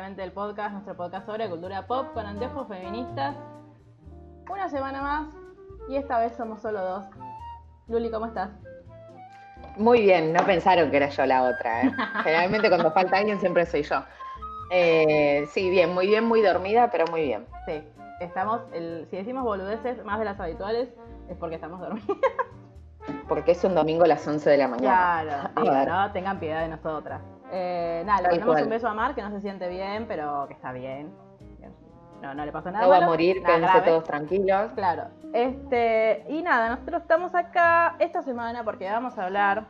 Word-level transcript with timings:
Literalmente 0.00 0.24
el 0.24 0.32
Podcast, 0.32 0.72
nuestro 0.72 0.96
podcast 0.96 1.26
sobre 1.26 1.46
cultura 1.50 1.86
pop 1.86 2.14
con 2.14 2.24
anteojos 2.24 2.66
feministas. 2.68 3.36
Una 4.50 4.66
semana 4.70 5.02
más 5.02 5.28
y 5.90 5.96
esta 5.96 6.18
vez 6.18 6.34
somos 6.36 6.62
solo 6.62 6.80
dos. 6.82 7.04
Luli, 7.86 8.10
¿cómo 8.10 8.24
estás? 8.24 8.48
Muy 9.76 10.00
bien, 10.00 10.32
no 10.32 10.42
pensaron 10.46 10.90
que 10.90 10.96
era 10.96 11.10
yo 11.10 11.26
la 11.26 11.42
otra. 11.42 11.82
¿eh? 11.82 11.92
Generalmente 12.24 12.70
cuando 12.70 12.90
falta 12.92 13.18
alguien 13.18 13.38
siempre 13.40 13.66
soy 13.66 13.82
yo. 13.82 14.02
Eh, 14.70 15.44
sí, 15.50 15.68
bien, 15.68 15.92
muy 15.92 16.06
bien, 16.06 16.24
muy 16.24 16.40
dormida, 16.40 16.88
pero 16.90 17.04
muy 17.10 17.20
bien. 17.24 17.46
Sí, 17.66 17.86
estamos, 18.20 18.62
el- 18.72 19.06
si 19.10 19.18
decimos 19.18 19.44
boludeces 19.44 20.02
más 20.06 20.18
de 20.18 20.24
las 20.24 20.40
habituales 20.40 20.88
es 21.28 21.36
porque 21.36 21.56
estamos 21.56 21.78
dormidos. 21.78 22.16
Porque 23.28 23.52
es 23.52 23.62
un 23.64 23.74
domingo 23.74 24.04
a 24.04 24.08
las 24.08 24.26
11 24.26 24.48
de 24.48 24.56
la 24.56 24.66
mañana. 24.68 25.22
Claro, 25.24 25.50
sí. 25.84 25.86
¿no? 25.90 26.12
Tengan 26.12 26.40
piedad 26.40 26.62
de 26.62 26.68
nosotras. 26.68 27.20
Eh, 27.52 28.02
nada, 28.06 28.18
le 28.22 28.28
Tal 28.28 28.32
mandamos 28.32 28.54
cual. 28.54 28.64
un 28.64 28.70
beso 28.70 28.88
a 28.88 28.94
Mar 28.94 29.14
que 29.14 29.22
no 29.22 29.30
se 29.30 29.40
siente 29.40 29.68
bien, 29.68 30.06
pero 30.06 30.46
que 30.46 30.54
está 30.54 30.72
bien. 30.72 31.12
No, 32.22 32.34
no 32.34 32.44
le 32.44 32.52
pasó 32.52 32.70
nada. 32.70 32.84
No 32.84 32.90
va 32.90 32.98
a 32.98 33.06
morir, 33.06 33.42
quédense 33.42 33.80
todos 33.80 34.04
tranquilos. 34.04 34.72
Claro. 34.74 35.04
Este, 35.32 36.24
y 36.28 36.42
nada, 36.42 36.68
nosotros 36.68 37.00
estamos 37.02 37.34
acá 37.34 37.96
esta 37.98 38.20
semana 38.22 38.62
porque 38.62 38.90
vamos 38.90 39.16
a 39.18 39.24
hablar 39.24 39.68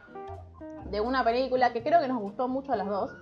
de 0.86 1.00
una 1.00 1.22
película 1.22 1.72
que 1.72 1.82
creo 1.82 2.00
que 2.00 2.08
nos 2.08 2.18
gustó 2.18 2.48
mucho 2.48 2.72
a 2.72 2.76
las 2.76 2.88
dos, 2.88 3.16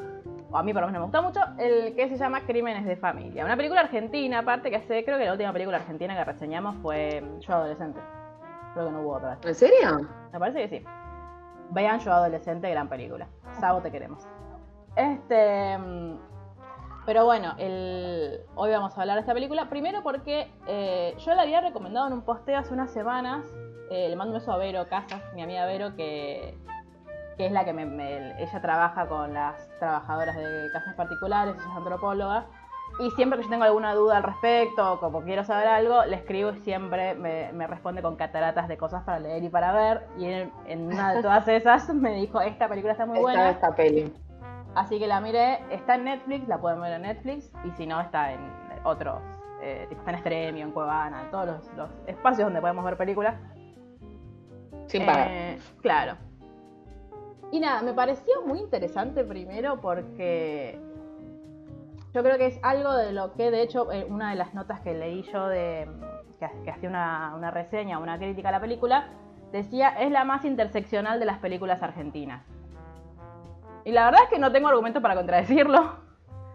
o 0.50 0.56
a 0.56 0.62
mí 0.62 0.72
por 0.72 0.80
lo 0.80 0.88
menos 0.88 1.00
me 1.00 1.04
gustó 1.04 1.22
mucho, 1.22 1.40
el 1.58 1.94
que 1.94 2.08
se 2.08 2.16
llama 2.16 2.40
Crímenes 2.46 2.86
de 2.86 2.96
Familia. 2.96 3.44
Una 3.44 3.54
película 3.56 3.82
argentina, 3.82 4.38
aparte 4.38 4.70
que 4.70 4.76
hace, 4.76 5.04
creo 5.04 5.18
que 5.18 5.26
la 5.26 5.32
última 5.32 5.52
película 5.52 5.76
argentina 5.76 6.16
que 6.16 6.24
reseñamos 6.24 6.76
fue 6.76 7.22
Yo 7.40 7.52
Adolescente. 7.52 8.00
Creo 8.72 8.86
que 8.86 8.92
no 8.92 9.02
hubo 9.02 9.16
otra. 9.16 9.36
¿En 9.44 9.54
serio? 9.54 10.08
Me 10.32 10.38
parece 10.38 10.66
que 10.66 10.78
sí. 10.78 10.84
Vean 11.70 11.98
Yo 11.98 12.12
Adolescente, 12.14 12.70
gran 12.70 12.88
película. 12.88 13.26
Sabo, 13.60 13.82
te 13.82 13.90
queremos. 13.90 14.26
Este. 14.98 15.78
Pero 17.06 17.24
bueno, 17.24 17.54
el... 17.56 18.40
hoy 18.54 18.70
vamos 18.70 18.96
a 18.98 19.00
hablar 19.00 19.14
de 19.16 19.20
esta 19.20 19.32
película. 19.32 19.70
Primero 19.70 20.02
porque 20.02 20.50
eh, 20.66 21.14
yo 21.18 21.34
la 21.34 21.42
había 21.42 21.60
recomendado 21.62 22.06
en 22.08 22.12
un 22.12 22.22
posteo 22.22 22.58
hace 22.58 22.74
unas 22.74 22.90
semanas. 22.90 23.46
Eh, 23.90 24.08
le 24.10 24.16
mando 24.16 24.34
un 24.34 24.40
beso 24.40 24.52
a 24.52 24.58
Vero 24.58 24.86
Casas, 24.88 25.22
mi 25.34 25.42
amiga 25.42 25.64
Vero, 25.64 25.96
que, 25.96 26.58
que 27.38 27.46
es 27.46 27.52
la 27.52 27.64
que 27.64 27.72
me, 27.72 27.86
me- 27.86 28.42
ella 28.42 28.60
trabaja 28.60 29.06
con 29.08 29.32
las 29.32 29.66
trabajadoras 29.78 30.36
de 30.36 30.68
casas 30.74 30.94
particulares, 30.94 31.54
ella 31.56 31.64
es 31.70 31.76
antropóloga. 31.76 32.44
Y 33.00 33.10
siempre 33.12 33.38
que 33.38 33.44
yo 33.44 33.50
tengo 33.50 33.64
alguna 33.64 33.94
duda 33.94 34.18
al 34.18 34.24
respecto, 34.24 34.92
o 34.94 35.00
como 35.00 35.22
quiero 35.22 35.44
saber 35.44 35.68
algo, 35.68 36.04
le 36.04 36.16
escribo 36.16 36.50
y 36.50 36.58
siempre 36.58 37.14
me, 37.14 37.50
me 37.52 37.66
responde 37.66 38.02
con 38.02 38.16
cataratas 38.16 38.68
de 38.68 38.76
cosas 38.76 39.04
para 39.04 39.18
leer 39.20 39.42
y 39.44 39.48
para 39.48 39.72
ver. 39.72 40.06
Y 40.18 40.26
en, 40.26 40.52
en 40.66 40.86
una 40.92 41.14
de 41.14 41.22
todas 41.22 41.48
esas 41.48 41.88
me 41.94 42.12
dijo, 42.16 42.42
esta 42.42 42.68
película 42.68 42.92
está 42.92 43.06
muy 43.06 43.20
buena. 43.20 43.48
esta 43.50 43.74
peli. 43.74 44.12
Así 44.74 44.98
que 44.98 45.06
la 45.06 45.20
miré, 45.20 45.58
está 45.70 45.96
en 45.96 46.04
Netflix, 46.04 46.46
la 46.48 46.60
pueden 46.60 46.80
ver 46.80 46.92
en 46.92 47.02
Netflix. 47.02 47.50
Y 47.64 47.70
si 47.72 47.86
no, 47.86 48.00
está 48.00 48.32
en 48.32 48.40
otros, 48.84 49.20
eh, 49.62 49.86
tipo 49.88 50.00
está 50.00 50.12
en 50.12 50.18
Stremio, 50.18 50.64
en 50.64 50.72
Cuevana, 50.72 51.22
en 51.22 51.30
todos 51.30 51.46
los, 51.46 51.74
los 51.74 51.90
espacios 52.06 52.46
donde 52.46 52.60
podemos 52.60 52.84
ver 52.84 52.96
películas. 52.96 53.34
Sin 54.86 55.04
pagar. 55.04 55.28
Eh, 55.30 55.58
claro. 55.80 56.16
Y 57.50 57.60
nada, 57.60 57.82
me 57.82 57.92
pareció 57.92 58.42
muy 58.46 58.60
interesante 58.60 59.24
primero 59.24 59.80
porque 59.80 60.78
yo 62.12 62.22
creo 62.22 62.36
que 62.36 62.46
es 62.46 62.60
algo 62.62 62.94
de 62.94 63.12
lo 63.12 63.32
que, 63.34 63.50
de 63.50 63.62
hecho, 63.62 63.90
eh, 63.90 64.06
una 64.08 64.30
de 64.30 64.36
las 64.36 64.54
notas 64.54 64.80
que 64.80 64.94
leí 64.94 65.22
yo 65.22 65.48
de 65.48 65.88
que, 66.38 66.48
que 66.62 66.70
hacía 66.70 66.88
una, 66.88 67.34
una 67.34 67.50
reseña, 67.50 67.98
una 67.98 68.18
crítica 68.18 68.50
a 68.50 68.52
la 68.52 68.60
película, 68.60 69.08
decía 69.50 69.88
es 69.88 70.10
la 70.10 70.24
más 70.24 70.44
interseccional 70.44 71.18
de 71.18 71.26
las 71.26 71.38
películas 71.38 71.82
argentinas. 71.82 72.44
Y 73.88 73.92
la 73.92 74.04
verdad 74.04 74.20
es 74.24 74.28
que 74.28 74.38
no 74.38 74.52
tengo 74.52 74.68
argumentos 74.68 75.00
para 75.00 75.14
contradecirlo, 75.14 75.92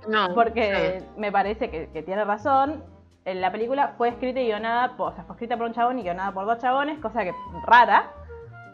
No, 0.07 0.27
porque 0.35 1.03
me 1.17 1.31
parece 1.31 1.71
que, 1.71 1.89
que 1.89 2.03
tiene 2.03 2.23
razón. 2.25 2.83
Eh, 3.25 3.33
La 3.33 3.51
película 3.51 3.95
fue 3.97 4.09
escrita 4.09 4.39
y 4.39 4.45
guionada, 4.45 4.95
por, 4.95 5.13
o 5.13 5.15
sea, 5.15 5.23
fue 5.23 5.33
escrita 5.33 5.57
por 5.57 5.65
un 5.65 5.73
chabón 5.73 5.97
y 5.97 6.03
guionada 6.03 6.31
por 6.31 6.45
dos 6.45 6.59
chabones, 6.59 6.99
cosa 6.99 7.23
que 7.23 7.33
rara. 7.65 8.11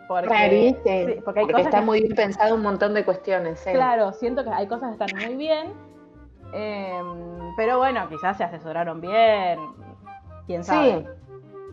Porque, 0.10 0.28
Rariste. 0.28 1.06
sí, 1.06 1.22
porque 1.24 1.40
hay 1.40 1.46
porque 1.46 1.54
cosas 1.54 1.66
está 1.68 1.80
que- 1.80 1.86
muy 1.86 2.02
bien 2.02 2.16
pensado 2.16 2.56
un 2.56 2.62
montón 2.64 2.94
de 2.96 3.06
cuestiones. 3.06 3.62
Claro, 3.72 4.12
siento 4.12 4.44
que 4.44 4.50
hay 4.50 4.68
cosas 4.68 4.98
que 4.98 5.06
están 5.06 5.26
muy 5.26 5.36
bien. 5.38 5.72
em, 6.52 7.56
pero 7.56 7.78
bueno, 7.78 8.10
quizás 8.10 8.36
se 8.36 8.44
asesoraron 8.44 9.00
bien. 9.00 9.60
Quién 10.48 10.64
sabe. 10.66 11.06
Sí. 11.06 11.06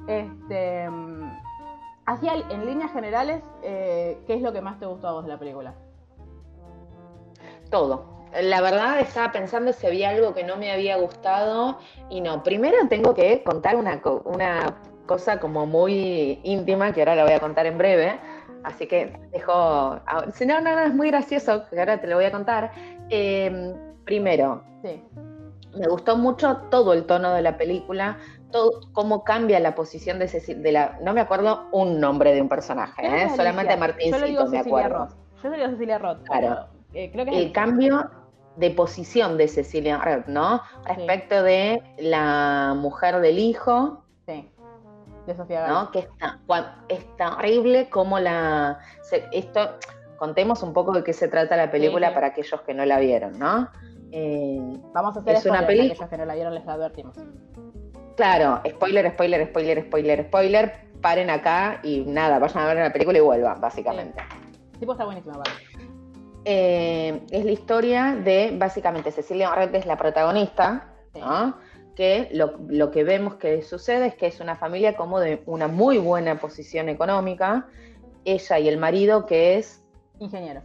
Este. 0.07 0.83
em, 0.85 1.31
Así 2.05 2.29
al- 2.29 2.45
en 2.53 2.65
líneas 2.67 2.93
generales, 2.93 3.43
eh, 3.65 4.19
¿qué 4.29 4.35
es 4.35 4.43
lo 4.43 4.53
que 4.53 4.61
más 4.61 4.79
te 4.79 4.87
gustó 4.87 5.09
a 5.09 5.13
vos 5.13 5.25
de 5.25 5.31
la 5.31 5.39
película? 5.39 5.75
Todo. 7.71 8.05
La 8.43 8.61
verdad 8.61 9.01
estaba 9.01 9.33
pensando 9.33 9.73
si 9.73 9.87
había 9.87 10.11
algo 10.11 10.35
que 10.35 10.45
no 10.45 10.57
me 10.57 10.71
había 10.71 10.97
gustado 10.97 11.79
y 12.11 12.21
no. 12.21 12.43
Primero 12.43 12.77
tengo 12.89 13.15
que 13.15 13.43
contar 13.43 13.77
una, 13.77 14.01
una 14.25 14.77
cosa 15.07 15.41
como 15.41 15.67
muy 15.67 16.41
íntima 16.43 16.93
que 16.93 17.01
ahora 17.01 17.15
la 17.15 17.25
voy 17.25 17.33
a 17.33 17.41
contar 17.41 17.67
en 17.67 17.79
breve. 17.79 18.19
Así 18.65 18.87
que 18.87 19.19
dejo... 19.33 20.01
Si 20.35 20.45
no, 20.45 20.61
no, 20.61 20.73
no, 20.73 20.81
es 20.81 20.93
muy 20.95 21.09
gracioso, 21.11 21.65
que 21.71 21.79
ahora 21.79 22.01
te 22.01 22.07
lo 22.09 22.17
voy 22.17 22.25
a 22.25 22.33
contar. 22.33 22.73
Eh, 23.11 23.75
primero, 24.05 24.63
Sí. 24.83 25.03
me 25.79 25.87
gustó 25.89 26.17
mucho 26.17 26.57
todo 26.71 26.93
el 26.93 27.05
tono 27.07 27.33
de 27.33 27.43
la 27.43 27.57
película, 27.57 28.19
todo, 28.51 28.81
cómo 28.93 29.25
cambia 29.25 29.61
la 29.61 29.75
posición 29.75 30.19
de 30.19 30.29
Cecilia, 30.29 30.63
de 30.63 30.73
la, 30.73 30.99
no 31.03 31.13
me 31.15 31.21
acuerdo 31.21 31.69
un 31.73 32.01
nombre 32.01 32.35
de 32.35 32.43
un 32.43 32.49
personaje, 32.49 33.07
¿eh? 33.07 33.29
solamente 33.37 33.73
Alicia. 33.75 33.77
Martincito 33.77 34.17
Yo 34.19 34.25
le 34.25 34.31
digo 34.31 34.45
me 34.47 34.59
Cecilia 34.59 34.87
acuerdo. 34.87 34.99
Roth. 35.07 35.43
Yo 35.43 35.49
le 35.51 35.57
digo 35.59 35.71
Cecilia 35.71 35.99
Roth. 35.99 36.23
Claro. 36.25 36.67
Eh, 36.95 37.11
creo 37.13 37.25
que 37.25 37.31
es 37.33 37.37
el 37.47 37.53
cambio 37.53 38.11
de 38.57 38.71
posición 38.71 39.37
de 39.37 39.49
Cecilia 39.49 39.99
Roth, 39.99 40.27
¿no? 40.27 40.63
Respecto 40.87 41.43
de 41.43 41.83
la 41.99 42.75
mujer 42.77 43.21
del 43.21 43.39
hijo, 43.39 44.03
Sí. 44.27 44.49
De 45.27 45.35
Sofía. 45.37 45.67
¿no? 45.69 45.91
Que 45.91 46.01
está, 46.01 46.39
es 46.89 47.05
terrible 47.17 47.89
como 47.91 48.19
la... 48.19 48.79
esto, 49.33 49.61
contemos 50.19 50.63
un 50.63 50.73
poco 50.73 50.93
de 50.93 51.03
qué 51.05 51.13
se 51.13 51.29
trata 51.29 51.57
la 51.57 51.71
película 51.71 52.09
sí. 52.09 52.15
para 52.15 52.29
aquellos 52.29 52.61
que 52.63 52.75
no 52.75 52.85
la 52.87 52.99
vieron, 53.01 53.39
¿no? 53.39 53.69
Eh, 54.13 54.59
Vamos 54.95 55.17
a 55.17 55.21
hacer 55.21 55.37
es 55.37 55.47
una 55.47 55.67
peli- 55.67 55.91
aquellos 55.91 56.09
que 56.09 56.17
no 56.17 56.25
la 56.25 56.35
vieron 56.35 56.55
les 56.55 56.67
advertimos. 56.67 57.17
claro, 58.17 58.61
spoiler, 58.69 59.11
spoiler, 59.13 59.49
spoiler, 59.49 59.85
spoiler, 59.87 60.25
spoiler, 60.27 60.73
paren 61.03 61.29
acá 61.29 61.81
y 61.83 62.05
nada, 62.07 62.39
vayan 62.39 62.59
a 62.63 62.67
ver 62.67 62.77
la 62.79 62.93
película 62.93 63.19
y 63.19 63.21
vuelvan, 63.21 63.61
básicamente. 63.61 64.23
Tipo 64.79 64.93
está 64.93 65.05
buenísima, 65.05 65.37
vale. 65.39 65.51
Eh, 66.49 67.23
es 67.33 67.45
la 67.45 67.51
historia 67.51 68.15
de, 68.15 68.55
básicamente, 68.57 69.11
Cecilia 69.11 69.51
Moret 69.51 69.75
es 69.75 69.85
la 69.85 69.97
protagonista, 69.97 70.95
que 71.97 72.29
lo, 72.33 72.55
lo 72.69 72.93
que 72.93 73.03
vemos 73.03 73.35
que 73.35 73.63
sucede 73.63 74.07
es 74.07 74.15
que 74.15 74.29
es 74.29 74.39
una 74.39 74.55
familia 74.55 74.97
como 74.97 75.19
de 75.19 75.43
una 75.47 75.67
muy 75.67 75.99
buena 75.99 76.39
posición 76.39 76.89
económica, 76.89 77.67
ella 78.25 78.59
y 78.61 78.69
el 78.69 78.79
marido 78.79 79.27
que 79.27 79.59
es, 79.59 79.85
Ingeniero. 80.21 80.63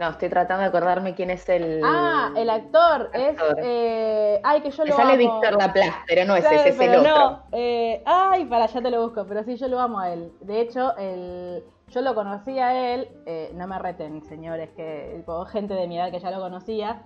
No, 0.00 0.08
estoy 0.08 0.30
tratando 0.30 0.62
de 0.62 0.68
acordarme 0.68 1.14
quién 1.14 1.28
es 1.28 1.46
el... 1.50 1.82
Ah, 1.84 2.32
el 2.34 2.48
actor, 2.48 3.10
actor. 3.14 3.58
es. 3.58 3.64
Eh, 3.64 4.40
ay, 4.42 4.62
que 4.62 4.70
yo 4.70 4.84
Me 4.84 4.90
lo 4.90 4.96
sale 4.96 5.12
amo. 5.12 5.18
Víctor 5.18 5.58
Laplace, 5.58 5.94
pero 6.06 6.24
no 6.24 6.36
es 6.36 6.44
ese, 6.46 6.70
es 6.70 6.80
el 6.80 6.96
otro. 6.96 7.10
no. 7.10 7.42
eh, 7.52 8.02
ay, 8.06 8.46
para 8.46 8.64
allá 8.64 8.80
te 8.80 8.90
lo 8.90 9.02
busco, 9.02 9.26
pero 9.28 9.44
sí, 9.44 9.56
yo 9.56 9.68
lo 9.68 9.78
amo 9.78 10.00
a 10.00 10.10
él. 10.10 10.32
De 10.40 10.62
hecho, 10.62 10.96
el, 10.96 11.62
yo 11.88 12.00
lo 12.00 12.14
conocí 12.14 12.58
a 12.58 12.94
él, 12.94 13.08
eh, 13.26 13.52
no 13.54 13.66
me 13.66 13.78
reten, 13.78 14.24
señores, 14.24 14.70
que 14.70 15.22
gente 15.52 15.74
de 15.74 15.86
mi 15.86 15.98
edad 15.98 16.10
que 16.10 16.18
ya 16.18 16.30
lo 16.30 16.40
conocía, 16.40 17.02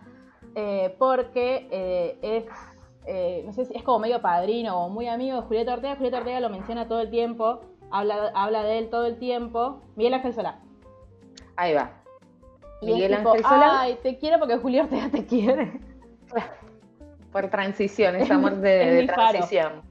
eh, 0.55 0.95
porque 0.97 1.67
eh, 1.73 2.19
es. 2.23 3.45
no 3.45 3.53
sé 3.53 3.65
si 3.65 3.75
es 3.77 3.83
como 3.83 3.99
medio 3.99 4.23
padrino 4.23 4.85
o 4.85 4.89
muy 4.89 5.09
amigo 5.09 5.41
de 5.41 5.43
Julieta 5.43 5.73
Ortega. 5.73 5.97
Julieta 5.97 6.19
Ortega 6.19 6.39
lo 6.39 6.49
menciona 6.49 6.87
todo 6.87 7.01
el 7.01 7.11
tiempo, 7.11 7.63
habla, 7.91 8.31
habla 8.37 8.63
de 8.63 8.79
él 8.79 8.89
todo 8.89 9.07
el 9.07 9.19
tiempo. 9.19 9.81
Miguel 9.97 10.15
Ángel 10.15 10.33
Solá. 10.33 10.61
Ahí 11.57 11.75
va. 11.75 12.04
Y 12.85 12.91
es 12.91 12.95
Miguel 12.95 13.17
tipo, 13.17 13.31
Ángel 13.31 13.45
Solá. 13.45 13.81
Ay, 13.81 13.99
te 14.03 14.17
quiero 14.19 14.39
porque 14.39 14.57
Julio 14.59 14.83
Ortega 14.83 15.09
te 15.11 15.25
quiere. 15.25 15.73
Por 17.33 17.49
transición, 17.49 18.17
es 18.17 18.31
amor 18.31 18.57
de, 18.57 19.11
transición. 19.13 19.83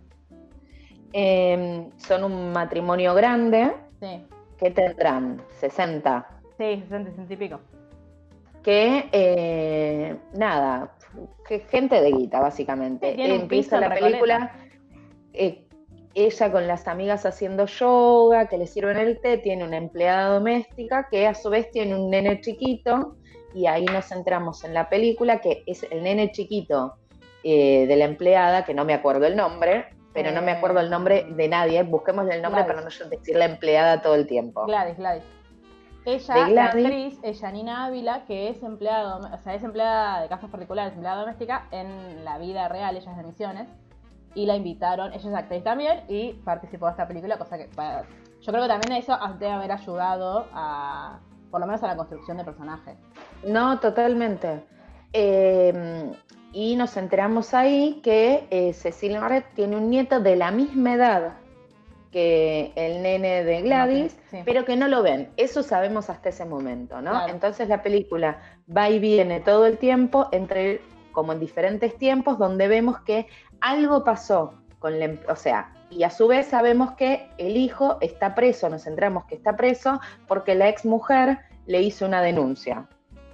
Eh, 1.11 1.89
son 1.97 2.23
un 2.23 2.51
matrimonio 2.51 3.13
grande, 3.13 3.71
Sí. 3.99 4.25
¿Qué 4.57 4.71
tendrán? 4.71 5.41
60. 5.59 6.25
Sí, 6.57 6.83
60, 6.83 7.09
60 7.11 7.33
y 7.33 7.37
pico. 7.37 7.59
Que, 8.61 9.09
eh, 9.11 10.15
nada, 10.33 10.95
que 11.47 11.59
gente 11.59 12.01
de 12.01 12.11
guita, 12.11 12.39
básicamente. 12.39 13.15
Sí, 13.15 13.21
Empieza 13.21 13.79
la 13.79 13.93
película, 13.93 14.51
eh, 15.33 15.67
ella 16.15 16.51
con 16.51 16.67
las 16.67 16.87
amigas 16.87 17.25
haciendo 17.25 17.65
yoga, 17.65 18.47
que 18.47 18.57
le 18.57 18.67
sirven 18.67 18.97
el 18.97 19.19
té, 19.19 19.37
tiene 19.37 19.63
una 19.63 19.77
empleada 19.77 20.33
doméstica 20.35 21.07
que 21.09 21.27
a 21.27 21.33
su 21.33 21.49
vez 21.49 21.71
tiene 21.71 21.95
un 21.95 22.09
nene 22.09 22.39
chiquito, 22.41 23.15
y 23.53 23.67
ahí 23.67 23.85
nos 23.85 24.05
centramos 24.05 24.63
en 24.63 24.73
la 24.73 24.89
película, 24.89 25.41
que 25.41 25.63
es 25.65 25.83
el 25.89 26.03
nene 26.03 26.31
chiquito 26.31 26.95
eh, 27.43 27.85
de 27.87 27.95
la 27.95 28.05
empleada, 28.05 28.65
que 28.65 28.73
no 28.73 28.85
me 28.85 28.93
acuerdo 28.93 29.25
el 29.25 29.35
nombre, 29.35 29.85
pero 30.13 30.31
no 30.31 30.41
me 30.41 30.51
acuerdo 30.51 30.79
el 30.79 30.89
nombre 30.89 31.25
de 31.29 31.47
nadie, 31.47 31.81
busquémosle 31.83 32.35
el 32.35 32.41
nombre 32.41 32.63
Gladys. 32.63 32.83
para 32.83 33.09
no 33.09 33.09
decir 33.09 33.35
la 33.35 33.45
empleada 33.45 34.01
todo 34.01 34.15
el 34.15 34.27
tiempo. 34.27 34.65
Gladys, 34.65 34.97
Gladys. 34.97 35.23
Ella, 36.05 36.45
De 36.45 36.51
la 36.51 36.65
actriz, 36.65 37.17
es 37.23 37.39
Janina 37.39 37.85
Ávila, 37.85 38.25
que 38.25 38.49
es 38.49 38.61
empleada, 38.61 39.17
o 39.17 39.37
sea, 39.39 39.55
es 39.55 39.63
empleada 39.63 40.21
de 40.21 40.27
casas 40.27 40.49
particulares, 40.49 40.93
empleada 40.93 41.21
doméstica 41.21 41.67
en 41.71 42.25
la 42.25 42.37
vida 42.37 42.67
real, 42.67 42.97
ella 42.97 43.11
es 43.11 43.17
de 43.17 43.23
Misiones, 43.23 43.69
y 44.35 44.45
la 44.45 44.55
invitaron, 44.55 45.13
ella 45.13 45.29
es 45.29 45.35
actriz 45.35 45.63
también, 45.63 46.01
y 46.07 46.33
participó 46.45 46.85
de 46.87 46.91
esta 46.91 47.07
película, 47.07 47.37
cosa 47.37 47.57
que 47.57 47.65
para- 47.75 48.03
yo 48.41 48.51
creo 48.51 48.63
que 48.63 48.67
también 48.69 48.93
eso 49.01 49.17
debe 49.39 49.51
haber 49.53 49.71
ayudado 49.71 50.47
a, 50.53 51.19
por 51.51 51.59
lo 51.61 51.65
menos 51.67 51.81
a 51.83 51.87
la 51.87 51.95
construcción 51.95 52.37
de 52.37 52.43
personaje. 52.43 52.95
No, 53.45 53.79
totalmente. 53.79 54.63
Eh, 55.13 56.11
y 56.51 56.75
nos 56.75 56.97
enteramos 56.97 57.53
ahí 57.53 58.01
que 58.03 58.47
eh, 58.49 58.73
Cecilia 58.73 59.21
Moret 59.21 59.45
tiene 59.55 59.75
un 59.77 59.89
nieto 59.89 60.19
de 60.19 60.35
la 60.35 60.51
misma 60.51 60.93
edad 60.93 61.33
que 62.11 62.71
el 62.75 63.01
nene 63.01 63.43
de 63.43 63.61
Gladys, 63.63 64.15
Sí. 64.29 64.39
pero 64.45 64.65
que 64.65 64.75
no 64.75 64.87
lo 64.87 65.01
ven. 65.01 65.29
Eso 65.37 65.63
sabemos 65.63 66.09
hasta 66.11 66.29
ese 66.29 66.45
momento, 66.45 67.01
¿no? 67.01 67.09
Claro. 67.11 67.33
Entonces 67.33 67.67
la 67.69 67.81
película 67.81 68.37
va 68.75 68.89
y 68.89 68.99
viene 68.99 69.39
todo 69.39 69.65
el 69.65 69.77
tiempo, 69.79 70.27
entre 70.31 70.81
como 71.13 71.31
en 71.31 71.39
diferentes 71.39 71.97
tiempos, 71.97 72.37
donde 72.37 72.67
vemos 72.67 72.99
que 73.01 73.27
algo 73.61 74.03
pasó 74.03 74.55
con 74.79 74.99
la, 74.99 75.05
em- 75.05 75.19
o 75.29 75.35
sea, 75.37 75.71
y 75.89 76.03
a 76.03 76.09
su 76.09 76.27
vez 76.27 76.47
sabemos 76.47 76.91
que 76.93 77.29
el 77.37 77.55
hijo 77.55 77.97
está 78.01 78.35
preso, 78.35 78.67
nos 78.69 78.83
centramos 78.83 79.23
que 79.25 79.35
está 79.35 79.55
preso 79.55 80.01
porque 80.27 80.55
la 80.55 80.67
ex 80.67 80.83
mujer 80.85 81.37
le 81.67 81.81
hizo 81.81 82.05
una 82.05 82.21
denuncia. 82.21 82.87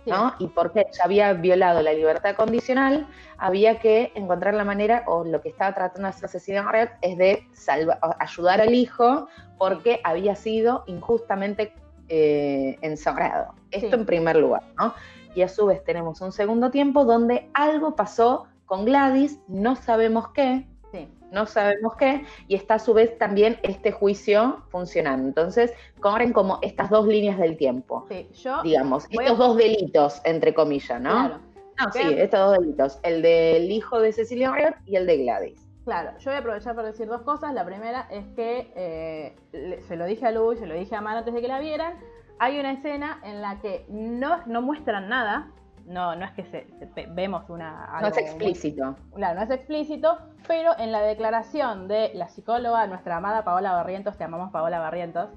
Sí. 0.05 0.11
¿no? 0.11 0.33
Y 0.39 0.47
porque 0.47 0.79
ella 0.81 1.03
había 1.03 1.33
violado 1.33 1.81
la 1.81 1.91
libertad 1.91 2.35
condicional, 2.35 3.05
había 3.37 3.79
que 3.79 4.11
encontrar 4.15 4.53
la 4.53 4.63
manera, 4.63 5.03
o 5.07 5.25
lo 5.25 5.41
que 5.41 5.49
estaba 5.49 5.73
tratando 5.75 6.03
de 6.03 6.09
hacer 6.15 6.29
Cecilia 6.29 6.63
Moret, 6.63 6.91
es 7.01 7.17
de 7.17 7.45
salva- 7.53 7.99
ayudar 8.19 8.61
al 8.61 8.73
hijo 8.73 9.27
porque 9.57 9.99
había 10.05 10.35
sido 10.35 10.83
injustamente 10.87 11.73
eh. 12.07 12.77
Esto 12.81 13.47
Sí. 13.71 13.87
en 13.93 14.05
primer 14.05 14.37
lugar, 14.37 14.63
¿no? 14.77 14.93
Y 15.35 15.41
a 15.41 15.47
su 15.47 15.65
vez 15.67 15.83
tenemos 15.83 16.21
un 16.21 16.31
segundo 16.31 16.71
tiempo 16.71 17.05
donde 17.05 17.49
algo 17.53 17.95
pasó 17.95 18.47
con 18.65 18.85
Gladys, 18.85 19.39
no 19.47 19.75
sabemos 19.75 20.29
qué, 20.29 20.67
Sí. 20.91 21.07
no 21.31 21.45
sabemos 21.45 21.95
qué, 21.95 22.23
y 22.47 22.55
está 22.55 22.75
a 22.75 22.79
su 22.79 22.93
vez 22.93 23.17
también 23.17 23.57
este 23.63 23.91
juicio 23.91 24.63
funcionando. 24.69 25.27
Entonces, 25.27 25.73
corren 25.99 26.33
como 26.33 26.59
estas 26.61 26.89
dos 26.89 27.05
líneas 27.07 27.37
del 27.37 27.57
tiempo 27.57 28.05
Sí, 28.09 28.27
yo. 28.43 28.61
digamos, 28.63 29.05
estos 29.09 29.31
a- 29.31 29.43
dos 29.43 29.57
delitos, 29.57 30.21
entre 30.25 30.53
comillas, 30.53 30.99
¿no? 31.01 31.09
Claro. 31.11 31.39
No, 31.79 31.91
sí, 31.93 32.01
estos 32.17 32.39
dos 32.39 32.57
delitos, 32.59 32.99
el 33.03 33.21
del 33.21 33.71
hijo 33.71 34.01
de 34.01 34.11
Cecilia 34.11 34.49
Morgan 34.51 34.75
y 34.85 34.95
el 34.97 35.05
de 35.07 35.17
Gladys. 35.17 35.65
Claro, 35.85 36.11
yo 36.19 36.29
voy 36.29 36.35
a 36.35 36.39
aprovechar 36.39 36.75
para 36.75 36.89
decir 36.89 37.07
dos 37.07 37.21
cosas. 37.21 37.53
La 37.53 37.65
primera 37.65 38.01
es 38.11 38.25
que 38.35 38.71
eh, 38.75 39.79
se 39.87 39.95
lo 39.95 40.05
dije 40.05 40.25
a 40.27 40.31
Lu, 40.31 40.55
se 40.55 40.65
lo 40.67 40.75
dije 40.75 40.95
a 40.95 41.01
Mano 41.01 41.19
antes 41.19 41.33
de 41.33 41.41
que 41.41 41.47
la 41.47 41.59
vieran. 41.59 41.93
Hay 42.39 42.59
una 42.59 42.71
escena 42.71 43.19
en 43.23 43.41
la 43.41 43.59
que 43.61 43.85
no, 43.89 44.45
no 44.45 44.61
muestran 44.61 45.09
nada. 45.09 45.47
No, 45.85 46.15
no 46.15 46.23
es 46.25 46.31
que 46.33 46.43
se, 46.45 46.67
se- 46.77 46.85
ve- 46.95 47.07
vemos 47.11 47.49
una. 47.49 47.97
No 48.01 48.07
es 48.07 48.17
explícito. 48.17 48.95
claro, 49.15 49.39
no 49.39 49.45
es 49.45 49.49
explícito, 49.51 50.17
pero 50.47 50.71
en 50.77 50.91
la 50.91 51.01
declaración 51.01 51.87
de 51.87 52.11
la 52.13 52.29
psicóloga, 52.29 52.85
nuestra 52.87 53.17
amada 53.17 53.43
Paola 53.43 53.73
Barrientos, 53.73 54.15
te 54.17 54.23
amamos 54.23 54.51
Paola 54.51 54.79
Barrientos. 54.79 55.29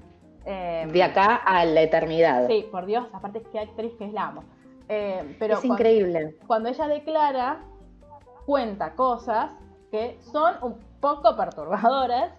eh, 0.45 0.87
De 0.91 1.01
acá 1.03 1.35
a 1.37 1.65
la 1.65 1.81
eternidad. 1.81 2.47
Sí, 2.47 2.67
por 2.71 2.85
Dios, 2.85 3.07
aparte 3.13 3.41
qué 3.51 3.59
actriz 3.61 3.93
que 3.97 4.05
es 4.05 4.13
la 4.13 4.27
amo. 4.27 4.43
Eh, 4.89 5.35
pero 5.39 5.55
es 5.55 5.65
increíble. 5.65 6.37
cuando 6.45 6.69
ella 6.69 6.87
declara, 6.87 7.59
cuenta 8.45 8.93
cosas 8.93 9.51
que 9.89 10.19
son 10.31 10.55
un 10.61 10.75
poco 10.99 11.35
perturbadoras. 11.35 12.31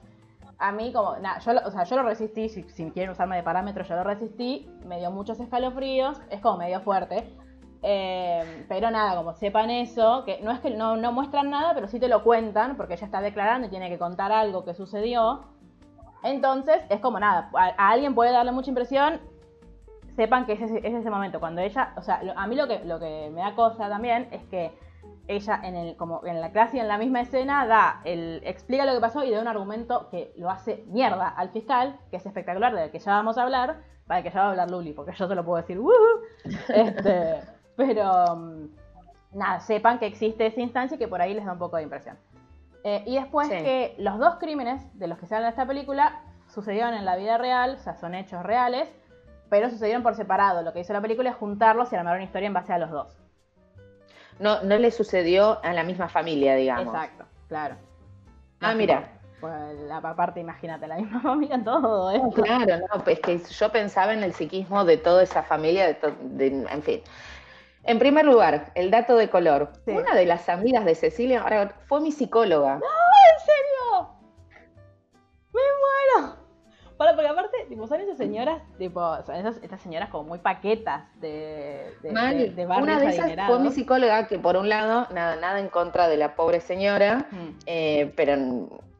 A 0.64 0.72
mí, 0.72 0.94
como, 0.94 1.18
nada, 1.18 1.40
yo, 1.40 1.52
o 1.66 1.70
sea, 1.70 1.84
yo 1.84 1.96
lo 1.96 2.04
resistí, 2.04 2.48
si, 2.48 2.62
si 2.70 2.90
quieren 2.90 3.10
usarme 3.10 3.36
de 3.36 3.42
parámetro, 3.42 3.84
yo 3.84 3.96
lo 3.96 4.02
resistí, 4.02 4.66
me 4.86 4.98
dio 4.98 5.10
muchos 5.10 5.38
escalofríos, 5.38 6.22
es 6.30 6.40
como 6.40 6.56
medio 6.56 6.80
fuerte. 6.80 7.36
Eh, 7.82 8.64
pero 8.66 8.90
nada, 8.90 9.14
como 9.14 9.34
sepan 9.34 9.68
eso, 9.68 10.24
que 10.24 10.40
no 10.40 10.50
es 10.50 10.60
que 10.60 10.70
no, 10.70 10.96
no 10.96 11.12
muestran 11.12 11.50
nada, 11.50 11.74
pero 11.74 11.86
sí 11.86 12.00
te 12.00 12.08
lo 12.08 12.24
cuentan, 12.24 12.78
porque 12.78 12.94
ella 12.94 13.04
está 13.04 13.20
declarando 13.20 13.66
y 13.66 13.70
tiene 13.70 13.90
que 13.90 13.98
contar 13.98 14.32
algo 14.32 14.64
que 14.64 14.72
sucedió. 14.72 15.42
Entonces, 16.22 16.82
es 16.88 17.00
como 17.00 17.20
nada, 17.20 17.50
a, 17.52 17.90
alguien 17.90 18.14
puede 18.14 18.32
darle 18.32 18.52
mucha 18.52 18.70
impresión, 18.70 19.20
sepan 20.16 20.46
que 20.46 20.54
es 20.54 20.62
ese, 20.62 20.78
es 20.78 20.94
ese 20.94 21.10
momento, 21.10 21.40
cuando 21.40 21.60
ella, 21.60 21.92
o 21.98 22.02
sea, 22.02 22.22
a 22.36 22.46
mí 22.46 22.56
lo 22.56 22.66
que, 22.66 22.82
lo 22.86 22.98
que 22.98 23.30
me 23.34 23.42
da 23.42 23.54
cosa 23.54 23.90
también 23.90 24.28
es 24.30 24.42
que 24.44 24.72
ella 25.26 25.58
en 25.62 25.74
el, 25.74 25.96
como 25.96 26.24
en 26.26 26.40
la 26.40 26.50
clase 26.52 26.76
y 26.76 26.80
en 26.80 26.88
la 26.88 26.98
misma 26.98 27.20
escena 27.22 27.66
da 27.66 28.00
el, 28.04 28.42
explica 28.44 28.84
lo 28.84 28.92
que 28.92 29.00
pasó 29.00 29.24
y 29.24 29.30
da 29.30 29.40
un 29.40 29.48
argumento 29.48 30.08
que 30.10 30.32
lo 30.36 30.50
hace 30.50 30.84
mierda 30.88 31.28
al 31.28 31.50
fiscal, 31.50 31.98
que 32.10 32.16
es 32.16 32.26
espectacular, 32.26 32.74
del 32.74 32.90
que 32.90 32.98
ya 32.98 33.12
vamos 33.12 33.38
a 33.38 33.42
hablar, 33.42 33.76
para 34.06 34.18
el 34.18 34.24
que 34.24 34.30
ya 34.30 34.40
va 34.40 34.46
a 34.46 34.50
hablar 34.50 34.70
Luli, 34.70 34.92
porque 34.92 35.12
yo 35.14 35.26
se 35.26 35.34
lo 35.34 35.44
puedo 35.44 35.56
decir, 35.62 35.78
"Woohoo". 35.78 36.20
este, 36.68 37.40
pero 37.76 38.36
mm, 38.36 38.66
nada, 39.32 39.60
sepan 39.60 39.98
que 39.98 40.06
existe 40.06 40.46
esa 40.46 40.60
instancia 40.60 40.96
y 40.96 40.98
que 40.98 41.08
por 41.08 41.22
ahí 41.22 41.32
les 41.34 41.44
da 41.46 41.52
un 41.52 41.58
poco 41.58 41.76
de 41.78 41.84
impresión. 41.84 42.18
Eh, 42.84 43.02
y 43.06 43.14
después 43.16 43.48
Sí. 43.48 43.54
que 43.54 43.94
los 43.98 44.18
dos 44.18 44.34
crímenes 44.36 44.82
de 44.98 45.06
los 45.06 45.18
que 45.18 45.26
se 45.26 45.34
habla 45.34 45.48
en 45.48 45.52
esta 45.52 45.66
película 45.66 46.20
sucedieron 46.48 46.92
en 46.92 47.06
la 47.06 47.16
vida 47.16 47.38
real, 47.38 47.76
o 47.80 47.82
sea, 47.82 47.96
son 47.96 48.14
hechos 48.14 48.42
reales, 48.42 48.94
pero 49.48 49.70
sucedieron 49.70 50.02
por 50.02 50.14
separado. 50.14 50.60
Lo 50.62 50.74
que 50.74 50.80
hizo 50.80 50.92
la 50.92 51.00
película 51.00 51.30
es 51.30 51.36
juntarlos 51.36 51.90
y 51.92 51.96
armar 51.96 52.16
una 52.16 52.24
historia 52.24 52.46
en 52.46 52.52
base 52.52 52.74
a 52.74 52.78
los 52.78 52.90
dos. 52.90 53.16
No, 54.38 54.62
no 54.62 54.76
le 54.78 54.90
sucedió 54.90 55.60
a 55.64 55.72
la 55.72 55.84
misma 55.84 56.08
familia, 56.08 56.54
digamos. 56.56 56.94
Exacto, 56.94 57.24
claro. 57.48 57.76
Ah, 58.60 58.72
No, 58.72 58.78
mira. 58.78 59.10
Pues 59.40 59.52
la 59.88 59.98
aparte, 59.98 60.40
imagínate, 60.40 60.86
la 60.86 60.96
misma 60.96 61.20
familia 61.22 61.56
en 61.56 61.64
todo 61.64 62.10
No, 62.16 62.28
esto. 62.28 62.42
claro, 62.42 62.78
no, 62.92 63.04
pues 63.04 63.20
que 63.20 63.38
yo 63.38 63.70
pensaba 63.70 64.12
en 64.14 64.22
el 64.22 64.32
psiquismo 64.32 64.84
de 64.84 64.96
toda 64.96 65.22
esa 65.22 65.42
familia, 65.42 65.86
de 65.86 65.94
to- 65.94 66.16
de- 66.20 66.66
en 66.70 66.82
fin. 66.82 67.02
En 67.86 67.98
primer 67.98 68.24
lugar, 68.24 68.72
el 68.74 68.90
dato 68.90 69.14
de 69.16 69.28
color. 69.28 69.70
Sí. 69.84 69.90
Una 69.90 70.14
de 70.14 70.24
las 70.24 70.48
amigas 70.48 70.86
de 70.86 70.94
Cecilia 70.94 71.44
fue 71.86 72.00
mi 72.00 72.12
psicóloga. 72.12 72.74
¿En 72.76 72.80
Para, 76.96 77.14
porque 77.14 77.28
aparte, 77.28 77.56
tipo, 77.68 77.86
son 77.88 78.00
esas 78.00 78.16
señoras, 78.16 78.62
tipo, 78.78 79.00
son 79.24 79.34
esas, 79.34 79.56
estas 79.62 79.80
señoras 79.82 80.10
como 80.10 80.24
muy 80.28 80.38
paquetas 80.38 81.02
de, 81.20 81.92
de, 82.02 82.12
Mal. 82.12 82.54
de- 82.54 82.66
Una 82.66 83.00
de 83.00 83.06
esas 83.08 83.32
fue 83.46 83.58
mi 83.58 83.70
psicóloga, 83.72 84.28
que 84.28 84.38
por 84.38 84.56
un 84.56 84.68
lado, 84.68 85.08
nada, 85.12 85.34
nada 85.36 85.58
en 85.58 85.68
contra 85.68 86.06
de 86.08 86.16
la 86.16 86.36
pobre 86.36 86.60
señora, 86.60 87.26
Mm. 87.32 87.48
eh, 87.66 88.12
pero 88.16 88.36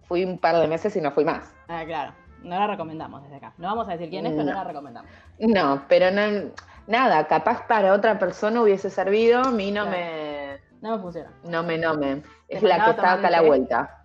fui 0.09 0.25
un 0.25 0.39
par 0.39 0.57
de 0.57 0.67
meses 0.67 0.97
y 0.97 1.01
no 1.01 1.13
fui 1.13 1.25
más. 1.25 1.55
Ah, 1.69 1.85
claro. 1.87 2.13
No 2.43 2.59
la 2.59 2.67
recomendamos 2.67 3.23
desde 3.23 3.37
acá. 3.37 3.55
No 3.59 3.69
vamos 3.69 3.89
a 3.89 3.93
decir 3.93 4.11
quién 4.11 4.27
es, 4.27 4.33
pero 4.33 4.45
no 4.45 4.51
No. 4.53 4.59
la 4.59 4.65
recomendamos. 4.65 5.11
No, 5.39 5.83
pero 5.89 6.11
no, 6.11 6.51
nada, 6.87 7.27
capaz 7.27 7.67
para 7.67 7.95
otra 7.95 8.19
persona 8.19 8.61
hubiese 8.61 8.91
servido, 8.91 9.41
a 9.41 9.51
mí 9.51 9.71
no 9.71 9.85
Claro. 9.87 9.97
me, 9.99 10.59
No 10.83 10.97
me 10.97 11.03
funciona. 11.03 11.31
no 11.45 11.63
me, 11.63 11.79
no 11.79 11.95
me. 11.95 12.23
Es 12.49 12.63
la 12.63 12.85
que 12.85 12.91
está 12.91 13.13
acá 13.15 13.29
a 13.29 13.31
la 13.31 13.41
vuelta. 13.41 14.01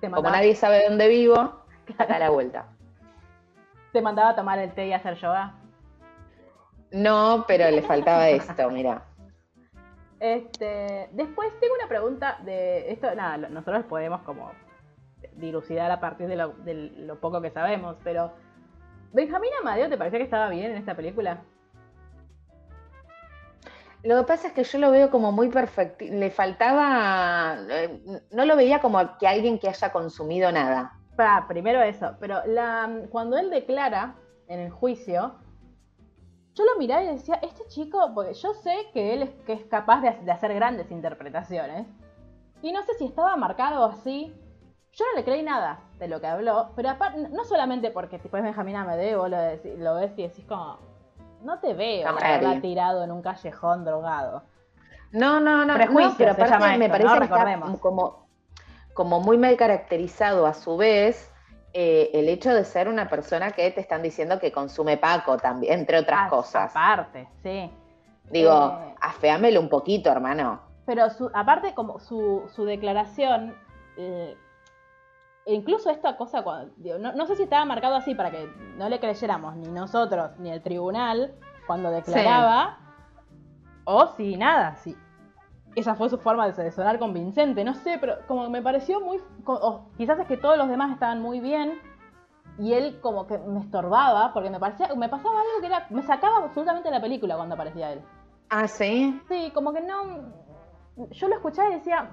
Como 0.00 0.30
nadie 0.30 0.54
sabe 0.54 0.84
dónde 0.88 1.08
vivo, 1.08 1.62
acá 1.98 2.16
a 2.16 2.18
la 2.18 2.30
vuelta. 2.30 2.66
te 3.92 4.00
mandaba 4.02 4.30
a 4.30 4.36
tomar 4.36 4.58
el 4.58 4.72
té 4.72 4.86
y 4.88 4.92
hacer 4.92 5.14
yoga. 5.16 5.54
No, 6.92 7.44
pero 7.48 7.70
le 7.70 7.82
faltaba 7.82 8.28
esto, 8.28 8.70
mira. 8.70 9.02
Este, 10.20 11.08
después 11.12 11.48
tengo 11.60 11.74
una 11.74 11.88
pregunta 11.88 12.38
de 12.44 12.90
esto, 12.90 13.14
nada, 13.14 13.36
nosotros 13.48 13.84
podemos 13.84 14.22
como 14.22 14.50
dilucidar 15.32 15.90
a 15.90 16.00
partir 16.00 16.26
de 16.28 16.36
lo, 16.36 16.48
de 16.64 16.74
lo 16.74 17.20
poco 17.20 17.42
que 17.42 17.50
sabemos, 17.50 17.96
pero 18.02 18.32
Benjamín 19.12 19.50
Amadeo, 19.60 19.88
¿te 19.88 19.96
pareció 19.96 20.18
que 20.18 20.24
estaba 20.24 20.48
bien 20.48 20.72
en 20.72 20.76
esta 20.76 20.94
película? 20.94 21.42
Lo 24.02 24.18
que 24.18 24.26
pasa 24.26 24.48
es 24.48 24.52
que 24.52 24.62
yo 24.62 24.78
lo 24.78 24.90
veo 24.90 25.10
como 25.10 25.32
muy 25.32 25.48
perfecto. 25.48 26.04
Le 26.08 26.30
faltaba. 26.30 27.56
eh, 27.68 28.00
no 28.30 28.44
lo 28.44 28.56
veía 28.56 28.80
como 28.80 29.16
que 29.18 29.26
alguien 29.26 29.58
que 29.58 29.68
haya 29.68 29.90
consumido 29.90 30.52
nada. 30.52 30.92
Primero 31.48 31.82
eso, 31.82 32.16
pero 32.20 32.44
la, 32.46 33.02
cuando 33.10 33.38
él 33.38 33.50
declara 33.50 34.14
en 34.48 34.60
el 34.60 34.70
juicio, 34.70 35.34
yo 36.54 36.64
lo 36.64 36.78
miraba 36.78 37.02
y 37.02 37.08
decía, 37.08 37.36
este 37.42 37.66
chico, 37.68 38.12
porque 38.14 38.34
yo 38.34 38.54
sé 38.54 38.74
que 38.92 39.14
él 39.14 39.22
es, 39.22 39.30
que 39.46 39.52
es 39.52 39.64
capaz 39.64 40.00
de, 40.00 40.10
de 40.12 40.32
hacer 40.32 40.54
grandes 40.54 40.90
interpretaciones, 40.90 41.86
y 42.62 42.72
no 42.72 42.82
sé 42.82 42.94
si 42.94 43.04
estaba 43.04 43.36
marcado 43.36 43.84
así. 43.84 44.34
Yo 44.92 45.04
no 45.12 45.18
le 45.18 45.24
creí 45.24 45.42
nada 45.42 45.80
de 45.98 46.08
lo 46.08 46.20
que 46.20 46.26
habló, 46.26 46.70
pero 46.74 46.88
aparte, 46.88 47.28
no 47.28 47.44
solamente 47.44 47.90
porque 47.90 48.16
es 48.16 48.30
Benjamín 48.30 48.76
Amadeo, 48.76 49.20
vos 49.20 49.30
lo, 49.30 49.36
lo 49.76 49.94
ves 49.96 50.12
y 50.16 50.22
decís 50.22 50.44
como, 50.46 50.78
no 51.42 51.60
te 51.60 51.74
veo 51.74 52.08
haberla 52.08 52.60
tirado 52.62 53.04
en 53.04 53.12
un 53.12 53.20
callejón 53.20 53.84
drogado. 53.84 54.42
No, 55.12 55.38
no, 55.38 55.64
no, 55.66 55.74
Prejuicios 55.74 56.12
no, 56.12 56.16
pero 56.18 56.34
se 56.34 56.42
aparte 56.42 56.64
llama 56.64 56.78
me 56.78 56.86
esto, 56.86 56.92
parece 56.92 57.08
¿no? 57.08 57.18
que 57.18 57.24
está 57.24 57.36
Recordemos. 57.36 57.80
como, 57.80 58.25
como 58.96 59.20
muy 59.20 59.38
mal 59.38 59.56
caracterizado 59.56 60.46
a 60.46 60.54
su 60.54 60.76
vez 60.76 61.30
eh, 61.74 62.10
el 62.14 62.28
hecho 62.30 62.52
de 62.54 62.64
ser 62.64 62.88
una 62.88 63.08
persona 63.08 63.52
que 63.52 63.70
te 63.70 63.80
están 63.82 64.02
diciendo 64.02 64.40
que 64.40 64.50
consume 64.50 64.96
Paco 64.96 65.36
también, 65.36 65.80
entre 65.80 65.98
otras 65.98 66.20
Ah, 66.24 66.28
cosas. 66.30 66.70
Aparte, 66.74 67.28
sí. 67.42 67.70
Digo, 68.30 68.80
Eh. 68.82 68.94
afeámelo 69.00 69.60
un 69.60 69.68
poquito, 69.68 70.10
hermano. 70.10 70.60
Pero 70.86 71.10
su, 71.10 71.30
aparte, 71.34 71.74
como 71.74 72.00
su, 72.00 72.44
su 72.54 72.64
declaración, 72.64 73.54
eh, 73.98 74.34
incluso 75.44 75.90
esta 75.90 76.16
cosa, 76.16 76.42
cuando- 76.42 76.72
digo, 76.78 76.96
no, 76.98 77.12
no 77.12 77.26
sé 77.26 77.36
si 77.36 77.42
estaba 77.42 77.64
marcado 77.66 77.96
así 77.96 78.14
para 78.14 78.30
que 78.30 78.48
no 78.78 78.88
le 78.88 78.98
creyéramos 78.98 79.56
ni 79.56 79.68
nosotros 79.68 80.30
ni 80.38 80.50
el 80.50 80.62
tribunal 80.62 81.34
cuando 81.66 81.90
declaraba, 81.90 82.78
o 83.84 84.06
si 84.16 84.36
nada, 84.36 84.76
si 84.76 84.96
esa 85.76 85.94
fue 85.94 86.08
su 86.08 86.18
forma 86.18 86.48
de, 86.50 86.70
sonar 86.72 86.98
convincente, 86.98 87.62
no 87.64 87.74
sé, 87.74 87.98
pero 88.00 88.16
como 88.26 88.48
me 88.50 88.62
pareció 88.62 89.00
muy, 89.00 89.20
o 89.44 89.82
quizás 89.96 90.18
es 90.18 90.26
que 90.26 90.36
todos 90.36 90.56
los 90.58 90.68
demás 90.68 90.90
estaban 90.92 91.20
muy 91.22 91.38
bien 91.40 91.74
y 92.58 92.72
él 92.72 92.98
como 93.02 93.26
que 93.26 93.36
me 93.38 93.60
estorbaba 93.60 94.32
porque 94.32 94.50
me 94.50 94.58
parecía, 94.58 94.88
me 94.96 95.08
pasaba 95.08 95.38
algo 95.40 95.60
que 95.60 95.66
era, 95.66 95.86
me 95.90 96.02
sacaba 96.02 96.38
absolutamente 96.38 96.88
de 96.88 96.94
la 96.94 97.00
película 97.02 97.36
cuando 97.36 97.54
aparecía 97.54 97.92
él. 97.92 98.00
Ah, 98.48 98.66
sí. 98.66 99.20
Sí, 99.28 99.50
como 99.54 99.72
que 99.72 99.82
no. 99.82 100.32
Yo 101.10 101.28
lo 101.28 101.34
escuchaba 101.34 101.68
y 101.70 101.74
decía. 101.74 102.10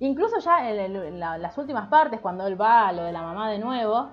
Incluso 0.00 0.38
ya 0.38 0.68
en, 0.70 0.78
el- 0.78 1.04
en 1.04 1.20
la- 1.20 1.38
las 1.38 1.58
últimas 1.58 1.88
partes, 1.88 2.20
cuando 2.20 2.46
él 2.46 2.60
va 2.60 2.88
a 2.88 2.92
lo 2.92 3.02
de 3.04 3.12
la 3.12 3.20
mamá 3.22 3.50
de 3.50 3.58
nuevo, 3.58 4.08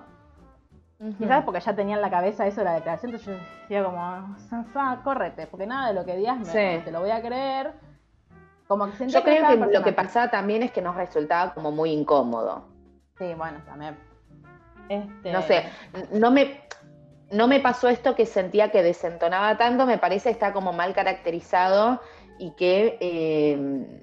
quizás 1.18 1.44
porque 1.44 1.60
ya 1.60 1.74
tenía 1.74 1.96
en 1.96 2.02
la 2.02 2.10
cabeza 2.10 2.46
eso 2.46 2.60
de 2.60 2.64
la 2.64 2.74
declaración, 2.74 3.12
entonces 3.14 3.34
yo 3.36 3.42
decía 3.62 3.84
como, 3.84 4.36
Sansa, 4.48 5.00
córrete, 5.04 5.46
porque 5.46 5.66
nada 5.66 5.88
de 5.88 5.94
lo 5.94 6.04
que 6.04 6.16
digas 6.16 6.38
me, 6.38 6.44
Sí. 6.46 6.84
te 6.84 6.90
lo 6.90 7.00
voy 7.00 7.10
a 7.10 7.20
creer. 7.22 7.72
Como 8.68 8.90
que 8.90 9.06
Yo 9.08 9.22
creo 9.22 9.46
que 9.46 9.56
lo 9.56 9.82
que 9.82 9.92
pasaba 9.92 10.30
también 10.30 10.62
es 10.62 10.72
que 10.72 10.82
nos 10.82 10.96
resultaba 10.96 11.54
como 11.54 11.70
muy 11.70 11.90
incómodo. 11.92 12.64
Sí, 13.18 13.32
bueno, 13.34 13.60
también. 13.64 13.96
Este, 14.88 15.32
No 15.32 15.42
sé, 15.42 15.64
no 16.12 16.30
me, 16.30 16.60
no 17.30 17.46
me 17.48 17.60
pasó 17.60 17.88
esto 17.88 18.14
que 18.14 18.26
sentía 18.26 18.70
que 18.70 18.82
desentonaba 18.82 19.56
tanto, 19.56 19.86
me 19.86 19.98
parece 19.98 20.28
que 20.28 20.32
está 20.32 20.52
como 20.52 20.72
mal 20.72 20.94
caracterizado 20.94 22.00
y 22.38 22.50
que 22.52 22.98
eh, 23.00 24.02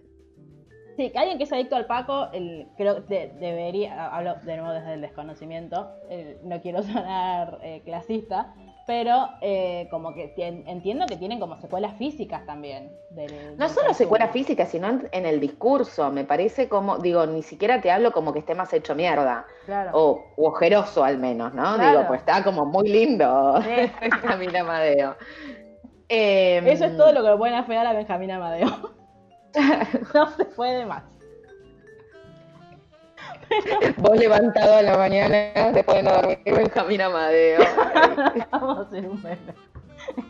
Sí, 0.96 1.10
que 1.10 1.18
alguien 1.18 1.38
que 1.40 1.46
es 1.46 1.52
adicto 1.54 1.76
al 1.76 1.88
Paco, 1.88 2.30
el, 2.34 2.68
creo 2.78 3.06
que 3.08 3.16
de- 3.16 3.34
debería, 3.40 4.14
hablo 4.16 4.36
de 4.44 4.58
nuevo 4.58 4.74
desde 4.74 4.94
el 4.94 5.02
desconocimiento, 5.02 5.90
el- 6.10 6.38
no 6.44 6.62
quiero 6.62 6.84
sonar 6.84 7.60
eh, 7.64 7.82
clasista, 7.84 8.54
pero 8.86 9.30
eh, 9.42 9.88
como 9.90 10.14
que 10.14 10.36
tien- 10.36 10.64
entiendo 10.68 11.06
que 11.08 11.16
tienen 11.16 11.40
como 11.40 11.56
secuelas 11.58 11.96
físicas 11.98 12.46
también. 12.46 12.98
Del, 13.10 13.56
no 13.58 13.68
solo 13.70 13.88
consumo. 13.88 13.94
secuela 13.94 14.28
física, 14.30 14.66
sino 14.66 14.88
en, 14.90 15.08
en 15.12 15.26
el 15.26 15.40
discurso, 15.40 16.12
me 16.12 16.26
parece 16.26 16.68
como, 16.68 16.98
digo, 16.98 17.26
ni 17.26 17.44
siquiera 17.44 17.80
te 17.80 17.92
hablo 17.92 18.12
como 18.12 18.34
que 18.34 18.40
esté 18.40 18.56
más 18.56 18.74
hecho 18.74 18.94
mierda, 18.96 19.46
Claro. 19.66 19.92
o 19.94 20.26
ojeroso 20.38 21.04
al 21.04 21.18
menos, 21.18 21.54
¿no? 21.54 21.76
Claro. 21.76 21.90
Digo, 22.00 22.08
pues 22.08 22.20
está 22.22 22.44
como 22.44 22.66
muy 22.66 22.90
lindo 22.90 23.62
Sí. 23.62 23.92
Benjamín 24.02 24.56
Amadeo. 24.58 25.16
Em, 26.10 26.68
Eso 26.68 26.86
es 26.86 26.98
todo 26.98 27.12
lo 27.12 27.24
que 27.24 27.30
le 27.30 27.38
pueden 27.38 27.56
afear 27.56 27.86
a 27.88 27.94
Benjamín 27.94 28.32
Amadeo. 28.32 28.68
no 30.14 30.28
se 30.32 30.46
puede 30.46 30.86
más. 30.86 31.04
Vos 33.98 34.18
levantado 34.18 34.76
a 34.78 34.82
la 34.82 34.98
mañana 34.98 35.72
después 35.74 35.98
de 35.98 36.04
no 36.04 36.12
dormir, 36.14 36.40
Benjamín 36.46 37.02
Amadeo. 37.02 37.62
Vamos 38.52 38.78
a 38.80 38.82
hacer 38.82 39.08
un 39.10 39.22
meme. 39.22 39.54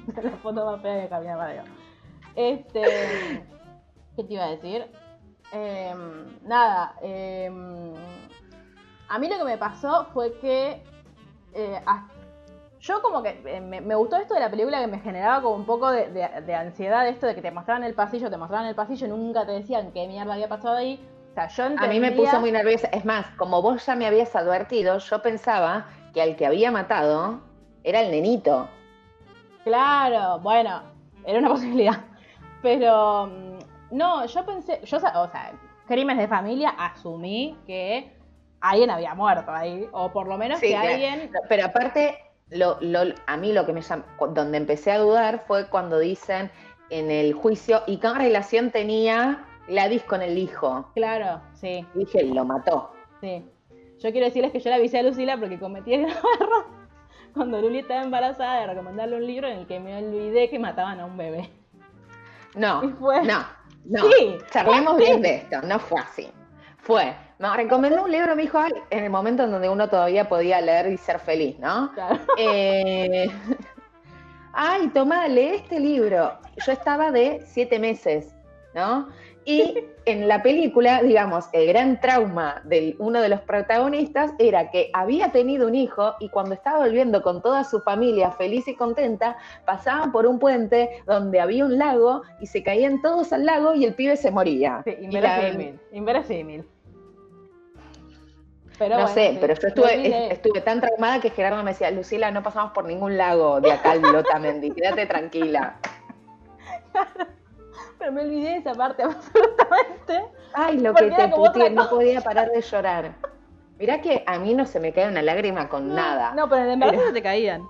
Esta 0.08 0.20
es 0.22 0.26
la 0.26 0.38
foto 0.38 0.66
más 0.66 0.82
fea 0.82 0.94
de 0.94 1.00
Benjamín 1.02 1.30
Amadeo. 1.32 1.64
Este. 2.36 2.82
¿Qué 4.16 4.24
te 4.24 4.34
iba 4.34 4.46
a 4.46 4.50
decir? 4.50 4.86
Em, 5.52 6.40
nada. 6.48 6.96
em, 7.02 7.94
a 9.10 9.20
mí 9.20 9.28
lo 9.30 9.38
que 9.38 9.44
me 9.44 9.58
pasó 9.58 10.08
fue 10.14 10.34
que. 10.40 10.84
eh, 11.54 11.82
yo 12.80 13.02
como 13.02 13.24
que 13.24 13.42
eh, 13.46 13.62
me, 13.62 13.80
me 13.80 13.96
gustó 13.96 14.18
esto 14.18 14.34
de 14.34 14.42
la 14.42 14.50
película 14.50 14.82
que 14.82 14.88
me 14.88 15.00
generaba 15.00 15.42
como 15.42 15.56
un 15.56 15.66
poco 15.66 15.90
de, 15.90 16.10
de- 16.10 16.42
de 16.42 16.54
ansiedad 16.56 17.08
esto 17.08 17.28
de 17.28 17.34
que 17.36 17.42
te 17.42 17.50
mostraban 17.52 17.84
el 17.86 17.94
pasillo, 17.94 18.30
te 18.30 18.36
mostraban 18.38 18.68
el 18.68 18.76
pasillo 18.76 19.08
y 19.08 19.10
nunca 19.10 19.46
te 19.46 19.54
decían 19.54 19.92
qué 19.94 20.06
mierda 20.08 20.34
había 20.34 20.50
pasado 20.50 20.76
ahí. 20.76 21.00
O 21.34 21.36
sea, 21.36 21.48
yo 21.48 21.66
A 21.78 21.88
mí 21.88 22.00
me 22.00 22.12
puso 22.12 22.40
muy 22.40 22.52
nerviosa. 22.52 22.88
Es 22.92 23.06
más, 23.06 23.26
como 23.38 23.62
vos 23.62 23.84
ya 23.86 23.96
me 23.96 24.06
habías 24.06 24.36
advertido, 24.36 25.00
yo 25.00 25.22
pensaba 25.22 25.88
que 26.14 26.22
al 26.22 26.36
que 26.36 26.46
había 26.46 26.72
matado 26.72 27.42
era 27.84 28.02
el 28.02 28.12
nenito. 28.12 28.70
Claro, 29.64 30.40
bueno, 30.40 30.82
era 31.26 31.40
una 31.40 31.50
posibilidad. 31.56 32.02
Pero 32.62 33.28
mm, 33.28 33.96
no, 33.98 34.26
yo 34.26 34.46
pensé, 34.46 34.80
yo, 34.86 34.98
o 34.98 35.02
sea, 35.02 35.52
crímenes 35.88 36.24
de 36.24 36.28
familia, 36.28 36.70
asumí 36.78 37.58
que 37.66 38.16
alguien 38.62 38.90
había 38.92 39.14
muerto 39.16 39.52
ahí, 39.52 39.88
o 39.92 40.12
por 40.12 40.28
lo 40.28 40.38
menos 40.38 40.60
Sí, 40.60 40.68
que 40.68 40.74
claro. 40.74 40.90
alguien... 40.90 41.32
Pero 41.50 41.66
aparte, 41.66 42.18
lo, 42.52 42.78
lo- 42.80 43.16
a 43.26 43.38
mí 43.38 43.52
lo 43.54 43.66
que 43.66 43.74
me 43.74 43.82
llam- 43.82 44.04
cu- 44.18 44.28
donde 44.28 44.58
empecé 44.58 44.92
a 44.92 45.00
dudar 45.00 45.44
fue 45.48 45.68
cuando 45.68 45.98
dicen 46.00 46.52
en 46.90 47.10
el 47.10 47.34
juicio, 47.34 47.82
¿y 47.88 47.98
qué 47.98 48.14
relación 48.14 48.70
tenía 48.70 49.46
Gladys 49.68 50.04
con 50.04 50.22
el 50.22 50.38
hijo? 50.38 50.90
Claro, 50.96 51.42
sí, 51.54 51.86
Dije, 51.94 52.24
lo 52.26 52.46
mató. 52.46 52.92
sí. 53.22 53.46
Yo 54.00 54.12
quiero 54.12 54.26
decirles 54.26 54.52
que 54.52 54.60
yo 54.60 54.70
le 54.70 54.76
avisé 54.76 55.00
a 55.00 55.04
Lucila 55.04 55.38
porque 55.38 55.58
cometí 55.58 55.94
el 55.94 56.06
error 56.06 56.66
cuando 57.34 57.62
Luli 57.62 57.80
estaba 57.80 58.02
embarazada 58.04 58.60
de 58.60 58.68
recomendarle 58.68 59.16
un 59.16 59.26
libro 59.26 59.48
en 59.48 59.60
el 59.60 59.66
que 59.68 59.80
me 59.80 59.96
olvidé 59.98 60.50
que 60.50 60.60
mataban 60.60 61.00
a 61.00 61.06
un 61.06 61.16
bebé. 61.16 61.50
No, 62.56 62.84
Y 62.84 62.90
fue- 62.90 63.24
no, 63.24 63.46
no. 63.86 64.04
Sí, 64.12 64.38
Charlemos 64.52 64.98
bien 64.98 65.22
de 65.22 65.36
esto, 65.36 65.62
no 65.62 65.80
fue 65.80 66.02
así. 66.02 66.30
Fue, 66.80 67.16
me 67.40 67.56
recomendó 67.56 68.04
un 68.04 68.12
libro, 68.12 68.36
me 68.36 68.42
dijo, 68.42 68.60
en 68.90 69.04
el 69.06 69.10
momento 69.10 69.44
en 69.44 69.52
donde 69.52 69.70
uno 69.70 69.88
todavía 69.90 70.28
podía 70.28 70.60
leer 70.60 70.92
y 70.92 70.98
ser 70.98 71.20
feliz, 71.20 71.58
¿no? 71.60 71.90
Claro. 71.94 72.20
Eh, 72.38 73.28
Ay, 74.54 74.88
tomá, 74.90 75.28
lee 75.28 75.56
este 75.56 75.80
libro. 75.80 76.38
Yo 76.66 76.72
estaba 76.74 77.12
de 77.12 77.42
siete 77.48 77.80
meses, 77.80 78.36
¿no? 78.76 79.08
Y 79.46 79.86
en 80.06 80.28
la 80.28 80.42
película, 80.42 81.02
digamos, 81.02 81.46
el 81.52 81.68
gran 81.68 82.00
trauma 82.00 82.62
de 82.64 82.96
uno 83.00 83.22
de 83.22 83.30
los 83.30 83.42
protagonistas 83.42 84.32
era 84.40 84.72
que 84.72 84.90
había 84.94 85.32
tenido 85.32 85.68
un 85.68 85.76
hijo 85.76 86.16
y 86.20 86.30
cuando 86.30 86.54
estaba 86.54 86.80
volviendo 86.80 87.22
con 87.22 87.42
toda 87.42 87.64
su 87.66 87.82
familia 87.82 88.32
feliz 88.32 88.68
y 88.68 88.76
contenta, 88.76 89.38
pasaban 89.66 90.12
por 90.12 90.26
un 90.28 90.40
puente 90.40 91.02
donde 91.06 91.42
había 91.42 91.66
un 91.66 91.78
lago 91.78 92.22
y 92.40 92.48
se 92.48 92.64
caían 92.64 93.02
todos 93.02 93.34
al 93.34 93.46
lago 93.46 93.74
y 93.76 93.84
el 93.84 93.94
pibe 93.96 94.16
se 94.16 94.32
moría. 94.32 94.82
Sí, 94.86 94.96
inverosímil, 95.02 95.80
inverosímil. 95.92 96.66
Pero 98.80 98.96
no 98.96 99.02
bueno, 99.02 99.14
sé, 99.14 99.32
sí, 99.32 99.38
pero 99.40 99.54
yo 99.54 99.86
estuve 100.32 100.62
tan 100.62 100.82
traumada 100.82 101.22
que 101.22 101.30
Gerardo 101.30 101.62
me 101.64 101.72
decía, 101.72 101.92
Lucila, 101.92 102.32
no 102.32 102.42
pasamos 102.42 102.72
por 102.72 102.86
ningún 102.86 103.18
lago 103.18 103.62
de 103.62 103.72
acá 103.72 103.92
al 103.92 104.02
Lotamendi, 104.02 104.72
quédate 104.72 105.06
tranquila. 105.06 105.78
Pero 108.04 108.12
me 108.16 108.22
olvidé 108.24 108.50
de 108.50 108.58
esa 108.58 108.74
parte 108.74 109.02
absolutamente. 109.04 110.26
Ay, 110.54 110.78
lo 110.80 110.94
que 110.94 111.10
te 111.10 111.28
puteé, 111.30 111.70
no 111.70 111.90
podía 111.90 112.20
parar 112.20 112.50
de 112.52 112.60
llorar. 112.62 113.16
Mirá 113.80 114.02
que 114.02 114.24
a 114.28 114.38
mí 114.40 114.54
no 114.54 114.66
se 114.66 114.82
me 114.82 114.92
cae 114.92 115.08
una 115.08 115.22
lágrima 115.22 115.70
con 115.70 115.96
nada. 115.96 116.34
No, 116.36 116.50
pero 116.50 116.62
en 116.64 116.68
el 116.68 116.74
embarazo 116.74 116.98
Pero- 116.98 117.08
se 117.08 117.14
te 117.14 117.24
caían. 117.24 117.64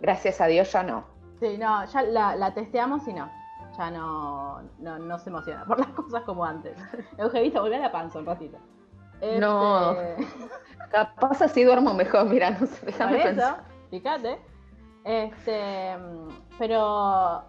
Gracias 0.00 0.40
a 0.40 0.46
Dios 0.46 0.72
ya 0.72 0.82
no. 0.82 1.04
Sí, 1.38 1.58
no, 1.58 1.84
ya 1.84 2.02
la, 2.02 2.34
la 2.34 2.54
testeamos 2.54 3.06
y 3.08 3.12
no. 3.12 3.30
Ya 3.76 3.90
no, 3.90 4.62
no, 4.78 4.98
no 4.98 5.18
se 5.18 5.28
emociona 5.28 5.64
por 5.66 5.78
las 5.78 5.88
cosas 5.88 6.22
como 6.22 6.44
antes. 6.44 6.74
Eugenita, 7.18 7.60
volví 7.60 7.74
a 7.74 7.78
la 7.80 7.92
panza 7.92 8.18
un 8.18 8.26
ratito. 8.26 8.56
No. 9.38 10.00
Este, 10.00 10.26
Capaz 10.90 11.42
así 11.42 11.62
duermo 11.62 11.92
mejor, 11.92 12.24
mira, 12.24 12.52
no 12.52 12.66
sé, 12.66 12.86
déjame 12.86 13.18
eso, 13.18 13.24
pensar. 13.26 13.64
fíjate. 13.90 14.38
Este, 15.04 15.94
pero 16.58 17.42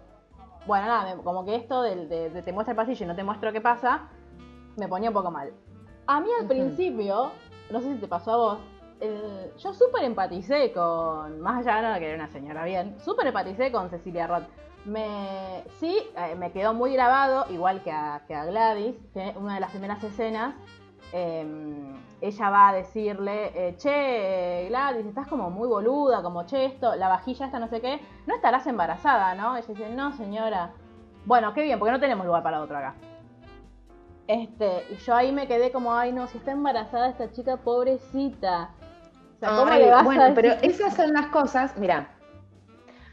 bueno, 0.66 0.86
nada, 0.86 1.16
como 1.16 1.44
que 1.44 1.56
esto 1.56 1.82
del- 1.82 2.08
de, 2.08 2.30
de 2.30 2.42
te 2.42 2.52
muestra 2.52 2.72
el 2.72 2.76
pasillo 2.76 3.04
y 3.04 3.08
no 3.08 3.16
te 3.16 3.24
muestro 3.24 3.52
qué 3.52 3.60
pasa, 3.60 4.08
me 4.76 4.88
ponía 4.88 5.10
un 5.10 5.14
poco 5.14 5.30
mal. 5.30 5.52
A 6.06 6.20
mí 6.20 6.28
al 6.38 6.44
Ujú. 6.46 6.48
principio, 6.54 7.32
no 7.70 7.80
sé 7.80 7.94
si 7.94 8.00
te 8.00 8.08
pasó 8.08 8.32
a 8.32 8.36
vos, 8.36 8.58
el- 9.00 9.52
yo 9.58 9.72
súper 9.74 10.04
empaticé 10.04 10.72
con, 10.72 11.40
más 11.40 11.66
allá 11.66 11.92
de 11.92 11.98
que 12.00 12.06
era 12.08 12.16
una 12.16 12.32
señora 12.32 12.64
bien, 12.64 12.96
súper 13.00 13.26
empaticé 13.26 13.72
con 13.72 13.90
Cecilia 13.90 14.26
Roth. 14.26 14.44
Me, 14.84 15.62
sí, 15.78 15.96
eh, 16.16 16.34
me 16.36 16.50
quedó 16.50 16.74
muy 16.74 16.92
grabado, 16.92 17.46
igual 17.50 17.82
que 17.84 17.92
a, 17.92 18.22
que 18.26 18.34
a 18.34 18.44
Gladys, 18.46 18.96
que 19.14 19.32
una 19.36 19.54
de 19.54 19.60
las 19.60 19.70
primeras 19.70 20.02
escenas 20.02 20.54
eh, 21.12 21.46
ella 22.20 22.50
va 22.50 22.68
a 22.68 22.72
decirle, 22.72 23.52
eh, 23.54 23.76
che, 23.76 24.66
Gladys, 24.68 25.06
estás 25.06 25.26
como 25.26 25.50
muy 25.50 25.68
boluda, 25.68 26.22
como 26.22 26.44
che, 26.46 26.64
esto, 26.66 26.94
la 26.94 27.08
vajilla 27.08 27.46
esta, 27.46 27.58
no 27.58 27.68
sé 27.68 27.80
qué, 27.80 28.00
no 28.26 28.34
estarás 28.34 28.66
embarazada, 28.66 29.34
¿no? 29.34 29.56
Ella 29.56 29.66
dice, 29.66 29.90
no, 29.90 30.12
señora. 30.12 30.70
Bueno, 31.24 31.52
qué 31.52 31.62
bien, 31.62 31.78
porque 31.78 31.92
no 31.92 32.00
tenemos 32.00 32.24
lugar 32.24 32.42
para 32.42 32.60
otro 32.60 32.76
acá. 32.78 32.94
Este, 34.28 34.86
y 34.90 34.96
yo 34.96 35.14
ahí 35.14 35.32
me 35.32 35.48
quedé 35.48 35.72
como, 35.72 35.94
ay 35.94 36.12
no, 36.12 36.26
si 36.28 36.38
está 36.38 36.52
embarazada 36.52 37.08
esta 37.08 37.30
chica, 37.32 37.56
pobrecita. 37.56 38.70
O 39.36 39.38
sea, 39.40 39.50
¿cómo 39.50 39.72
Ay, 39.72 39.82
le 39.82 39.90
vas 39.90 40.04
bueno, 40.04 40.24
a 40.24 40.34
pero 40.34 40.52
esas 40.62 40.94
son 40.94 41.12
las 41.12 41.26
cosas, 41.26 41.76
mira, 41.76 42.11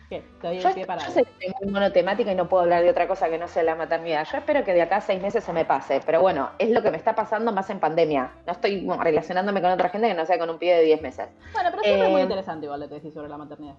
Yo, 0.09 0.73
pie 0.73 0.85
para 0.87 1.05
yo 1.05 1.11
sé 1.11 1.23
que 1.23 1.51
soy 1.51 1.69
monotemática 1.69 2.31
y 2.31 2.35
no 2.35 2.49
puedo 2.49 2.63
hablar 2.63 2.81
de 2.81 2.89
otra 2.89 3.07
cosa 3.07 3.29
que 3.29 3.37
no 3.37 3.47
sea 3.47 3.61
la 3.61 3.75
maternidad. 3.75 4.27
Yo 4.31 4.39
espero 4.39 4.63
que 4.63 4.73
de 4.73 4.81
acá 4.81 4.97
a 4.97 5.01
seis 5.01 5.21
meses 5.21 5.43
se 5.43 5.53
me 5.53 5.65
pase, 5.65 6.01
pero 6.03 6.19
bueno, 6.19 6.49
es 6.57 6.71
lo 6.71 6.81
que 6.81 6.89
me 6.89 6.97
está 6.97 7.13
pasando 7.13 7.51
más 7.51 7.69
en 7.69 7.79
pandemia. 7.79 8.31
No 8.47 8.53
estoy 8.53 8.83
bueno, 8.83 9.03
relacionándome 9.03 9.61
con 9.61 9.69
otra 9.69 9.89
gente 9.89 10.07
que 10.07 10.15
no 10.15 10.25
sea 10.25 10.39
con 10.39 10.49
un 10.49 10.57
pibe 10.57 10.77
de 10.77 10.83
10 10.83 11.01
meses. 11.03 11.27
Bueno, 11.53 11.69
pero 11.69 11.83
siempre 11.83 12.05
es 12.05 12.11
muy 12.11 12.21
Eh, 12.21 12.23
interesante 12.23 12.65
igual 12.65 12.79
lo 12.79 12.89
que 12.89 12.95
decís 12.95 13.13
sobre 13.13 13.29
la 13.29 13.37
maternidad. 13.37 13.75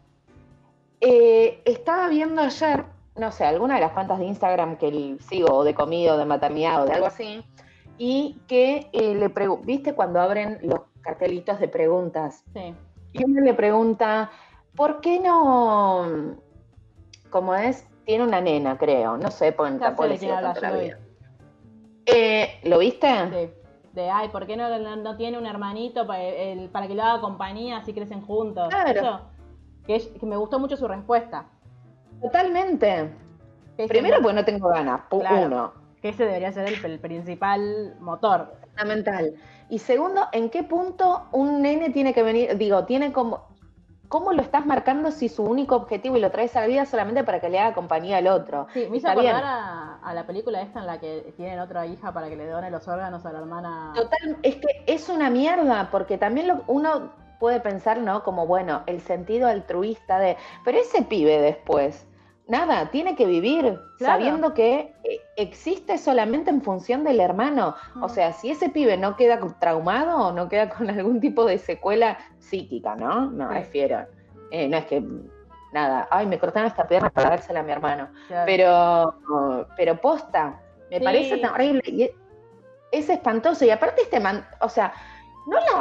Eh, 1.01 1.63
estaba 1.65 2.09
viendo 2.09 2.43
ayer, 2.43 2.85
no 3.17 3.33
sé, 3.33 3.45
alguna 3.45 3.75
de 3.75 3.81
las 3.81 3.93
cuentas 3.93 4.21
de 4.21 4.27
Instagram 4.27 4.77
que 4.77 5.17
sigo, 5.29 5.53
o 5.53 5.65
de 5.65 5.75
comida, 5.75 6.15
o 6.15 6.19
de 6.19 6.27
maternidad, 6.27 6.83
o 6.83 6.87
de 6.87 6.93
algo 6.93 7.07
así, 7.07 7.43
y 7.99 8.39
que 8.47 8.89
eh, 8.93 9.15
le 9.15 9.31
pregunté, 9.31 9.67
¿viste 9.67 9.95
cuando 9.95 10.21
abren 10.21 10.59
los 10.63 10.83
cartelitos 11.01 11.59
de 11.59 11.67
preguntas? 11.69 12.45
Sí. 12.53 12.75
Y 13.13 13.25
uno 13.25 13.41
le 13.41 13.55
pregunta, 13.55 14.31
¿por 14.77 15.01
qué 15.01 15.21
no, 15.21 16.37
como 17.31 17.55
es, 17.55 17.87
tiene 18.05 18.25
una 18.25 18.41
nena, 18.41 18.77
creo, 18.79 19.17
no 19.17 19.31
sé, 19.31 19.55
Ya 19.57 19.79
tampoco 19.79 20.07
le 20.07 20.19
sigo 20.19 20.35
tanto 20.35 20.61
la 20.61 20.71
lo 20.71 20.79
vida. 20.81 20.99
Eh, 22.07 22.61
¿Lo 22.65 22.79
viste? 22.79 23.07
De, 23.07 23.55
de, 23.93 24.11
ay, 24.11 24.29
¿por 24.29 24.47
qué 24.47 24.57
no, 24.57 24.79
no, 24.79 24.97
no 24.97 25.17
tiene 25.17 25.39
un 25.39 25.47
hermanito 25.47 26.07
para, 26.07 26.23
el- 26.23 26.69
para 26.71 26.89
que 26.89 26.95
le 26.95 27.03
haga 27.03 27.21
compañía 27.21 27.79
así 27.79 27.93
crecen 27.93 28.23
juntos? 28.23 28.69
Claro. 28.69 28.91
Eso, 29.01 29.21
que, 29.87 30.27
me 30.27 30.37
gustó 30.37 30.59
mucho 30.59 30.77
su 30.77 30.89
respuesta. 30.89 31.47
Totalmente. 32.21 33.11
Primero 33.89 34.19
porque 34.21 34.35
no 34.35 34.45
tengo 34.45 34.69
ganas, 34.69 35.03
Claro. 35.11 35.47
uno. 35.47 35.73
que 36.03 36.11
ese 36.11 36.25
debería 36.25 36.53
ser 36.53 36.67
el, 36.67 36.85
el 36.85 36.99
principal 36.99 37.95
motor. 38.01 38.55
Fundamental. 38.71 39.35
Y 39.69 39.79
segundo, 39.79 40.23
¿en 40.33 40.51
qué 40.51 40.63
punto 40.63 41.27
un 41.33 41.63
nene 41.63 41.91
tiene 41.91 42.13
que 42.13 42.23
venir? 42.23 42.57
Digo, 42.57 42.85
tiene 42.85 43.13
como. 43.13 43.50
¿Cómo 44.11 44.33
lo 44.35 44.43
estás 44.43 44.67
marcando 44.67 45.11
si 45.11 45.31
su 45.31 45.43
único 45.45 45.75
objetivo 45.77 46.17
y 46.19 46.21
lo 46.21 46.31
traes 46.31 46.55
a 46.57 46.61
la 46.61 46.67
vida 46.67 46.85
solamente 46.85 47.25
para 47.25 47.41
que 47.41 47.49
le 47.49 47.59
haga 47.61 47.75
compañía 47.75 48.19
al 48.19 48.27
otro? 48.29 48.67
Sí, 48.73 48.87
me 48.91 48.97
hizo 48.99 49.09
acordar 49.09 49.43
a, 49.45 49.97
a 49.97 50.15
la 50.15 50.27
película 50.27 50.63
esta 50.63 50.81
en 50.81 50.87
la 50.87 50.99
que 51.01 51.33
tienen 51.37 51.59
otra 51.61 51.87
hija 51.87 52.13
para 52.13 52.29
que 52.29 52.37
le 52.37 52.47
done 52.47 52.71
los 52.71 52.87
órganos 52.89 53.25
a 53.27 53.33
la 53.33 53.39
hermana. 53.41 53.71
Total, 53.95 54.39
es 54.43 54.57
que 54.57 54.67
es 54.87 55.09
una 55.09 55.31
mierda, 55.31 55.91
porque 55.91 56.17
también 56.19 56.49
lo- 56.49 56.63
uno 56.69 57.13
puede 57.39 57.61
pensar, 57.61 57.99
¿no? 57.99 58.23
Como, 58.23 58.47
bueno, 58.47 58.83
el 58.87 59.01
sentido 59.01 59.49
altruista 59.49 60.19
de. 60.19 60.37
Pero 60.65 60.79
ese 60.79 61.03
pibe 61.03 61.41
después, 61.41 62.07
nada, 62.51 62.91
tiene 62.91 63.15
que 63.17 63.25
vivir 63.27 63.63
Claro. 63.99 64.15
sabiendo 64.15 64.53
que 64.55 64.93
eh, 65.05 65.21
existe 65.37 65.97
solamente 65.97 66.51
en 66.51 66.61
función 66.63 67.05
del 67.05 67.21
hermano. 67.21 67.75
O 68.03 68.09
sea, 68.09 68.33
si 68.33 68.51
ese 68.51 68.69
pibe 68.69 68.97
no 68.97 69.17
queda 69.17 69.39
traumado 69.61 70.29
o 70.29 70.33
no 70.33 70.49
queda 70.49 70.69
con 70.69 70.91
algún 70.91 71.21
tipo 71.21 71.45
de 71.47 71.59
secuela 71.59 72.19
psíquica, 72.39 72.97
¿no? 72.97 73.31
Me 73.31 73.47
refiero. 73.47 74.05
Eh, 74.51 74.69
no 74.69 74.77
es 74.79 74.87
que, 74.87 75.03
nada, 75.73 76.09
ay, 76.11 76.27
me 76.27 76.39
cortaron 76.39 76.67
esta 76.69 76.87
pierna 76.89 77.09
para 77.11 77.31
dársela 77.31 77.61
a 77.61 77.63
mi 77.63 77.73
hermano. 77.73 78.09
Claro. 78.27 78.45
Pero, 78.47 79.69
pero 79.77 80.01
posta, 80.01 80.61
me 80.91 80.99
Sí. 80.99 81.05
parece 81.05 81.37
tan 81.39 81.53
horrible. 81.55 81.83
Y 81.87 82.03
es, 82.03 82.11
es 82.91 83.09
espantoso. 83.09 83.65
Y 83.65 83.71
aparte 83.71 84.03
este 84.03 84.19
man, 84.19 84.45
o 84.61 84.69
sea, 84.69 84.93
no 85.47 85.59
la 85.61 85.79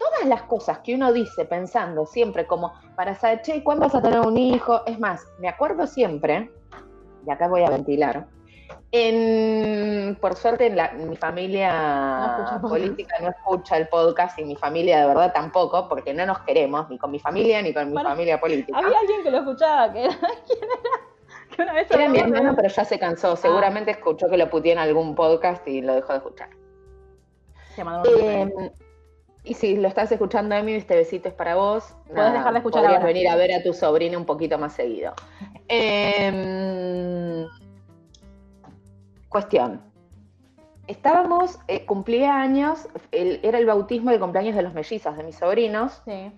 todas 0.00 0.24
las 0.26 0.42
cosas 0.42 0.78
que 0.78 0.94
uno 0.96 1.12
dice 1.12 1.44
pensando 1.44 2.06
siempre 2.06 2.46
como 2.46 2.72
para 2.96 3.14
saber, 3.14 3.42
che, 3.42 3.62
¿cuándo 3.62 3.84
vas 3.84 3.94
a 3.94 4.02
tener 4.02 4.18
un 4.20 4.36
hijo? 4.36 4.82
Es 4.86 4.98
más, 4.98 5.24
me 5.38 5.48
acuerdo 5.48 5.86
siempre, 5.86 6.50
y 7.26 7.30
acá 7.30 7.46
voy 7.46 7.62
a 7.62 7.70
ventilar, 7.70 8.26
en, 8.92 10.16
por 10.20 10.34
suerte 10.34 10.66
en, 10.66 10.76
la- 10.76 10.92
mi 10.92 11.16
familia 11.16 12.58
No 12.60 12.68
política 12.68 13.16
no 13.20 13.28
escucha 13.28 13.76
el 13.76 13.86
podcast 13.88 14.38
y 14.38 14.44
mi 14.44 14.56
familia 14.56 15.00
de 15.00 15.06
verdad 15.06 15.32
tampoco, 15.32 15.88
porque 15.88 16.12
no 16.14 16.26
nos 16.26 16.40
queremos, 16.40 16.88
ni 16.90 16.98
con 16.98 17.10
mi 17.10 17.18
familia 17.20 17.62
ni 17.62 17.72
con 17.72 17.92
mi 17.92 18.02
familia 18.02 18.40
política. 18.40 18.76
Había 18.78 18.98
alguien 18.98 19.22
que 19.22 19.30
lo 19.30 19.38
escuchaba, 19.38 19.92
que 19.92 20.04
era. 20.06 20.14
¿Quién 20.46 20.58
era? 20.62 21.54
Que 21.56 21.62
una 21.62 21.72
vez 21.72 21.90
Era 21.90 22.08
mi 22.08 22.18
hermano, 22.18 22.54
pero 22.56 22.68
ya 22.68 22.84
se 22.84 22.98
cansó. 22.98 23.36
Seguramente 23.36 23.90
escuchó 23.92 24.28
que 24.28 24.36
lo 24.36 24.48
puteé 24.50 24.72
en 24.72 24.78
algún 24.78 25.14
podcast 25.14 25.66
y 25.68 25.82
lo 25.82 25.94
dejó 25.94 26.12
de 26.12 26.18
escuchar. 26.18 26.48
Un 27.78 27.84
mensaje. 27.86 28.42
Eh, 28.42 28.72
y 29.44 29.54
si 29.54 29.76
lo 29.76 29.88
estás 29.88 30.10
escuchando, 30.12 30.54
Emi, 30.54 30.72
este 30.74 30.94
besito 30.96 31.28
es 31.28 31.34
para 31.34 31.54
vos. 31.56 31.94
Podés 32.14 32.32
dejar 32.32 32.52
de 32.52 32.58
escuchar 32.58 32.82
podrías 32.82 33.00
ahora. 33.00 33.12
venir 33.12 33.28
a 33.28 33.36
ver 33.36 33.52
a 33.54 33.62
tu 33.62 33.72
sobrina 33.72 34.16
un 34.18 34.24
poquito 34.26 34.58
más 34.58 34.72
seguido. 34.74 35.14
Eh, 35.72 37.46
cuestión. 39.28 39.80
Estábamos, 40.86 41.58
eh, 41.68 41.86
cumplía 41.86 42.34
años, 42.40 42.88
el- 43.12 43.38
era 43.44 43.58
el 43.58 43.66
bautismo 43.66 44.10
y 44.10 44.14
el 44.14 44.20
cumpleaños 44.20 44.56
de 44.56 44.62
los 44.62 44.74
mellizos, 44.74 45.16
de 45.16 45.22
mis 45.22 45.36
sobrinos, 45.36 46.02
Sí. 46.04 46.32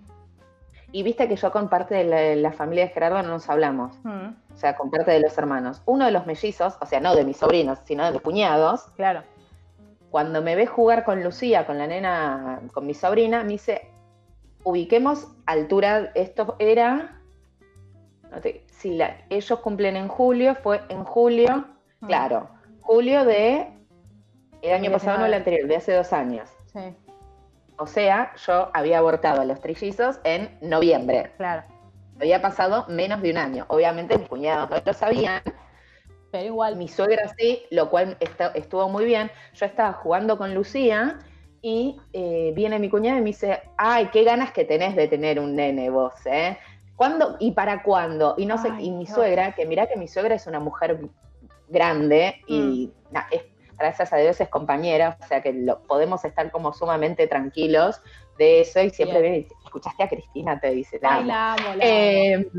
y 0.91 1.01
viste 1.01 1.27
que 1.27 1.35
yo 1.35 1.51
con 1.51 1.69
parte 1.69 1.95
de 1.95 2.03
la, 2.03 2.35
la 2.35 2.51
familia 2.51 2.85
de 2.85 2.91
Gerardo 2.91 3.23
no 3.23 3.29
nos 3.29 3.49
hablamos, 3.49 3.97
Mm, 4.03 4.27
o 4.53 4.57
sea, 4.57 4.75
con 4.75 4.91
parte 4.91 5.09
de 5.09 5.19
los 5.21 5.35
hermanos. 5.39 5.81
Uno 5.87 6.05
de 6.05 6.11
los 6.11 6.27
mellizos, 6.27 6.77
o 6.79 6.85
sea, 6.85 6.99
no 6.99 7.15
de 7.15 7.25
mis 7.25 7.37
sobrinos, 7.37 7.79
sino 7.85 8.05
de 8.05 8.11
mis 8.11 8.21
cuñados, 8.21 8.83
claro. 8.95 9.23
Cuando 10.13 10.43
me 10.43 10.53
ve 10.55 10.67
jugar 10.67 11.05
con 11.05 11.23
Lucía, 11.23 11.65
con 11.65 11.79
la 11.79 11.87
nena, 11.87 12.61
con 12.71 12.85
mi 12.85 12.93
sobrina, 12.93 13.41
me 13.43 13.49
dice, 13.53 13.89
ubiquemos 14.63 15.27
altura, 15.47 16.11
esto 16.13 16.55
era, 16.59 17.19
no 18.29 18.39
te- 18.39 18.63
si 18.67 18.95
la- 18.95 19.17
ellos 19.31 19.59
cumplen 19.61 19.95
en 19.95 20.07
julio, 20.07 20.53
fue 20.61 20.81
en 20.89 21.03
julio, 21.03 21.65
Mm, 21.99 22.05
claro, 22.05 22.47
julio 22.81 23.25
de 23.25 23.73
el 24.61 24.71
año 24.73 24.91
pasado, 24.91 25.17
no 25.17 25.25
el 25.25 25.31
2019. 25.31 25.35
anterior, 25.37 25.67
de 25.67 25.75
hace 25.77 25.93
dos 25.95 26.13
años. 26.13 26.47
Sí, 26.71 26.95
O 27.79 27.87
sea, 27.87 28.33
yo 28.45 28.69
había 28.75 28.99
abortado 28.99 29.41
a 29.41 29.45
los 29.45 29.59
trillizos 29.61 30.19
en 30.23 30.55
noviembre. 30.61 31.31
claro. 31.37 31.63
Había 32.19 32.39
pasado 32.39 32.85
menos 32.87 33.19
de 33.23 33.31
un 33.31 33.37
año. 33.37 33.65
Obviamente 33.67 34.15
mis 34.19 34.29
cuñados 34.29 34.69
no 34.69 34.77
lo 34.85 34.93
sabían, 34.93 35.41
Pero 36.33 36.45
igual. 36.45 36.75
mi 36.77 36.87
suegra 36.87 37.31
sí, 37.37 37.61
lo 37.69 37.91
cual 37.91 38.17
estuvo 38.55 38.89
muy 38.89 39.05
bien. 39.05 39.29
Yo 39.53 39.67
estaba 39.67 39.93
jugando 39.93 40.35
con 40.35 40.55
Lucía 40.55 41.19
y 41.61 41.95
eh, 42.11 42.51
viene 42.55 42.79
mi 42.79 42.89
cuñada 42.89 43.19
y 43.19 43.21
me 43.21 43.27
dice, 43.27 43.61
ay, 43.77 44.07
qué 44.11 44.23
ganas 44.23 44.51
que 44.51 44.65
tenés 44.65 44.95
de 44.95 45.07
tener 45.07 45.39
un 45.39 45.55
nene 45.55 45.91
vos, 45.91 46.13
¿eh? 46.25 46.57
¿Cuándo 46.95 47.37
y 47.39 47.51
para 47.51 47.83
cuándo? 47.83 48.33
Y 48.39 48.47
no 48.47 48.57
sé, 48.57 48.69
Ay, 48.71 48.87
y 48.87 48.91
mi 48.91 49.05
Dios. 49.05 49.13
suegra, 49.15 49.51
que 49.51 49.67
mirá 49.67 49.85
que 49.85 49.95
mi 49.95 50.07
suegra 50.07 50.33
es 50.33 50.47
una 50.47 50.59
mujer 50.59 50.99
grande 51.67 52.37
y 52.47 52.91
Mm. 53.09 53.13
na, 53.13 53.27
es- 53.29 53.45
gracias 53.77 54.11
a 54.11 54.17
Dios 54.17 54.41
es 54.41 54.49
compañera, 54.49 55.15
o 55.23 55.27
sea 55.27 55.39
que 55.43 55.53
lo- 55.53 55.83
podemos 55.83 56.25
estar 56.25 56.49
como 56.49 56.73
sumamente 56.73 57.27
tranquilos 57.27 58.01
de 58.39 58.61
eso 58.61 58.81
y 58.81 58.89
siempre 58.89 59.21
Bien. 59.21 59.33
viene 59.33 59.47
y 59.51 59.65
¿escuchaste 59.65 60.01
a 60.03 60.09
Cristina? 60.09 60.59
Te 60.59 60.71
dice, 60.71 60.97
la 60.99 61.09
Ay, 61.13 61.19
amo". 61.19 61.27
la 61.27 61.53
amo, 61.53 61.63
la 61.63 61.71
amo. 61.73 61.81
Eh, 61.81 62.49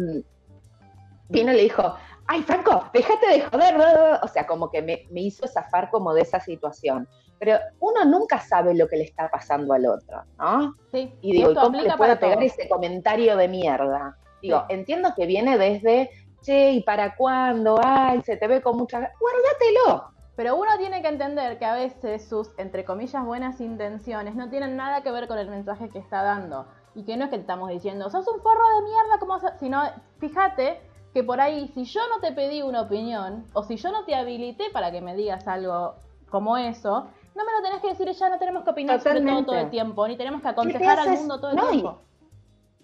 vino 1.28 1.52
y 1.52 1.56
le 1.56 1.62
dijo, 1.62 1.96
ay 2.26 2.42
Franco, 2.42 2.84
déjate 2.92 3.26
de 3.26 3.40
joder, 3.42 3.74
bla, 3.74 3.92
bla, 3.92 4.08
bla". 4.08 4.20
o 4.22 4.28
sea, 4.28 4.46
como 4.46 4.70
que 4.70 4.82
me, 4.82 5.06
me 5.10 5.20
hizo 5.22 5.46
zafar 5.46 5.90
como 5.90 6.14
de 6.14 6.22
esa 6.22 6.40
situación. 6.40 7.08
Pero 7.38 7.58
uno 7.80 8.04
nunca 8.04 8.40
sabe 8.40 8.74
lo 8.74 8.88
que 8.88 8.96
le 8.96 9.04
está 9.04 9.28
pasando 9.30 9.74
al 9.74 9.86
otro, 9.86 10.22
¿no? 10.38 10.74
Sí, 10.92 11.12
Y 11.20 11.32
digo, 11.32 11.50
¿y 11.50 11.54
cómo 11.54 11.80
le 11.80 11.96
para 11.96 12.18
pegar 12.18 12.36
todo. 12.38 12.46
ese 12.46 12.68
comentario 12.68 13.36
de 13.36 13.48
mierda? 13.48 14.16
Digo, 14.40 14.64
Sí. 14.68 14.74
entiendo 14.74 15.12
que 15.16 15.26
viene 15.26 15.58
desde, 15.58 16.10
che, 16.42 16.70
¿y 16.72 16.82
para 16.82 17.16
cuándo? 17.16 17.78
Ay, 17.82 18.22
se 18.22 18.36
te 18.36 18.46
ve 18.46 18.62
con 18.62 18.76
mucha... 18.76 18.98
Guárdatelo. 19.20 20.12
Pero 20.36 20.56
uno 20.56 20.76
tiene 20.78 21.02
que 21.02 21.08
entender 21.08 21.58
que 21.58 21.64
a 21.64 21.74
veces 21.74 22.26
sus, 22.28 22.50
entre 22.58 22.84
comillas, 22.84 23.24
buenas 23.24 23.60
intenciones 23.60 24.34
no 24.34 24.48
tienen 24.48 24.76
nada 24.76 25.02
que 25.02 25.10
ver 25.10 25.28
con 25.28 25.38
el 25.38 25.48
mensaje 25.48 25.88
que 25.90 25.98
está 25.98 26.22
dando. 26.22 26.66
Y 26.94 27.04
que 27.04 27.16
no 27.16 27.24
es 27.24 27.30
que 27.30 27.36
estamos 27.36 27.68
diciendo, 27.70 28.10
sos 28.10 28.26
un 28.28 28.40
forro 28.40 28.64
de 28.76 28.82
mierda, 28.82 29.18
como 29.18 29.38
sino 29.60 29.82
fíjate 30.18 30.80
que 31.14 31.22
por 31.22 31.40
ahí, 31.40 31.68
si 31.74 31.84
yo 31.84 32.00
no 32.08 32.20
te 32.20 32.32
pedí 32.32 32.60
una 32.62 32.82
opinión, 32.82 33.46
o 33.54 33.62
si 33.62 33.76
yo 33.76 33.90
no 33.92 34.04
te 34.04 34.14
habilité 34.16 34.68
para 34.70 34.90
que 34.90 35.00
me 35.00 35.14
digas 35.14 35.46
algo 35.46 35.94
como 36.28 36.56
eso, 36.56 37.06
no 37.36 37.44
me 37.44 37.52
lo 37.52 37.62
tenés 37.62 37.80
que 37.80 37.88
decir 37.88 38.10
ya, 38.10 38.28
no 38.28 38.38
tenemos 38.38 38.64
que 38.64 38.70
opinar 38.70 38.98
sobre 39.00 39.12
todo 39.14 39.20
Totalmente. 39.20 39.50
todo 39.52 39.60
el 39.60 39.70
tiempo, 39.70 40.08
ni 40.08 40.16
tenemos 40.16 40.42
que 40.42 40.48
aconsejar 40.48 40.98
al 40.98 41.10
mundo 41.12 41.38
todo 41.40 41.50
el 41.52 41.56
No, 41.56 41.66
y- 41.68 41.70
tiempo. 41.70 41.98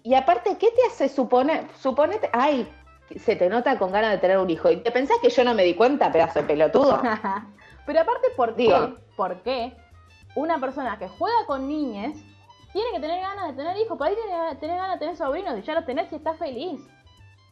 Y 0.03 0.15
aparte, 0.15 0.57
¿qué 0.57 0.71
te 0.71 0.81
hace 0.87 1.09
suponer? 1.09 1.67
Suponete, 1.77 2.29
ay, 2.33 2.67
se 3.17 3.35
te 3.35 3.49
nota 3.49 3.77
con 3.77 3.91
ganas 3.91 4.11
de 4.11 4.17
tener 4.17 4.37
un 4.39 4.49
hijo. 4.49 4.71
¿Y 4.71 4.77
te 4.77 4.91
pensás 4.91 5.17
que 5.21 5.29
yo 5.29 5.43
no 5.43 5.53
me 5.53 5.63
di 5.63 5.75
cuenta, 5.75 6.11
pedazo 6.11 6.39
de 6.41 6.45
pelotudo? 6.47 6.99
Pero 7.85 7.99
aparte, 7.99 8.27
¿por 8.35 8.55
qué? 8.55 8.63
Digo. 8.63 8.95
¿Por 9.17 9.41
qué 9.43 9.75
una 10.35 10.57
persona 10.59 10.97
que 10.97 11.07
juega 11.09 11.45
con 11.45 11.67
niñes 11.67 12.17
tiene 12.71 12.89
que 12.93 12.99
tener 13.01 13.19
ganas 13.21 13.49
de 13.49 13.53
tener 13.53 13.77
hijos? 13.77 13.97
Por 13.97 14.07
ahí 14.07 14.15
tiene 14.15 14.49
que 14.51 14.55
tener 14.55 14.77
ganas 14.77 14.93
de 14.95 14.99
tener 14.99 15.17
sobrinos 15.17 15.59
y 15.59 15.61
ya 15.61 15.75
los 15.75 15.85
tenés 15.85 16.11
y 16.11 16.15
estás 16.15 16.37
feliz. 16.37 16.79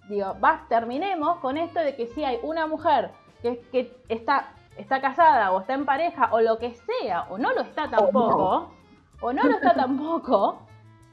Digo, 0.10 0.36
vas, 0.40 0.68
terminemos 0.68 1.38
con 1.38 1.56
esto 1.58 1.80
de 1.80 1.96
que 1.96 2.08
si 2.08 2.24
hay 2.26 2.40
una 2.44 2.66
mujer 2.68 3.12
que, 3.42 3.60
que 3.72 3.96
está, 4.10 4.54
está 4.76 5.00
casada 5.00 5.52
o 5.52 5.62
está 5.62 5.74
en 5.76 5.86
pareja 5.86 6.30
o 6.32 6.42
lo 6.42 6.58
que 6.58 6.74
sea, 6.74 7.28
o 7.30 7.38
no 7.38 7.54
lo 7.54 7.62
está 7.62 7.90
tampoco, 7.90 8.72
o 9.22 9.34
no 9.34 9.44
lo 9.44 9.52
está 9.56 9.74
tampoco, 9.76 10.60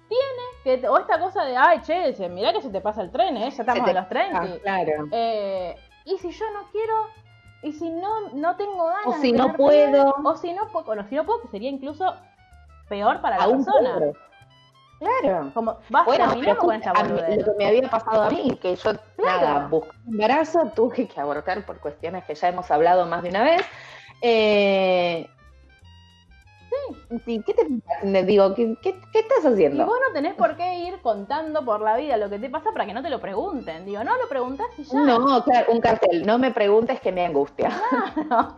tiene 0.09 0.81
que, 0.81 0.89
o 0.89 0.99
esta 0.99 1.19
cosa 1.21 1.45
de, 1.45 1.57
ay, 1.57 1.81
che, 1.83 2.29
mirá 2.31 2.53
que 2.53 2.63
se 2.63 2.71
te 2.71 2.81
pasa 2.81 3.03
el 3.03 3.11
tren, 3.13 3.37
¿eh? 3.37 3.51
Ya 3.51 3.63
estamos 3.63 3.85
te- 3.85 3.91
en 3.91 3.97
los 3.97 4.05
Ah, 4.05 4.09
trenes. 4.09 4.59
claro. 4.61 5.09
Eh, 5.13 5.77
y 6.07 6.17
si 6.19 6.31
yo 6.31 6.45
no 6.53 6.61
quiero, 6.73 6.95
Y 7.63 7.73
si 7.73 7.89
no, 7.91 8.29
no 8.35 8.55
tengo 8.57 8.85
ganas. 8.85 9.07
O 9.07 9.11
de 9.13 9.19
si 9.19 9.33
no 9.33 9.53
puedo. 9.55 10.15
O 10.25 10.37
si 10.37 10.53
no 10.53 10.69
puedo, 10.69 11.01
o 11.01 11.05
si 11.09 11.15
no 11.17 11.25
puedo, 11.25 11.41
que 11.43 11.49
sería 11.49 11.69
incluso 11.71 12.15
peor 12.89 13.21
para 13.21 13.39
la 13.39 13.45
Aún 13.45 13.65
persona. 13.65 14.13
Claro. 14.99 15.51
Como, 15.53 15.77
basta, 15.91 16.05
Bueno, 16.05 16.33
pero 16.41 16.57
con 16.59 16.75
esta 16.75 16.91
a 16.93 17.05
mí- 17.05 17.11
lo 17.11 17.45
que 17.45 17.51
me 17.59 17.67
había 17.67 17.91
pasado 17.91 18.23
a 18.23 18.31
mí, 18.31 18.59
que 18.61 18.77
yo, 18.77 18.93
Claro. 19.17 19.47
nada, 19.47 19.69
busqué 19.69 19.91
embarazo, 20.07 20.73
tuve 20.75 21.07
que 21.07 21.21
abortar 21.21 21.65
por 21.67 21.79
cuestiones 21.81 22.25
que 22.25 22.35
ya 22.35 22.49
hemos 22.49 22.71
hablado 22.71 23.05
más 23.07 23.23
de 23.23 23.29
una 23.29 23.43
vez. 23.45 23.63
Eh, 24.23 25.29
sí. 27.25 27.43
¿Qué 27.47 27.55
te 27.55 28.23
digo? 28.25 28.55
¿qué, 28.55 28.75
qué, 28.83 28.95
qué 29.13 29.19
estás 29.21 29.45
Y 29.45 29.49
haciendo? 29.49 29.85
vos 29.87 29.99
no 30.07 30.13
tenés 30.15 30.35
por 30.35 30.57
qué 30.57 30.79
ir 30.81 31.01
contando 31.03 31.65
por 31.65 31.81
la 31.83 31.97
vida 31.97 32.17
lo 32.17 32.31
que 32.31 32.39
te 32.39 32.49
pasa 32.49 32.73
para 32.73 32.87
que 32.87 32.95
no 32.95 33.03
te 33.03 33.11
lo 33.11 33.21
pregunten. 33.21 33.85
Digo, 33.85 34.03
no 34.03 34.17
lo 34.17 34.29
preguntás 34.29 34.67
y 34.79 34.85
ya. 34.85 34.99
No, 34.99 35.45
claro, 35.45 35.73
un 35.73 35.81
cartel. 35.81 36.27
No 36.27 36.39
me 36.39 36.51
preguntes 36.53 37.01
que 37.01 37.13
me 37.13 37.27
angustia. 37.27 37.69
Cual. 38.31 38.55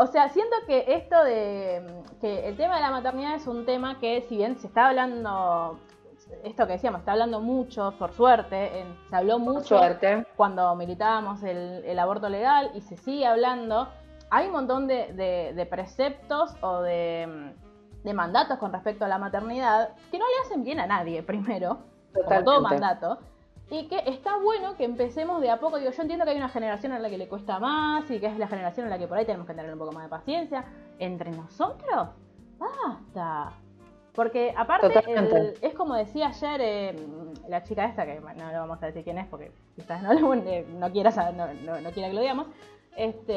O 0.00 0.06
sea, 0.06 0.28
siento 0.28 0.54
que 0.66 0.84
esto 0.94 1.24
de 1.24 1.84
que 2.20 2.48
el 2.48 2.56
tema 2.56 2.76
de 2.76 2.82
la 2.82 2.90
maternidad 2.92 3.34
es 3.34 3.46
un 3.48 3.66
tema 3.66 3.98
que 3.98 4.22
si 4.28 4.36
bien 4.36 4.56
se 4.58 4.68
está 4.68 4.88
hablando, 4.88 5.78
esto 6.44 6.66
que 6.68 6.74
decíamos, 6.74 7.00
está 7.00 7.12
hablando 7.12 7.40
mucho, 7.40 7.94
por 7.98 8.12
suerte, 8.12 8.78
en- 8.80 8.96
se 9.10 9.16
habló 9.16 9.40
mucho 9.40 9.76
Suerte. 9.78 10.24
cuando 10.36 10.72
militábamos 10.76 11.42
el, 11.42 11.84
el 11.84 11.98
aborto 11.98 12.28
legal 12.28 12.70
y 12.74 12.80
se 12.82 12.96
sigue 12.96 13.26
hablando, 13.26 13.88
hay 14.30 14.46
un 14.46 14.52
montón 14.52 14.86
de, 14.86 15.12
de- 15.14 15.52
de 15.54 15.66
preceptos 15.66 16.54
o 16.60 16.80
de, 16.82 17.52
de 18.04 18.14
mandatos 18.14 18.58
con 18.58 18.72
respecto 18.72 19.04
a 19.04 19.08
la 19.08 19.18
maternidad 19.18 19.90
que 20.12 20.18
no 20.20 20.24
le 20.26 20.46
hacen 20.46 20.62
bien 20.62 20.78
a 20.78 20.86
nadie, 20.86 21.22
primero, 21.24 21.78
como 22.12 22.24
todo 22.44 22.62
Totalmente. 22.62 22.70
mandato. 22.86 23.18
Y 23.70 23.86
que 23.88 23.98
está 24.06 24.36
bueno 24.38 24.76
que 24.76 24.84
empecemos 24.84 25.40
de 25.42 25.50
a 25.50 25.58
poco. 25.60 25.78
Digo, 25.78 25.90
yo 25.90 26.02
entiendo 26.02 26.24
que 26.24 26.30
hay 26.30 26.36
una 26.38 26.48
generación 26.48 26.92
en 26.92 27.02
la 27.02 27.10
que 27.10 27.18
le 27.18 27.28
cuesta 27.28 27.58
más 27.58 28.10
y 28.10 28.18
que 28.18 28.26
es 28.26 28.38
la 28.38 28.48
generación 28.48 28.86
en 28.86 28.90
la 28.90 28.98
que 28.98 29.06
por 29.06 29.18
ahí 29.18 29.26
tenemos 29.26 29.46
que 29.46 29.52
tener 29.54 29.70
un 29.72 29.78
poco 29.78 29.92
más 29.92 30.04
de 30.04 30.08
paciencia. 30.08 30.64
Entre 30.98 31.30
nosotros, 31.30 32.08
basta. 32.58 33.52
Porque 34.14 34.52
aparte, 34.56 34.86
el- 35.36 35.54
es 35.62 35.74
como 35.74 35.94
decía 35.94 36.28
ayer 36.28 36.60
eh, 36.60 36.96
la 37.48 37.62
chica 37.62 37.84
esta, 37.84 38.04
que 38.04 38.18
no 38.20 38.48
le 38.50 38.58
vamos 38.58 38.82
a 38.82 38.86
decir 38.86 39.04
quién 39.04 39.18
es 39.18 39.26
porque 39.28 39.52
quizás 39.76 40.02
no, 40.02 40.12
no, 40.34 40.90
quiera, 40.92 41.12
saber- 41.12 41.34
no, 41.34 41.46
no- 41.64 41.80
no 41.80 41.90
quiera 41.92 42.08
que 42.08 42.14
lo 42.14 42.20
digamos. 42.20 42.46
Este, 42.98 43.36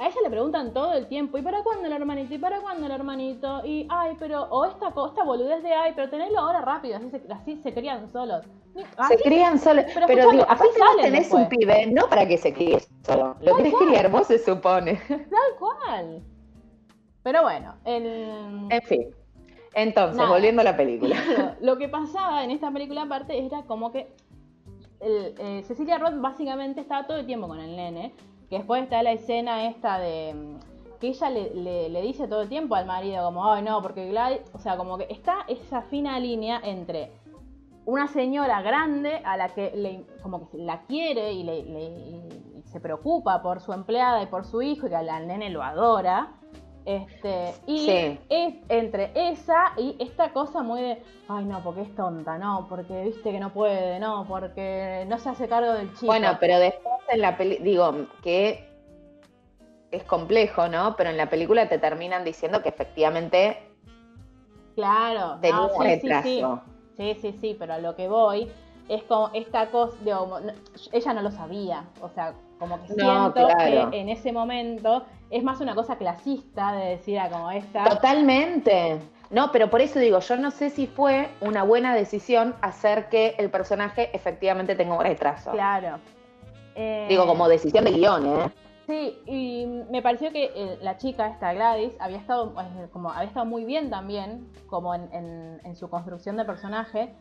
a 0.00 0.08
ella 0.08 0.16
le 0.24 0.30
preguntan 0.30 0.72
todo 0.72 0.94
el 0.94 1.06
tiempo, 1.06 1.38
¿y 1.38 1.42
para 1.42 1.62
cuándo 1.62 1.86
el 1.86 1.92
hermanito? 1.92 2.34
¿Y 2.34 2.38
para 2.38 2.60
cuándo 2.60 2.86
el 2.86 2.90
hermanito? 2.92 3.64
Y, 3.64 3.86
ay, 3.88 4.16
pero, 4.18 4.42
o 4.50 4.64
esta, 4.64 4.88
esta 4.88 5.22
boludez 5.22 5.62
de, 5.62 5.72
ay, 5.72 5.92
pero 5.94 6.10
tenelo 6.10 6.40
ahora 6.40 6.60
rápido, 6.60 6.96
así 6.96 7.08
se, 7.08 7.22
así 7.32 7.56
se 7.62 7.72
crían 7.72 8.10
solos. 8.10 8.44
Se 8.74 8.84
Así 8.96 9.16
crían 9.22 9.60
solos. 9.60 9.84
pero 9.94 10.08
Pero, 10.08 10.30
digo, 10.32 10.42
aparte 10.42 10.64
vos 10.76 10.96
tenés 11.02 11.20
después. 11.30 11.44
un 11.44 11.48
pibe, 11.48 11.86
no 11.86 12.08
para 12.08 12.26
que 12.26 12.36
se 12.36 12.52
críe 12.52 12.80
solo. 13.06 13.36
Lo 13.40 13.56
querés 13.56 13.74
criar 13.74 14.10
vos, 14.10 14.26
se 14.26 14.40
supone. 14.40 15.00
Tal 15.06 15.56
cual. 15.60 16.22
Pero 17.22 17.42
bueno, 17.42 17.74
el... 17.84 18.66
En 18.70 18.82
fin. 18.82 19.06
Entonces, 19.74 20.16
Nada. 20.16 20.30
volviendo 20.30 20.62
a 20.62 20.64
la 20.64 20.76
película. 20.76 21.14
Claro, 21.36 21.54
lo 21.60 21.78
que 21.78 21.88
pasaba 21.88 22.42
en 22.42 22.50
esta 22.50 22.72
película 22.72 23.02
aparte 23.02 23.38
era 23.38 23.62
como 23.62 23.92
que 23.92 24.08
el, 24.98 25.34
eh, 25.38 25.62
Cecilia 25.64 25.98
Roth 25.98 26.20
básicamente 26.20 26.80
estaba 26.80 27.06
todo 27.06 27.18
el 27.18 27.26
tiempo 27.26 27.46
con 27.46 27.60
el 27.60 27.76
nene, 27.76 28.12
que 28.50 28.56
después 28.58 28.82
está 28.82 29.02
la 29.02 29.12
escena 29.12 29.66
esta 29.68 29.98
de 29.98 30.34
mm, 30.34 30.98
que 31.00 31.08
ella 31.08 31.30
le, 31.30 31.88
le- 31.88 32.02
dice 32.02 32.28
todo 32.28 32.42
el 32.42 32.48
tiempo 32.50 32.74
al 32.74 32.84
marido 32.84 33.24
como, 33.24 33.50
ay 33.50 33.62
no, 33.62 33.80
porque 33.80 34.08
Gladys, 34.10 34.42
o 34.52 34.58
sea, 34.58 34.76
como 34.76 34.98
que 34.98 35.06
está 35.08 35.44
esa 35.48 35.80
fina 35.82 36.18
línea 36.20 36.60
entre 36.62 37.12
una 37.86 38.06
señora 38.08 38.60
grande 38.60 39.22
a 39.24 39.36
la 39.38 39.48
que 39.48 40.04
como 40.22 40.50
que 40.50 40.58
la 40.58 40.82
quiere 40.82 41.32
y, 41.32 41.42
le, 41.44 41.62
le- 41.64 41.84
y 42.58 42.62
se 42.66 42.80
preocupa 42.80 43.40
por 43.42 43.60
su 43.60 43.72
empleada 43.72 44.22
y 44.22 44.26
por 44.26 44.44
su 44.44 44.60
hijo 44.62 44.86
y 44.86 44.90
que 44.90 44.96
al 44.96 45.26
nene 45.26 45.48
lo 45.50 45.62
adora. 45.62 46.34
Este, 46.90 47.54
y 47.68 47.78
Sí. 47.86 48.18
es 48.28 48.54
entre 48.68 49.12
esa 49.14 49.72
y 49.76 49.94
esta 50.00 50.32
cosa 50.32 50.64
muy 50.64 50.82
de, 50.82 51.02
ay 51.28 51.44
no, 51.44 51.62
porque 51.62 51.82
es 51.82 51.94
tonta, 51.94 52.36
no, 52.36 52.66
porque 52.68 53.04
viste 53.04 53.30
que 53.30 53.38
no 53.38 53.52
puede, 53.52 54.00
no, 54.00 54.26
porque 54.26 55.04
no 55.06 55.16
se 55.18 55.28
hace 55.28 55.46
cargo 55.46 55.72
del 55.74 55.92
chico. 55.94 56.06
Bueno, 56.06 56.36
pero 56.40 56.58
después 56.58 56.94
en 57.10 57.20
la 57.20 57.36
película, 57.36 57.64
digo, 57.64 58.06
que 58.24 58.68
es 59.92 60.02
complejo, 60.02 60.66
¿no? 60.66 60.96
Pero 60.96 61.10
en 61.10 61.16
la 61.16 61.30
película 61.30 61.68
te 61.68 61.78
terminan 61.78 62.24
diciendo 62.24 62.60
que 62.60 62.70
efectivamente 62.70 63.58
claro, 64.74 65.38
tenía 65.40 65.56
no, 65.56 65.68
sí, 65.68 65.74
sí, 65.76 66.00
sí. 66.00 66.08
retraso. 66.08 66.60
Sí, 66.96 67.14
sí, 67.20 67.32
sí, 67.40 67.56
pero 67.56 67.74
a 67.74 67.78
lo 67.78 67.94
que 67.94 68.08
voy 68.08 68.50
es 68.88 69.04
como 69.04 69.30
esta 69.32 69.70
cosa, 69.70 69.96
digo, 70.04 70.40
ella 70.90 71.12
no 71.14 71.22
lo 71.22 71.30
sabía, 71.30 71.84
o 72.02 72.08
sea, 72.08 72.34
como 72.58 72.80
que 72.82 72.94
No, 72.94 73.32
siento 73.32 73.46
claro. 73.46 73.90
que 73.90 74.00
en 74.00 74.08
ese 74.08 74.32
momento 74.32 75.04
es 75.30 75.42
más 75.44 75.60
una 75.60 75.74
cosa 75.74 75.96
clasista 75.96 76.72
de 76.72 76.86
decir 76.90 77.18
a 77.18 77.30
como 77.30 77.50
esta. 77.50 77.84
Totalmente. 77.84 78.98
No, 79.30 79.52
pero 79.52 79.70
por 79.70 79.80
eso 79.80 79.98
digo, 80.00 80.18
yo 80.18 80.36
no 80.36 80.50
sé 80.50 80.70
si 80.70 80.86
fue 80.88 81.28
una 81.40 81.62
buena 81.62 81.94
decisión 81.94 82.54
hacer 82.62 83.08
que 83.08 83.36
el 83.38 83.48
personaje 83.50 84.10
efectivamente 84.14 84.74
tenga 84.74 84.96
un 84.96 85.02
retraso. 85.04 85.52
Claro. 85.52 85.98
Eh, 86.74 87.06
Digo, 87.08 87.26
como 87.26 87.48
decisión 87.48 87.84
de 87.84 87.92
guion, 87.92 88.26
¿eh? 88.26 88.50
Sí, 88.88 89.22
y 89.26 89.66
me 89.88 90.02
pareció 90.02 90.32
que 90.32 90.50
eh, 90.52 90.78
la 90.82 90.96
chica, 90.96 91.28
esta 91.28 91.52
Gladys, 91.52 91.92
había 92.00 92.16
estado, 92.16 92.52
eh, 92.60 92.88
como, 92.92 93.10
había 93.10 93.28
estado 93.28 93.46
muy 93.46 93.64
bien 93.64 93.88
también, 93.88 94.50
como 94.68 94.96
en, 94.96 95.12
en- 95.14 95.60
en 95.62 95.76
su 95.76 95.88
construcción 95.88 96.36
de 96.36 96.44
personaje. 96.44 97.14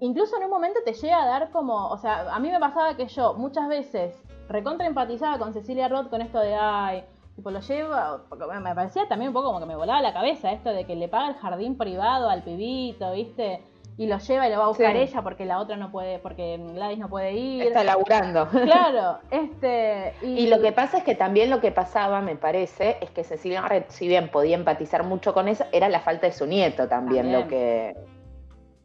Incluso 0.00 0.36
en 0.36 0.44
un 0.44 0.50
momento 0.50 0.78
te 0.84 0.92
llega 0.92 1.20
a 1.22 1.26
dar 1.26 1.50
como, 1.50 1.88
o 1.88 1.98
sea, 1.98 2.32
a 2.32 2.38
mí 2.38 2.50
me 2.52 2.60
pasaba 2.60 2.96
que 2.96 3.08
yo 3.08 3.34
muchas 3.34 3.66
veces 3.68 4.14
recontra 4.48 4.86
empatizaba 4.86 5.38
con 5.38 5.52
Cecilia 5.52 5.88
Roth 5.88 6.08
con 6.10 6.20
esto 6.22 6.40
de, 6.40 6.54
ay, 6.54 7.04
tipo 7.36 7.50
lo 7.50 7.60
lleva, 7.60 8.20
me- 8.60 8.74
parecía 8.74 9.06
también 9.08 9.28
un 9.28 9.34
poco 9.34 9.48
como 9.48 9.60
que 9.60 9.66
me 9.66 9.76
volaba 9.76 10.00
la 10.02 10.12
cabeza 10.12 10.50
esto 10.52 10.70
de 10.70 10.84
que 10.84 10.96
le 10.96 11.08
paga 11.08 11.28
el 11.28 11.34
jardín 11.36 11.76
privado 11.76 12.28
al 12.30 12.42
pibito, 12.42 13.12
¿viste? 13.12 13.62
Y 13.96 14.06
lo 14.06 14.18
lleva 14.18 14.46
y 14.46 14.52
lo 14.52 14.58
va 14.58 14.64
a 14.66 14.68
buscar 14.68 14.92
Sí. 14.92 14.98
ella 15.02 15.22
porque 15.22 15.44
la 15.44 15.58
otra 15.58 15.76
no 15.76 15.90
puede, 15.90 16.20
porque 16.20 16.56
Gladys 16.56 16.98
no 17.00 17.08
puede 17.08 17.32
ir. 17.34 17.62
Está 17.64 17.82
laburando. 17.82 18.46
Claro, 18.64 19.18
este. 19.30 20.14
Y, 20.22 20.26
Y 20.44 20.46
lo 20.48 20.60
que 20.60 20.70
pasa 20.70 20.98
es 20.98 21.02
que 21.04 21.16
también 21.16 21.50
lo 21.50 21.60
que 21.60 21.72
pasaba, 21.72 22.20
me 22.20 22.36
parece, 22.36 22.96
es 23.00 23.10
que 23.10 23.24
Cecilia 23.24 23.60
Red, 23.62 23.84
si 23.88 24.06
bien 24.06 24.30
podía 24.30 24.56
empatizar 24.56 25.02
mucho 25.02 25.34
con 25.34 25.48
eso, 25.48 25.64
era 25.72 25.88
la 25.88 25.98
falta 25.98 26.28
de 26.28 26.32
su 26.32 26.46
nieto 26.46 26.86
también, 26.86 27.24
También. 27.32 27.40
lo 27.42 27.48
que... 27.48 27.96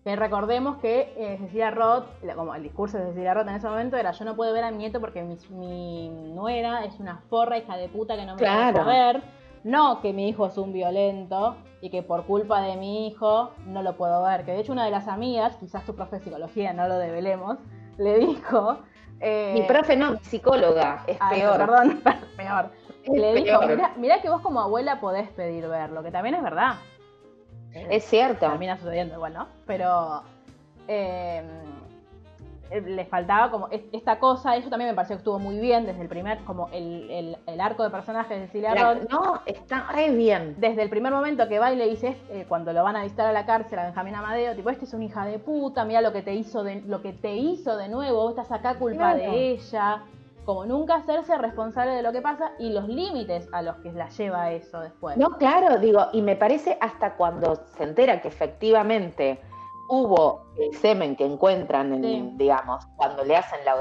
que 0.03 0.15
recordemos 0.15 0.77
que 0.77 1.13
eh, 1.17 1.37
Cecilia 1.39 1.71
Roth, 1.71 2.05
como 2.35 2.53
el 2.55 2.63
discurso 2.63 2.97
de 2.97 3.05
Cecilia 3.07 3.33
Roth 3.33 3.47
en 3.47 3.55
ese 3.55 3.67
momento 3.69 3.95
era: 3.97 4.11
Yo 4.11 4.25
no 4.25 4.35
puedo 4.35 4.53
ver 4.53 4.63
a 4.65 4.71
mi 4.71 4.77
nieto 4.77 4.99
porque 4.99 5.23
mi, 5.23 5.37
mi 5.51 6.09
nuera 6.09 6.83
es 6.85 6.99
una 6.99 7.19
forra 7.29 7.57
hija 7.57 7.77
de 7.77 7.87
puta 7.89 8.15
que 8.15 8.25
no 8.25 8.33
me 8.35 8.39
Claro. 8.39 8.79
deja 8.79 8.87
ver. 8.87 9.23
No 9.63 10.01
que 10.01 10.11
mi 10.11 10.27
hijo 10.27 10.45
es 10.47 10.57
un 10.57 10.73
violento 10.73 11.55
y 11.79 11.89
que 11.89 12.03
por 12.03 12.25
culpa 12.25 12.61
de 12.61 12.75
mi 12.75 13.07
hijo 13.07 13.51
no 13.65 13.81
lo 13.81 13.95
puedo 13.95 14.21
ver. 14.23 14.43
Que 14.43 14.51
de 14.51 14.59
hecho, 14.59 14.73
una 14.73 14.83
de 14.83 14.91
las 14.91 15.07
amigas, 15.07 15.55
quizás 15.55 15.85
tu 15.85 15.95
profe 15.95 16.17
de 16.17 16.23
psicología, 16.23 16.73
no 16.73 16.87
lo 16.89 16.97
develemos, 16.97 17.59
le 17.97 18.17
dijo. 18.19 18.79
eh, 19.21 19.51
Mi 19.53 19.61
profe 19.63 19.95
no, 19.95 20.17
psicóloga, 20.21 21.05
es 21.07 21.17
peor. 21.29 21.57
Perdón, 21.57 22.01
peor. 22.37 22.71
Es 23.05 23.09
Le 23.21 23.35
dijo: 23.35 23.61
mirá, 23.67 23.93
mirá 23.95 24.21
que 24.21 24.29
vos 24.29 24.41
como 24.41 24.59
abuela 24.59 24.99
podés 24.99 25.29
pedir 25.29 25.65
verlo, 25.69 26.03
que 26.03 26.11
también 26.11 26.35
es 26.35 26.43
verdad. 26.43 26.73
Es 27.73 28.03
cierto. 28.05 28.49
termina 28.49 28.77
sucediendo 28.77 29.15
igual, 29.15 29.33
¿no? 29.33 29.47
Pero 29.65 30.21
eh, 30.87 31.41
eh, 32.71 32.81
le 32.81 33.05
faltaba 33.05 33.51
como 33.51 33.67
es- 33.69 33.83
esta 33.91 34.19
cosa, 34.19 34.55
eso 34.55 34.69
también 34.69 34.89
me 34.89 34.95
pareció 34.95 35.15
que 35.15 35.19
estuvo 35.19 35.37
muy 35.39 35.59
bien 35.59 35.85
desde 35.85 36.01
el 36.01 36.07
primer, 36.09 36.39
como 36.39 36.69
el, 36.71 37.09
el- 37.11 37.37
el 37.45 37.61
arco 37.61 37.83
de 37.83 37.89
personaje 37.89 38.33
de 38.35 38.45
Cecilia 38.47 38.73
La- 38.73 38.93
Roth. 38.95 39.09
no, 39.11 39.41
está 39.45 39.87
re 39.91 40.09
bien. 40.11 40.55
Desde 40.57 40.81
el 40.81 40.89
primer 40.89 41.11
momento 41.13 41.47
que 41.47 41.59
va 41.59 41.71
y 41.71 41.75
le 41.75 41.87
dice, 41.89 42.17
eh, 42.29 42.45
cuando 42.47 42.73
lo 42.73 42.83
van 42.83 42.95
a 42.95 43.03
visitar 43.03 43.27
a 43.27 43.31
la 43.31 43.45
cárcel 43.45 43.79
a 43.79 43.83
Benjamín 43.85 44.15
Amadeo, 44.15 44.55
tipo, 44.55 44.69
este 44.69 44.85
es 44.85 44.93
una 44.93 45.05
hija 45.05 45.25
de 45.25 45.39
puta, 45.39 45.85
mira 45.85 46.01
lo 46.01 46.11
que 46.13 46.21
te 46.21 46.33
hizo 46.33 46.63
de, 46.63 46.81
lo 46.81 47.01
que 47.01 47.13
te 47.13 47.35
hizo 47.35 47.77
de 47.77 47.89
nuevo, 47.89 48.17
vos 48.23 48.31
estás 48.31 48.51
acá 48.51 48.75
culpa 48.79 49.13
Claro. 49.13 49.19
de 49.19 49.51
ella. 49.51 50.03
Como 50.45 50.65
nunca 50.65 50.95
hacerse 50.95 51.37
responsable 51.37 51.91
de 51.93 52.01
lo 52.01 52.11
que 52.11 52.21
pasa 52.21 52.51
y 52.59 52.71
los 52.73 52.87
límites 52.87 53.47
a 53.53 53.61
los 53.61 53.77
que 53.77 53.91
la 53.93 54.09
lleva 54.09 54.51
eso 54.51 54.79
después. 54.81 55.15
No, 55.17 55.37
claro, 55.37 55.77
digo, 55.79 56.07
y 56.11 56.21
me 56.21 56.35
parece 56.35 56.77
hasta 56.81 57.15
cuando 57.15 57.55
se 57.77 57.83
entera 57.83 58.21
que 58.21 58.27
efectivamente 58.27 59.39
hubo 59.89 60.47
el 60.57 60.75
semen 60.77 61.15
que 61.15 61.25
encuentran, 61.25 61.93
en, 61.93 62.03
Sí. 62.03 62.31
digamos, 62.35 62.85
cuando 62.97 63.23
le 63.23 63.35
hacen 63.37 63.59
la, 63.65 63.75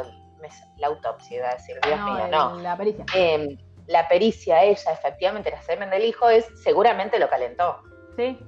la 0.78 0.86
autopsia, 0.86 1.38
iba 1.38 1.48
a 1.48 1.52
decir, 1.54 1.76
Dios 1.84 1.98
No, 1.98 2.14
mío, 2.14 2.24
el- 2.26 2.30
no. 2.30 2.54
La 2.60 2.76
pericia. 2.76 3.04
Eh, 3.16 3.58
la 3.88 4.06
pericia 4.08 4.62
ella, 4.62 4.92
efectivamente, 4.92 5.52
el 5.52 5.60
semen 5.62 5.90
del 5.90 6.04
hijo 6.04 6.28
es, 6.28 6.46
seguramente 6.62 7.18
lo 7.18 7.28
calentó. 7.28 7.78
Sí, 8.16 8.38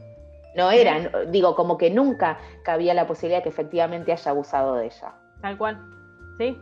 No 0.56 0.70
era, 0.70 1.10
digo, 1.28 1.56
como 1.56 1.76
que 1.76 1.90
nunca 1.90 2.38
cabía 2.64 2.94
la 2.94 3.08
posibilidad 3.08 3.42
que 3.42 3.48
efectivamente 3.48 4.12
haya 4.12 4.30
abusado 4.30 4.76
de 4.76 4.86
ella. 4.86 5.14
Tal 5.42 5.58
cual. 5.58 5.80
¿Sí? 6.38 6.56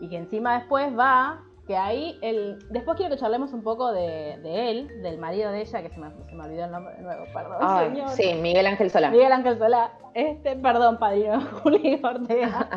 Y 0.00 0.08
que 0.08 0.16
encima 0.16 0.58
después 0.58 0.96
va, 0.98 1.42
que 1.66 1.76
ahí 1.76 2.18
el. 2.22 2.58
Después 2.70 2.96
quiero 2.96 3.14
que 3.14 3.20
charlemos 3.20 3.52
un 3.52 3.62
poco 3.62 3.92
de, 3.92 4.38
de 4.42 4.70
él, 4.70 5.02
del 5.02 5.18
marido 5.18 5.50
de 5.50 5.62
ella, 5.62 5.82
que 5.82 5.90
se 5.90 5.98
me, 5.98 6.10
se 6.10 6.34
me 6.34 6.44
olvidó 6.44 6.64
el 6.64 6.70
nombre 6.70 6.94
de 6.94 7.02
nuevo, 7.02 7.24
perdón. 7.32 7.78
Señor. 7.78 8.08
sí, 8.10 8.34
Miguel 8.34 8.66
Ángel 8.66 8.90
Solá. 8.90 9.10
Miguel 9.10 9.32
Ángel 9.32 9.58
Solá. 9.58 9.92
Este, 10.14 10.56
perdón, 10.56 10.98
padrino 10.98 11.40
Juli 11.62 12.00
Ortega. 12.02 12.68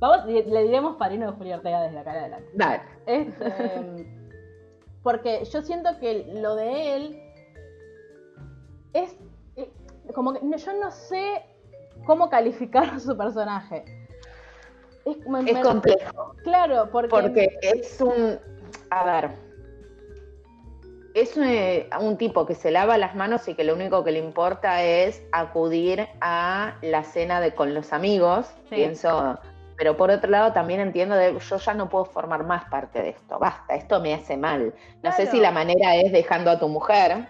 Vamos, 0.00 0.26
le 0.26 0.64
diremos 0.64 0.96
padrino 0.96 1.30
de 1.30 1.32
Julio 1.32 1.56
Ortega 1.56 1.82
desde 1.82 1.98
acá 1.98 2.12
en 2.12 2.18
adelante. 2.18 2.50
Dale. 2.54 2.82
Este, 3.06 4.24
porque 5.02 5.44
yo 5.44 5.62
siento 5.62 5.98
que 5.98 6.30
lo 6.34 6.56
de 6.56 6.96
él 6.96 7.22
es 8.92 9.16
eh, 9.56 9.70
como 10.14 10.32
que 10.32 10.40
yo 10.40 10.72
no 10.74 10.90
sé 10.90 11.42
cómo 12.06 12.28
calificar 12.28 12.84
a 12.84 13.00
su 13.00 13.16
personaje. 13.16 13.84
Es, 15.04 15.18
me- 15.26 15.40
Es 15.40 15.54
me- 15.54 15.62
complejo. 15.62 16.34
claro, 16.42 16.88
porque, 16.90 17.08
Porque 17.08 17.58
es 17.62 18.00
un. 18.00 18.38
A 18.90 19.04
ver. 19.04 19.30
Es 21.14 21.36
un, 21.36 21.46
un 22.00 22.16
tipo 22.16 22.44
que 22.44 22.56
se 22.56 22.72
lava 22.72 22.98
las 22.98 23.14
manos 23.14 23.46
y 23.46 23.54
que 23.54 23.62
lo 23.62 23.74
único 23.74 24.02
que 24.02 24.10
le 24.10 24.18
importa 24.18 24.82
es 24.82 25.22
acudir 25.30 26.08
a 26.20 26.74
la 26.82 27.04
cena 27.04 27.40
de 27.40 27.54
con 27.54 27.72
los 27.72 27.92
amigos, 27.92 28.46
Sí. 28.68 28.74
pienso. 28.76 29.38
Pero 29.76 29.96
por 29.96 30.10
otro 30.10 30.30
lado 30.30 30.52
también 30.52 30.80
entiendo 30.80 31.14
de 31.16 31.36
yo 31.38 31.56
ya 31.56 31.74
no 31.74 31.88
puedo 31.88 32.04
formar 32.04 32.44
más 32.44 32.64
parte 32.66 33.00
de 33.02 33.08
esto. 33.10 33.38
Basta, 33.38 33.74
esto 33.76 34.00
me 34.00 34.14
hace 34.14 34.36
mal. 34.36 34.72
No 35.02 35.12
sé 35.12 35.26
si 35.26 35.38
la 35.40 35.50
manera 35.52 35.96
es 35.96 36.10
dejando 36.12 36.50
a 36.50 36.58
tu 36.58 36.68
mujer, 36.68 37.28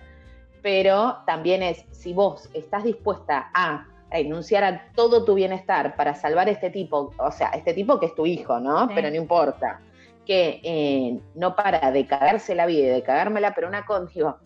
pero 0.63 1.19
también 1.27 1.63
es 1.63 1.85
si 1.91 2.13
vos 2.15 2.49
estás 2.55 2.85
dispuesta 2.85 3.51
a 3.55 3.87
renunciar 4.15 4.63
a 4.65 4.87
todo 4.95 5.25
tu 5.25 5.35
bienestar 5.35 5.97
para 5.97 6.15
salvar 6.15 6.47
a 6.49 6.53
este 6.53 6.71
tipo, 6.71 7.13
o 7.19 7.31
sea, 7.33 7.49
este 7.49 7.75
tipo 7.75 7.99
que 7.99 8.07
es 8.07 8.15
tu 8.15 8.27
hijo, 8.27 8.61
¿no? 8.61 8.87
Sí. 8.87 8.93
Pero 8.95 9.11
no 9.11 9.17
importa, 9.17 9.81
que 10.25 10.61
eh, 10.63 11.19
no 11.35 11.57
para 11.57 11.91
de 11.91 12.07
cagarse 12.07 12.55
la 12.55 12.67
vida 12.67 12.87
y 12.87 12.91
de 12.91 13.03
cagármela, 13.03 13.55
pero 13.55 13.67
una 13.69 13.85
digo, 14.15 14.39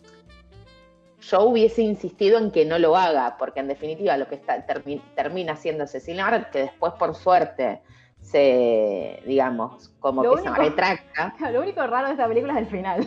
yo 1.21 1.43
hubiese 1.43 1.83
insistido 1.83 2.39
en 2.39 2.51
que 2.51 2.65
no 2.65 2.79
lo 2.79 2.95
haga, 2.97 3.35
porque 3.37 3.59
en 3.59 3.67
definitiva 3.67 4.17
lo 4.17 4.27
que 4.27 4.35
está, 4.35 4.65
termi- 4.65 5.01
termina 5.15 5.55
siendo 5.55 5.85
Ahrat, 6.19 6.49
que 6.49 6.59
después 6.59 6.93
por 6.93 7.13
suerte 7.15 7.81
se, 8.21 9.21
digamos, 9.25 9.89
como 9.99 10.23
Lo 10.23 10.35
que 10.35 10.41
se 10.41 10.49
retracta, 10.49 11.33
lo 11.51 11.61
único 11.61 11.85
raro 11.85 12.07
de 12.07 12.13
esta 12.13 12.27
película 12.27 12.53
es 12.53 12.59
el 12.59 12.65
final. 12.67 13.01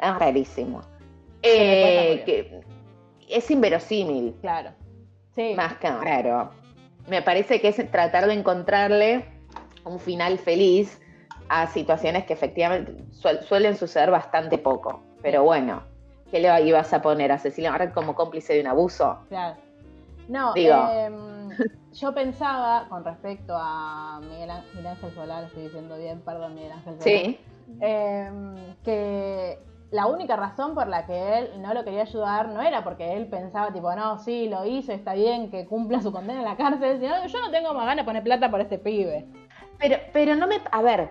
es 0.00 0.18
rarísimo. 0.18 0.82
Eh, 1.42 2.22
que 2.24 2.60
es 3.28 3.50
inverosímil, 3.50 4.34
Claro. 4.40 4.70
Sí. 5.34 5.54
más 5.56 5.74
que 5.78 5.88
raro. 5.90 6.50
Me 7.08 7.22
parece 7.22 7.60
que 7.60 7.68
es 7.68 7.90
tratar 7.90 8.26
de 8.26 8.34
encontrarle 8.34 9.24
un 9.84 9.98
final 9.98 10.38
feliz 10.38 11.00
a 11.48 11.66
situaciones 11.66 12.24
que 12.24 12.32
efectivamente 12.34 12.94
suel- 13.12 13.42
suelen 13.42 13.76
suceder 13.76 14.10
bastante 14.10 14.58
poco. 14.58 15.02
Pero 15.22 15.42
bueno, 15.44 15.82
¿qué 16.30 16.38
le 16.40 16.62
ibas 16.66 16.92
a 16.92 17.02
poner 17.02 17.32
a 17.32 17.38
Cecilia 17.38 17.74
Ahrat 17.74 17.92
como 17.92 18.14
cómplice 18.14 18.54
de 18.54 18.60
un 18.60 18.66
abuso? 18.68 19.18
Claro. 19.28 19.56
No, 20.28 20.54
Digo. 20.54 20.88
em, 20.92 21.48
yo 21.92 22.14
pensaba 22.14 22.86
con 22.88 23.04
respecto 23.04 23.54
a 23.56 24.20
Miguel, 24.22 24.50
Án- 24.50 24.64
Miguel 24.72 24.86
Ángel 24.86 25.12
Solá, 25.14 25.40
lo 25.40 25.46
estoy 25.48 25.64
diciendo 25.64 25.96
bien, 25.98 26.20
perdón 26.20 26.54
Miguel 26.54 26.72
Ángel 26.72 26.92
Solá, 26.94 27.04
Sí, 27.04 27.40
em, 27.80 28.54
que 28.84 29.58
la 29.92 30.06
única 30.06 30.36
razón 30.36 30.74
por 30.74 30.88
la 30.88 31.06
que 31.06 31.38
él 31.38 31.50
no 31.60 31.74
lo 31.74 31.84
quería 31.84 32.02
ayudar 32.02 32.48
no 32.48 32.62
era 32.62 32.82
porque 32.82 33.12
él 33.14 33.26
pensaba 33.26 33.72
tipo, 33.72 33.94
no, 33.94 34.18
sí, 34.18 34.48
lo 34.48 34.64
hizo, 34.64 34.90
está 34.92 35.12
bien 35.14 35.50
que 35.50 35.66
cumpla 35.66 36.00
su 36.00 36.10
condena 36.10 36.40
en 36.40 36.46
la 36.46 36.56
cárcel, 36.56 36.98
sino 36.98 37.26
yo 37.26 37.40
no 37.40 37.50
tengo 37.50 37.74
más 37.74 37.84
ganas 37.86 38.04
de 38.04 38.04
poner 38.04 38.22
plata 38.22 38.50
por 38.50 38.60
este 38.60 38.78
pibe. 38.78 39.26
pero, 39.78 39.96
pero 40.12 40.34
no 40.34 40.46
me... 40.46 40.60
A 40.70 40.80
ver, 40.82 41.10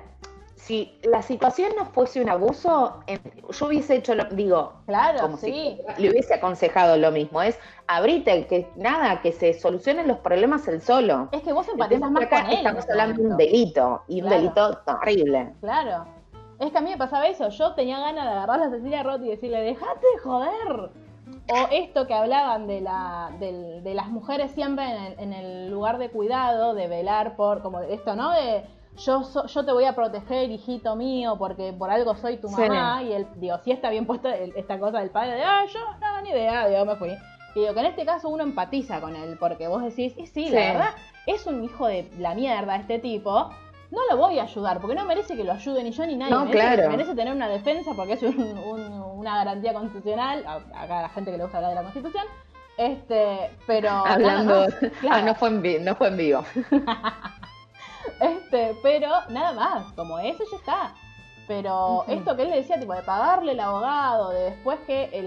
si 0.56 1.00
la 1.04 1.22
situación 1.22 1.72
no 1.78 1.86
fuese 1.86 2.22
un 2.22 2.30
abuso, 2.30 3.04
en- 3.08 3.22
yo 3.50 3.66
hubiese 3.68 3.96
hecho 3.96 4.16
lo... 4.16 4.26
Digo, 4.26 4.74
Claro, 4.88 5.22
como 5.22 5.38
sí. 5.38 5.78
si 5.96 6.02
le 6.02 6.10
hubiese 6.10 6.34
aconsejado 6.34 6.98
lo 6.98 7.12
mismo. 7.12 7.42
Es 7.42 7.60
abrite, 7.88 8.48
que 8.48 8.68
nada, 8.76 9.22
que 9.22 9.32
se 9.32 9.54
solucionen 9.60 10.08
los 10.08 10.18
problemas 10.20 10.68
él 10.68 10.82
solo. 10.82 11.30
Es 11.32 11.42
que 11.44 11.54
vos 11.54 11.68
empatizas 11.68 12.10
más 12.12 12.24
acá 12.24 12.42
con 12.44 12.52
él. 12.52 12.58
estamos 12.58 12.90
hablando 12.90 13.22
de 13.22 13.28
un 13.30 13.38
delito, 13.38 14.04
y 14.08 14.22
un 14.24 14.30
delito 14.30 14.78
terrible. 14.80 15.54
Claro. 15.62 16.06
Es 16.62 16.72
que 16.72 16.78
a 16.78 16.82
mí 16.82 16.92
me 16.92 16.98
pasaba 16.98 17.28
eso. 17.28 17.50
Yo 17.50 17.74
tenía 17.74 18.00
ganas 18.00 18.24
de 18.26 18.32
agarrar 18.32 18.62
a 18.62 18.70
Cecilia 18.70 19.04
Roth 19.04 19.22
y 19.24 19.30
decirle, 19.30 19.62
dejate 19.62 20.06
de 20.16 20.22
joder. 20.22 20.92
O 21.52 21.68
esto 21.72 22.08
que 22.08 22.14
hablaban 22.14 22.68
de, 22.68 22.82
la, 22.82 23.32
de 23.40 23.94
las 23.96 24.08
mujeres 24.08 24.52
siempre 24.52 24.86
en 24.86 25.04
el, 25.04 25.20
en 25.20 25.34
el 25.34 25.72
lugar 25.72 25.98
de 25.98 26.10
cuidado, 26.12 26.74
de 26.74 26.88
velar 26.88 27.36
por, 27.36 27.62
como 27.62 27.80
esto, 27.82 28.16
¿no? 28.16 28.32
De 28.32 28.64
yo, 28.98 29.24
so- 29.24 29.48
yo 29.48 29.66
te 29.66 29.72
voy 29.72 29.86
a 29.86 29.96
proteger, 29.96 30.52
hijito 30.52 30.96
mío, 30.96 31.36
porque 31.38 31.74
por 31.74 31.90
algo 31.90 32.16
soy 32.16 32.38
tu 32.38 32.48
Sí. 32.50 32.56
mamá. 32.62 33.02
Y 33.04 33.14
el, 33.14 33.28
digo, 33.38 33.58
sí 33.64 33.72
está 33.72 33.90
bien 33.90 34.06
puesta 34.06 34.36
el- 34.36 34.56
esta 34.56 34.78
cosa 34.80 35.00
del 35.00 35.10
padre 35.10 35.36
de, 35.36 35.44
ah, 35.44 35.64
yo 35.66 35.80
no, 36.00 36.22
ni 36.22 36.30
idea, 36.30 36.68
digo, 36.68 36.86
me 36.86 36.96
fui. 36.96 37.10
Y 37.56 37.60
digo 37.62 37.74
que 37.74 37.80
en 37.80 37.86
este 37.88 38.06
caso 38.06 38.30
uno 38.30 38.44
empatiza 38.44 39.02
con 39.02 39.16
él, 39.16 39.36
porque 39.40 39.68
vos 39.68 39.82
decís, 39.84 40.14
y 40.18 40.28
sí, 40.28 40.50
la 40.50 40.60
verdad, 40.74 40.90
es 41.26 41.48
un 41.48 41.64
hijo 41.64 41.88
de 41.88 42.10
la 42.20 42.36
mierda 42.36 42.76
este 42.76 43.00
tipo. 43.00 43.50
No 43.92 44.00
lo 44.10 44.18
voy 44.18 44.40
a 44.40 44.44
ayudar, 44.44 44.80
porque 44.80 44.96
no 44.96 45.06
merece 45.06 45.36
que 45.36 45.44
lo 45.44 45.52
ayude 45.52 45.84
ni 45.84 45.92
yo 45.92 46.06
ni 46.06 46.16
nadie. 46.16 46.32
No, 46.34 46.46
merece, 46.46 46.58
claro. 46.76 46.90
merece 46.92 47.14
tener 47.16 47.34
una 47.36 47.50
defensa 47.50 47.92
porque 47.96 48.14
es 48.14 48.24
un- 48.24 48.58
un- 48.58 49.02
una 49.20 49.36
garantía 49.36 49.74
constitucional. 49.74 50.46
Acá 50.74 51.02
la 51.02 51.10
gente 51.10 51.32
que 51.32 51.38
le 51.38 51.44
gusta 51.44 51.58
hablar 51.58 51.72
de 51.72 51.76
la 51.76 51.82
constitución. 51.84 52.24
Este, 52.78 53.52
pero. 53.68 53.90
Hablando. 54.06 54.62
más, 54.62 54.74
claro. 55.02 55.16
Ah, 55.16 55.22
no 55.22 55.36
fue, 55.36 55.50
en 55.50 55.86
no 55.86 55.96
fue 55.96 56.08
en 56.08 56.18
vivo. 56.18 56.44
Este, 58.20 58.76
pero 58.84 59.10
nada 59.30 59.52
más, 59.54 59.92
como 59.94 60.20
eso 60.20 60.44
ya 60.52 60.58
está. 60.58 60.94
Pero 61.48 62.06
esto 62.08 62.36
que 62.36 62.44
él 62.44 62.50
le 62.52 62.58
decía, 62.58 62.80
tipo, 62.80 62.94
de 62.94 63.02
pagarle 63.02 63.52
el 63.54 63.60
abogado, 63.60 64.30
de 64.30 64.44
después 64.52 64.80
que 64.88 65.06
el. 65.12 65.26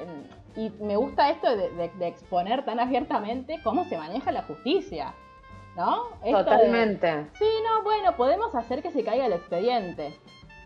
el- 0.00 0.36
y 0.56 0.70
me 0.82 0.96
gusta 0.96 1.28
esto 1.28 1.50
de, 1.54 1.68
de- 1.70 1.90
de 1.98 2.06
exponer 2.08 2.64
tan 2.64 2.80
abiertamente 2.80 3.60
cómo 3.62 3.84
se 3.84 3.98
maneja 3.98 4.32
la 4.32 4.42
justicia. 4.44 5.12
¿No? 5.76 6.04
Esto 6.24 6.38
de- 6.38 6.44
Totalmente. 6.44 7.26
Sí, 7.38 7.44
no, 7.64 7.82
bueno, 7.84 8.16
podemos 8.16 8.54
hacer 8.54 8.82
que 8.82 8.90
se 8.90 9.04
caiga 9.04 9.26
el 9.26 9.32
expediente. 9.34 10.18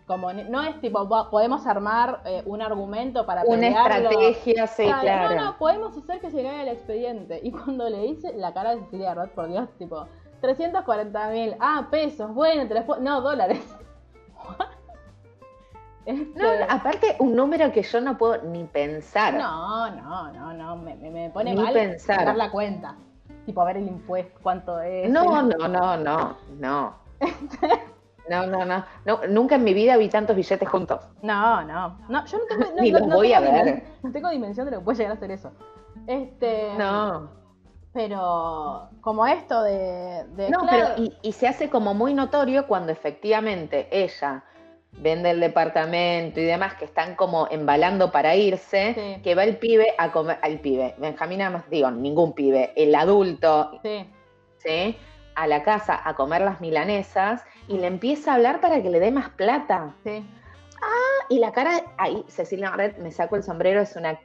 Como 0.06 0.32
no 0.32 0.62
es 0.62 0.80
tipo, 0.80 1.08
"Va- 1.08 1.30
podemos 1.30 1.66
armar 1.66 2.20
eh, 2.24 2.42
un 2.46 2.62
argumento 2.62 3.26
para 3.26 3.42
Una 3.42 3.60
pelearlo". 3.60 4.08
estrategia, 4.10 4.66
sí, 4.66 4.84
claro. 5.00 5.34
No, 5.36 5.44
no, 5.44 5.58
podemos 5.58 5.96
hacer 5.96 6.20
que 6.20 6.30
se 6.30 6.42
caiga 6.42 6.62
el 6.62 6.68
expediente. 6.68 7.40
Y 7.42 7.52
cuando 7.52 7.88
le 7.88 8.06
hice 8.06 8.32
la 8.34 8.52
cara 8.52 8.74
de 8.74 8.80
Cecilia 8.84 9.14
Roth, 9.14 9.30
por 9.30 9.48
Dios, 9.48 9.68
tipo, 9.78 10.06
340 10.40 11.28
mil, 11.30 11.54
ah, 11.60 11.88
pesos, 11.90 12.32
bueno, 12.34 12.66
te 12.66 12.74
los 12.74 13.00
no, 13.00 13.20
dólares. 13.20 13.62
Este, 16.06 16.42
No, 16.42 16.48
aparte, 16.68 17.14
un 17.20 17.36
número 17.36 17.70
que 17.72 17.82
yo 17.82 18.00
no 18.00 18.16
puedo 18.16 18.42
ni 18.42 18.64
pensar. 18.64 19.34
no, 19.34 19.90
no, 19.90 20.32
no, 20.32 20.52
no, 20.54 20.76
me, 20.76 20.94
me- 20.96 21.30
pone 21.30 21.54
Ni 21.54 21.60
mal 21.62 21.72
pensar. 21.74 22.34
la 22.36 22.50
cuenta. 22.50 22.96
Tipo, 23.50 23.62
a 23.62 23.64
ver 23.64 23.78
el 23.78 23.88
impuesto, 23.88 24.38
cuánto 24.44 24.80
es. 24.80 25.10
No, 25.10 25.42
no, 25.42 25.68
no, 25.68 25.96
no, 25.98 26.36
no. 26.58 26.94
No, 28.28 28.46
no, 28.46 28.64
no, 28.64 28.84
no. 29.06 29.20
Nunca 29.28 29.56
en 29.56 29.64
mi 29.64 29.74
vida 29.74 29.96
vi 29.96 30.08
tantos 30.08 30.36
billetes 30.36 30.68
juntos. 30.68 31.00
No, 31.20 31.64
no, 31.64 31.98
no, 32.08 32.24
yo 32.26 32.38
no 32.38 32.44
tengo, 32.44 32.64
no, 32.76 32.80
Ni 32.82 32.92
los 32.92 33.00
voy 33.08 33.30
tengo 33.32 33.48
a 33.48 33.50
ver. 33.64 33.82
no 34.04 34.12
tengo 34.12 34.30
dimensión 34.30 34.66
de 34.66 34.70
lo 34.70 34.78
que 34.78 34.84
puede 34.84 34.98
llegar 34.98 35.16
a 35.16 35.18
ser 35.18 35.32
eso. 35.32 35.50
Este, 36.06 36.74
No. 36.78 37.28
pero 37.92 38.88
como 39.00 39.26
esto 39.26 39.62
de, 39.64 40.26
de 40.36 40.48
No, 40.48 40.60
claro, 40.60 40.92
pero 40.94 41.02
y, 41.02 41.16
y 41.22 41.32
se 41.32 41.48
hace 41.48 41.68
como 41.70 41.92
muy 41.92 42.14
notorio 42.14 42.68
cuando 42.68 42.92
efectivamente 42.92 43.88
ella 43.90 44.44
vende 45.00 45.30
el 45.30 45.40
departamento 45.40 46.40
y 46.40 46.44
demás, 46.44 46.74
que 46.74 46.84
están 46.84 47.14
como 47.16 47.48
embalando 47.50 48.12
para 48.12 48.36
irse, 48.36 48.94
Sí. 48.94 49.22
que 49.22 49.34
va 49.34 49.44
el 49.44 49.56
pibe 49.56 49.94
a 49.98 50.12
comer, 50.12 50.38
al 50.42 50.60
pibe, 50.60 50.94
Benjamín 50.98 51.38
nada 51.38 51.50
más 51.50 51.70
digo, 51.70 51.90
ningún 51.90 52.32
pibe, 52.34 52.72
el 52.76 52.94
adulto, 52.94 53.78
sí, 53.82 54.06
¿sí? 54.58 54.96
A 55.34 55.46
la 55.46 55.62
casa 55.62 56.00
a 56.04 56.14
comer 56.14 56.42
las 56.42 56.60
milanesas 56.60 57.44
y 57.68 57.78
le 57.78 57.86
empieza 57.86 58.32
a 58.32 58.34
hablar 58.34 58.60
para 58.60 58.82
que 58.82 58.90
le 58.90 59.00
dé 59.00 59.10
más 59.10 59.30
plata. 59.30 59.94
sí, 60.04 60.24
Y 61.30 61.38
la 61.38 61.52
cara, 61.52 61.82
ahí 61.98 62.24
Cecilia 62.28 62.70
Red, 62.70 62.96
me 62.98 63.10
saco 63.12 63.36
el 63.36 63.42
sombrero, 63.42 63.80
es 63.80 63.94
una 63.96 64.18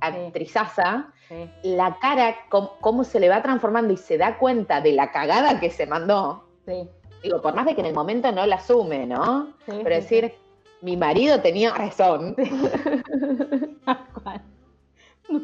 actrizaza. 0.00 1.06
sí, 1.28 1.48
La 1.62 1.96
cara, 2.00 2.36
cómo, 2.48 2.72
cómo 2.80 3.04
se 3.04 3.20
le 3.20 3.28
va 3.28 3.42
transformando 3.42 3.92
y 3.92 3.96
se 3.96 4.18
da 4.18 4.38
cuenta 4.38 4.80
de 4.80 4.92
la 4.92 5.10
cagada 5.10 5.60
que 5.60 5.70
se 5.70 5.86
mandó. 5.86 6.44
sí, 6.66 6.88
Digo, 7.22 7.42
por 7.42 7.54
más 7.54 7.66
de 7.66 7.74
que 7.74 7.80
en 7.80 7.86
el 7.88 7.94
momento 7.94 8.30
no 8.32 8.46
la 8.46 8.56
asume, 8.56 9.06
¿no? 9.06 9.48
sí, 9.66 9.72
Pero 9.82 9.96
sí, 9.96 10.00
decir, 10.02 10.34
mi 10.80 10.96
marido 10.96 11.40
tenía 11.40 11.74
razón. 11.74 12.34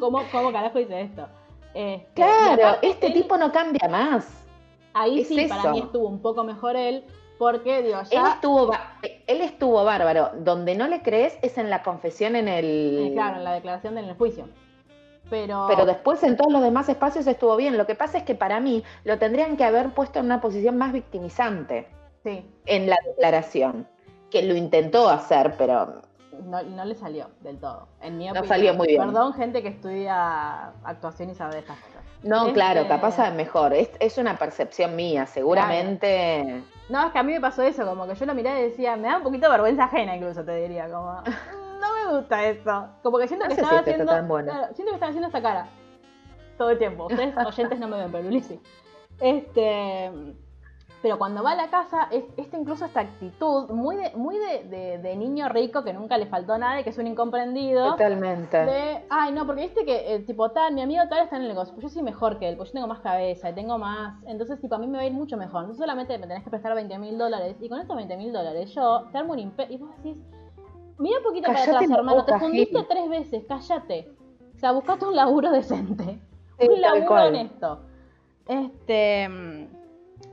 ¿Cómo, 0.01 0.23
¿Cómo 0.33 0.53
carajo 0.53 0.79
hice 0.81 1.03
esto? 1.03 1.27
Este, 1.75 2.07
Claro, 2.15 2.79
este 2.83 3.09
él- 3.09 3.13
tipo 3.13 3.37
no 3.37 3.53
cambia 3.53 3.89
más. 3.89 4.27
ahí 4.95 5.21
es 5.21 5.29
sí 5.29 5.47
para 5.47 5.71
mí 5.73 5.81
estuvo 5.81 6.09
un 6.09 6.21
poco 6.21 6.43
mejor 6.43 6.75
él, 6.77 7.05
porque 7.39 7.83
digo, 7.83 7.99
Él 8.01 8.07
ya 8.11 8.33
estuvo, 8.35 8.67
ba- 8.69 8.99
él 9.27 9.41
estuvo 9.43 9.85
bárbaro. 9.85 10.31
Donde 10.39 10.75
no 10.75 10.89
le 10.89 11.03
crees 11.03 11.39
es 11.43 11.59
en 11.59 11.69
la 11.71 11.83
confesión 11.83 12.35
en 12.35 12.49
el... 12.49 13.09
eh, 13.09 13.11
claro, 13.13 13.37
en 13.37 13.45
la 13.45 13.53
declaración 13.53 13.95
del 13.95 14.15
juicio. 14.15 14.49
Pero, 15.29 15.67
Pero 15.69 15.87
después 15.87 16.23
en 16.23 16.37
todos 16.37 16.53
los 16.53 16.63
demás 16.63 16.89
espacios 16.89 17.27
estuvo 17.27 17.57
bien. 17.57 17.77
Lo 17.77 17.87
que 17.87 17.95
pasa 17.95 18.19
es 18.19 18.25
que 18.25 18.35
para 18.35 18.61
mí 18.61 18.85
lo 19.05 19.19
tendrían 19.19 19.57
que 19.57 19.65
haber 19.65 19.91
puesto 19.91 20.21
en 20.21 20.27
una 20.27 20.41
posición 20.41 20.77
más 20.79 20.93
victimizante 20.93 21.89
sí, 22.23 22.49
en 22.67 22.89
la 22.89 22.97
declaración. 23.07 23.87
Que 24.31 24.43
lo 24.43 24.55
intentó 24.57 25.09
hacer, 25.09 25.55
pero 25.57 26.03
no, 26.45 26.63
no 26.63 26.85
le 26.85 26.95
salió 26.97 27.29
del 27.43 27.59
todo, 27.59 27.87
en 28.03 28.19
mi 28.19 28.25
No 28.27 28.33
opinión. 28.33 28.49
salió 28.49 28.75
muy 28.75 28.89
bien. 28.89 29.01
Perdón, 29.03 29.33
gente 29.35 29.63
que 29.63 29.69
estudia 29.69 30.69
actuación 30.85 31.31
y 31.31 31.35
sabe 31.35 31.55
de 31.55 31.59
estas 31.61 31.79
cosas. 31.79 32.03
No, 32.23 32.41
Este- 32.43 32.53
claro, 32.55 32.89
capaz 32.89 33.13
sabe 33.13 33.37
mejor. 33.37 33.73
Es, 33.73 33.91
es 34.01 34.19
una 34.19 34.37
percepción 34.37 34.97
mía, 34.97 35.27
seguramente. 35.27 36.63
No, 36.89 37.07
es 37.07 37.13
que 37.13 37.19
a 37.19 37.23
mí 37.23 37.33
me 37.33 37.41
pasó 37.41 37.63
eso, 37.63 37.87
como 37.87 38.07
que 38.07 38.15
yo 38.15 38.27
lo 38.27 38.35
miraba 38.35 38.59
y 38.59 38.65
decía, 38.65 38.97
me 38.97 39.09
da 39.09 39.17
un 39.19 39.23
poquito 39.23 39.47
de 39.47 39.53
vergüenza 39.53 39.85
ajena 39.85 40.17
incluso, 40.17 40.45
te 40.45 40.57
diría, 40.57 40.89
como, 40.89 41.21
"Mm, 41.21 41.25
no 41.61 41.66
me 42.09 42.19
gusta 42.19 42.45
eso. 42.47 42.87
Como 43.03 43.19
que 43.19 43.29
siento 43.29 43.47
No 43.47 43.55
que 43.55 43.61
estaba 43.61 43.83
si 43.85 43.91
está 43.91 43.91
haciendo, 43.93 44.13
claro, 44.53 44.75
siento 44.75 44.91
que 44.91 44.95
estaba 44.95 45.11
haciendo 45.11 45.27
esta 45.29 45.43
cara 45.43 45.69
todo 46.59 46.71
el 46.71 46.79
tiempo. 46.79 47.07
Ustedes 47.07 47.35
oyentes 47.47 47.79
no 47.79 47.89
me 47.89 47.99
ven, 47.99 48.13
pero 48.13 48.31
sí. 48.43 48.61
Este, 49.21 50.11
pero 51.03 51.19
cuando 51.19 51.43
va 51.43 51.53
a 51.53 51.57
la 51.57 51.69
casa, 51.69 52.09
es, 52.11 52.25
este 52.37 52.57
incluso 52.57 52.85
esta 52.85 53.01
actitud 53.01 53.69
muy 53.71 53.97
de, 53.97 54.11
muy 54.17 54.37
de, 54.39 54.65
de- 54.65 54.99
de 54.99 55.17
niño 55.17 55.49
rico 55.49 55.85
que 55.85 55.93
nunca 55.93 56.19
le 56.19 56.27
faltó 56.27 56.57
nada 56.59 56.81
y 56.81 56.85
que 56.85 56.91
es 56.91 56.99
un 56.99 57.07
incomprendido. 57.07 57.93
Totalmente. 57.93 58.57
De, 58.65 59.05
ay, 59.09 59.33
no, 59.33 59.47
porque 59.47 59.63
viste 59.63 59.85
que 59.85 60.15
el 60.15 60.27
tipo 60.27 60.51
tal, 60.51 60.75
mi 60.75 60.83
amigo 60.83 61.03
tal 61.09 61.21
está 61.25 61.37
en 61.37 61.43
el 61.43 61.49
negocio, 61.49 61.75
pues 61.75 61.85
yo 61.85 61.89
soy 61.91 62.03
mejor 62.03 62.39
que 62.39 62.49
él, 62.49 62.57
pues 62.57 62.71
yo 62.71 62.75
tengo 62.75 62.87
más 62.89 63.01
cabeza 63.01 63.51
y 63.51 63.55
tengo 63.55 63.79
más. 63.79 64.23
Entonces, 64.27 64.61
tipo, 64.61 64.75
a 64.75 64.79
mí 64.79 64.87
me 64.87 64.99
va 64.99 65.05
a 65.05 65.07
ir 65.07 65.13
mucho 65.13 65.37
mejor. 65.37 65.67
No 65.69 65.75
solamente 65.75 66.19
me 66.19 66.27
tenés 66.27 66.43
que 66.45 66.51
prestar 66.51 66.75
20 66.75 66.99
mil 66.99 67.17
dólares 67.19 67.57
y 67.61 67.69
con 67.69 67.81
estos 67.81 67.95
20 67.97 68.17
mil 68.17 68.33
dólares 68.33 68.75
yo 68.75 69.07
te 69.13 69.19
armo 69.19 69.33
un 69.35 69.39
imperio. 69.39 69.77
Y 69.77 69.79
vos 69.79 69.91
decís, 69.99 70.19
mira 70.99 71.19
un 71.19 71.25
poquito 71.25 71.47
Callate 71.49 71.67
para 71.73 71.79
atrás, 71.85 71.99
hermano, 71.99 72.25
te 72.25 72.39
fundiste 72.39 72.83
tres 72.89 73.09
veces, 73.09 73.45
cállate. 73.49 74.13
O 74.55 74.59
sea, 74.59 74.73
buscate 74.73 75.05
un 75.07 75.17
laburo 75.17 75.51
decente. 75.53 76.19
Sí, 76.59 76.69
un 76.69 76.81
laburo 76.81 77.27
honesto. 77.27 77.81
Este. 78.47 79.29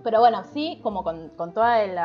Pero 0.04 0.20
bueno, 0.20 0.44
sí, 0.46 0.80
como 0.82 1.04
con, 1.04 1.30
con 1.30 1.54
todo 1.54 1.66
el, 1.74 1.98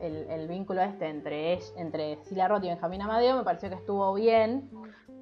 el- 0.00 0.30
el 0.30 0.48
vínculo 0.48 0.82
este 0.82 1.08
entre, 1.08 1.58
entre 1.76 2.16
Cilia 2.24 2.48
Roth 2.48 2.64
y 2.64 2.68
Benjamín 2.68 3.02
Amadeo, 3.02 3.36
me 3.36 3.44
pareció 3.44 3.68
que 3.68 3.76
estuvo 3.76 4.12
bien. 4.14 4.70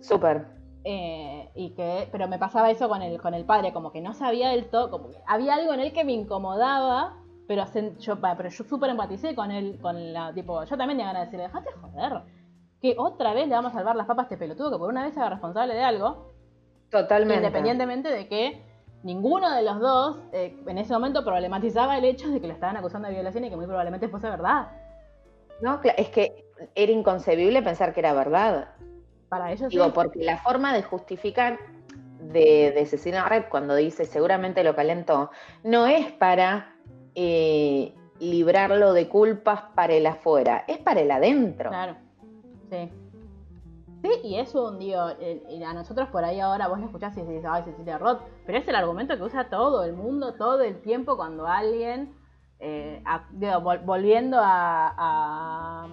Súper. 0.00 0.46
Eh, 0.84 1.50
y 1.54 1.70
que, 1.70 2.08
pero 2.10 2.26
me 2.26 2.38
pasaba 2.38 2.70
eso 2.70 2.88
con 2.88 3.02
el, 3.02 3.20
con 3.20 3.34
el 3.34 3.44
padre, 3.44 3.72
como 3.72 3.92
que 3.92 4.00
no 4.00 4.14
sabía 4.14 4.48
del 4.50 4.66
todo, 4.70 4.90
como 4.90 5.10
que 5.10 5.18
había 5.26 5.54
algo 5.54 5.74
en 5.74 5.80
él 5.80 5.92
que 5.92 6.04
me 6.04 6.12
incomodaba, 6.12 7.16
pero 7.46 7.64
yo, 7.98 8.18
pero 8.20 8.48
yo 8.48 8.64
súper 8.64 8.90
empaticé 8.90 9.34
con 9.34 9.50
él, 9.50 9.78
con 9.82 10.12
la, 10.12 10.32
tipo, 10.32 10.64
yo 10.64 10.76
también 10.78 10.98
tenía 10.98 11.12
ganas 11.12 11.20
de 11.22 11.26
decirle, 11.26 11.44
dejate 11.44 11.70
joder, 11.80 12.22
que 12.80 12.94
otra 12.98 13.34
vez 13.34 13.48
le 13.48 13.54
vamos 13.54 13.72
a 13.72 13.76
salvar 13.76 13.96
las 13.96 14.06
papas 14.06 14.24
a 14.24 14.26
este 14.26 14.36
pelotudo 14.36 14.72
que 14.72 14.78
por 14.78 14.88
una 14.88 15.04
vez 15.04 15.14
se 15.14 15.20
haga 15.20 15.30
responsable 15.30 15.74
de 15.74 15.82
algo, 15.82 16.32
Totalmente. 16.90 17.36
independientemente 17.36 18.10
de 18.10 18.28
que 18.28 18.62
ninguno 19.02 19.50
de 19.54 19.62
los 19.62 19.80
dos 19.80 20.18
eh, 20.32 20.56
en 20.66 20.78
ese 20.78 20.92
momento 20.92 21.24
problematizaba 21.24 21.98
el 21.98 22.04
hecho 22.04 22.28
de 22.28 22.40
que 22.40 22.46
lo 22.46 22.54
estaban 22.54 22.76
acusando 22.76 23.08
de 23.08 23.14
violación 23.14 23.44
y 23.44 23.50
que 23.50 23.56
muy 23.56 23.66
probablemente 23.66 24.08
fuese 24.08 24.28
verdad. 24.28 24.68
No, 25.60 25.80
es 25.96 26.08
que 26.08 26.44
era 26.74 26.92
inconcebible 26.92 27.62
pensar 27.62 27.92
que 27.92 28.00
era 28.00 28.12
verdad. 28.12 28.68
Para 29.28 29.52
ellos 29.52 29.70
Digo, 29.70 29.84
sí. 29.86 29.92
porque 29.94 30.24
la 30.24 30.38
forma 30.38 30.72
de 30.72 30.82
justificar 30.82 31.58
de, 32.20 32.72
de 32.72 32.86
Cecilia 32.86 33.24
Red 33.24 33.44
cuando 33.50 33.74
dice 33.74 34.04
seguramente 34.04 34.64
lo 34.64 34.74
calentó, 34.74 35.30
no 35.62 35.86
es 35.86 36.10
para 36.12 36.74
eh, 37.14 37.94
librarlo 38.18 38.92
de 38.92 39.08
culpas 39.08 39.62
para 39.74 39.94
el 39.94 40.06
afuera, 40.06 40.64
es 40.66 40.78
para 40.78 41.00
el 41.00 41.10
adentro. 41.10 41.70
Claro, 41.70 41.96
sí. 42.70 42.90
Sí, 44.02 44.08
y 44.24 44.36
es 44.36 44.54
un, 44.54 44.78
digo, 44.78 44.98
a 45.00 45.74
nosotros 45.74 46.08
por 46.08 46.24
ahí 46.24 46.40
ahora 46.40 46.68
vos 46.68 46.78
lo 46.78 46.86
escuchás 46.86 47.14
y 47.18 47.20
decís, 47.22 47.44
ay, 47.46 47.64
Cecilia 47.64 47.98
Roth, 47.98 48.20
pero 48.46 48.56
es 48.56 48.66
el 48.66 48.74
argumento 48.74 49.14
que 49.14 49.22
usa 49.24 49.50
todo 49.50 49.84
el 49.84 49.92
mundo, 49.92 50.32
todo 50.34 50.62
el 50.62 50.80
tiempo 50.80 51.18
cuando 51.18 51.46
alguien, 51.46 52.14
eh, 52.60 53.02
a- 53.04 53.26
digo, 53.30 53.52
vol- 53.60 53.84
volviendo 53.84 54.38
a, 54.40 54.94
a, 54.96 55.86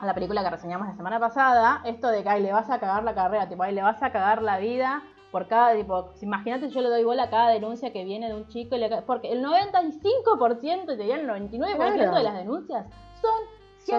a 0.00 0.06
la 0.06 0.12
película 0.14 0.42
que 0.42 0.50
reseñamos 0.50 0.88
la 0.88 0.96
semana 0.96 1.20
pasada, 1.20 1.82
esto 1.84 2.08
de 2.08 2.24
que, 2.24 2.28
ay, 2.30 2.42
le 2.42 2.52
vas 2.52 2.68
a 2.68 2.80
cagar 2.80 3.04
la 3.04 3.14
carrera, 3.14 3.48
tipo, 3.48 3.62
ay, 3.62 3.74
le 3.76 3.82
vas 3.82 4.02
a 4.02 4.10
cagar 4.10 4.42
la 4.42 4.58
vida 4.58 5.04
por 5.30 5.46
cada, 5.46 5.72
tipo, 5.76 6.10
imagínate 6.20 6.68
yo 6.70 6.80
le 6.80 6.88
doy 6.88 7.04
bola 7.04 7.24
a 7.24 7.30
cada 7.30 7.50
denuncia 7.50 7.92
que 7.92 8.04
viene 8.04 8.26
de 8.28 8.34
un 8.34 8.48
chico, 8.48 8.74
y 8.74 8.78
le 8.80 9.02
porque 9.02 9.30
el 9.30 9.40
95%, 9.44 10.86
te 10.86 10.96
diría 10.96 11.14
el 11.14 11.28
99% 11.28 11.94
Claro. 11.94 12.16
de 12.16 12.22
las 12.24 12.34
denuncias 12.34 12.86
son 13.20 13.32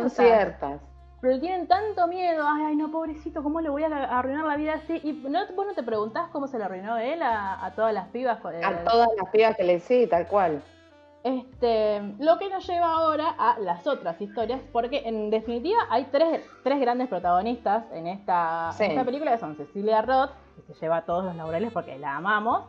ciertas. 0.10 0.82
Pero 1.26 1.40
tienen 1.40 1.68
tanto 1.68 2.06
miedo, 2.08 2.46
ay, 2.48 2.66
ay, 2.68 2.76
no, 2.76 2.92
pobrecito, 2.92 3.42
¿cómo 3.42 3.60
le 3.62 3.70
voy 3.70 3.84
a 3.84 3.88
a 3.88 4.20
arruinar 4.20 4.46
la 4.46 4.56
vida 4.58 4.74
así? 4.76 5.00
Y 5.04 5.14
no, 5.14 5.40
vos 5.56 5.66
no 5.66 5.74
te 5.74 5.82
preguntás 5.82 6.28
cómo 6.32 6.48
se 6.48 6.60
le 6.60 6.66
arruinó 6.66 6.98
él 6.98 7.22
a, 7.24 7.66
a 7.66 7.72
todas 7.74 7.94
las 7.94 8.08
pibas. 8.10 8.40
con- 8.42 8.54
A 8.64 8.84
todas 8.84 9.08
las 9.20 9.30
pibas 9.32 9.56
que 9.58 9.64
le 9.64 9.80
sí, 9.80 10.06
tal 10.08 10.28
cual. 10.28 10.62
Este, 11.24 12.02
lo 12.20 12.38
que 12.38 12.50
nos 12.50 12.68
lleva 12.68 12.92
ahora 12.92 13.34
a 13.40 13.58
las 13.60 13.88
otras 13.88 14.22
historias, 14.22 14.62
porque 14.72 15.02
en 15.06 15.32
definitiva 15.32 15.80
hay 15.90 16.04
tres, 16.12 16.42
tres 16.64 16.80
grandes 16.80 17.08
protagonistas 17.08 17.86
en 17.94 18.06
esta, 18.06 18.68
en 18.68 18.74
Sí. 18.74 18.84
esta 18.84 19.04
película, 19.04 19.32
que 19.32 19.40
son 19.40 19.56
Cecilia 19.56 20.04
Roth, 20.04 20.30
que 20.56 20.62
se 20.74 20.80
lleva 20.80 21.02
todos 21.06 21.26
los 21.26 21.36
laureles 21.36 21.74
porque 21.74 21.98
la 21.98 22.18
amamos, 22.18 22.66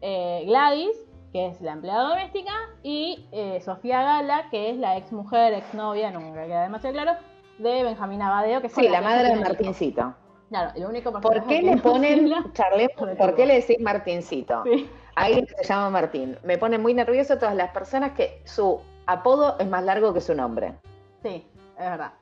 eh, 0.00 0.44
Gladys, 0.46 0.96
que 1.32 1.48
es 1.48 1.60
la 1.60 1.72
empleada 1.72 2.08
doméstica, 2.10 2.52
y 2.84 3.26
eh, 3.32 3.60
Sofía 3.62 4.02
Gala, 4.02 4.48
que 4.52 4.70
es 4.70 4.76
la 4.76 4.96
ex 4.96 5.10
mujer, 5.10 5.52
ex 5.54 5.74
novia, 5.74 6.12
nunca 6.12 6.44
queda 6.46 6.62
demasiado 6.62 6.94
claro, 6.94 7.18
de 7.58 7.82
Benjamín 7.82 8.22
Abadeo, 8.22 8.60
que 8.60 8.66
es 8.68 8.72
Sí, 8.74 8.88
la 8.88 9.00
madre 9.00 9.30
de. 9.30 9.36
Martincito. 9.36 10.14
Claro, 10.48 10.70
el 10.76 10.84
único 10.86 11.12
¿Por 11.20 11.44
qué 11.46 11.62
le 11.62 11.76
ponen, 11.78 12.30
Sobre 12.54 12.88
por 13.18 13.34
qué 13.34 13.46
le 13.46 13.54
decís 13.54 13.80
Martincito? 13.80 14.62
Sí. 14.64 14.88
Que 15.16 15.46
se 15.62 15.64
llama 15.64 15.90
Martín. 15.90 16.38
Me 16.44 16.58
pone 16.58 16.78
muy 16.78 16.92
nervioso 16.94 17.38
todas 17.38 17.54
las 17.54 17.70
personas 17.70 18.12
que 18.12 18.42
su 18.44 18.80
apodo 19.06 19.56
es 19.58 19.66
más 19.66 19.82
largo 19.82 20.12
que 20.12 20.20
su 20.20 20.34
nombre. 20.34 20.74
Sí, 21.22 21.46
es 21.78 21.90
verdad. 21.90 22.12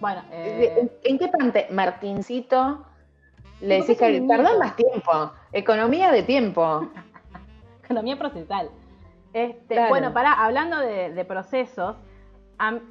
Bueno, 0.00 0.22
¿En, 0.30 0.62
eh, 0.62 0.98
en 1.02 1.18
qué 1.18 1.28
parte, 1.28 1.66
Martincito, 1.70 2.84
le 3.60 3.80
decís 3.80 3.96
que 3.96 4.20
niño. 4.20 4.58
más 4.58 4.76
tiempo? 4.76 5.32
Economía 5.52 6.12
de 6.12 6.22
tiempo. 6.22 6.88
economía 7.84 8.18
procesal. 8.18 8.70
Este, 9.32 9.74
Claro. 9.74 9.88
Bueno, 9.88 10.12
para 10.12 10.32
hablando 10.44 10.78
de, 10.78 11.10
de 11.12 11.24
procesos, 11.24 11.96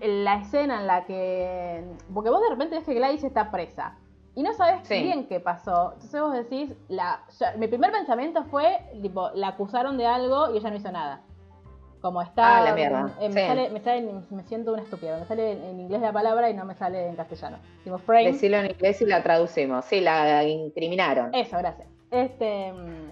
la 0.02 0.36
escena 0.36 0.82
en 0.82 0.88
la 0.88 1.06
que. 1.06 1.84
Porque 2.13 2.30
vos 2.30 2.41
de 2.41 2.49
repente 2.49 2.76
ves 2.76 2.86
que 2.86 2.93
Gladys 2.93 3.23
está 3.23 3.52
presa 3.52 3.97
y 4.36 4.41
no 4.43 4.54
sabes 4.54 4.88
Sí. 4.88 5.02
bien 5.04 5.28
qué 5.28 5.39
pasó. 5.39 5.93
Entonces 5.93 6.21
vos 6.21 6.34
decís, 6.34 6.73
la, 6.88 7.21
mi 7.58 7.67
primer 7.67 7.91
pensamiento 7.91 8.43
fue, 8.45 8.80
tipo, 9.02 9.30
la 9.36 9.49
acusaron 9.49 9.97
de 9.97 10.06
algo 10.08 10.54
y 10.54 10.58
ella 10.58 10.69
no 10.69 10.76
hizo 10.78 10.91
nada. 10.91 11.21
Como 12.02 12.21
está. 12.21 12.58
Ah, 12.58 12.62
la 12.65 12.73
mierda, 12.76 13.13
eh, 13.21 13.30
me, 13.30 13.47
sale, 13.47 13.69
me, 13.69 13.80
sale- 13.80 14.13
me 14.30 14.43
siento 14.43 14.73
una 14.73 14.82
estúpida. 14.82 15.17
Me 15.19 15.26
sale 15.26 15.54
en, 15.54 15.80
inglés 15.80 16.02
la 16.02 16.12
palabra 16.12 16.49
y 16.49 16.54
no 16.54 16.65
me 16.65 16.76
sale 16.76 17.08
en 17.08 17.15
castellano. 17.15 17.60
Tipo, 17.86 17.97
frame. 17.97 18.26
Decirlo 18.34 18.58
en 18.58 18.71
inglés 18.71 19.02
y 19.02 19.06
la 19.06 19.23
traducimos. 19.23 19.86
Sí, 19.86 20.02
la 20.02 20.43
incriminaron. 20.43 21.34
Eso, 21.34 21.58
gracias. 21.60 21.88
Este. 22.12 22.73
mm, 22.73 23.12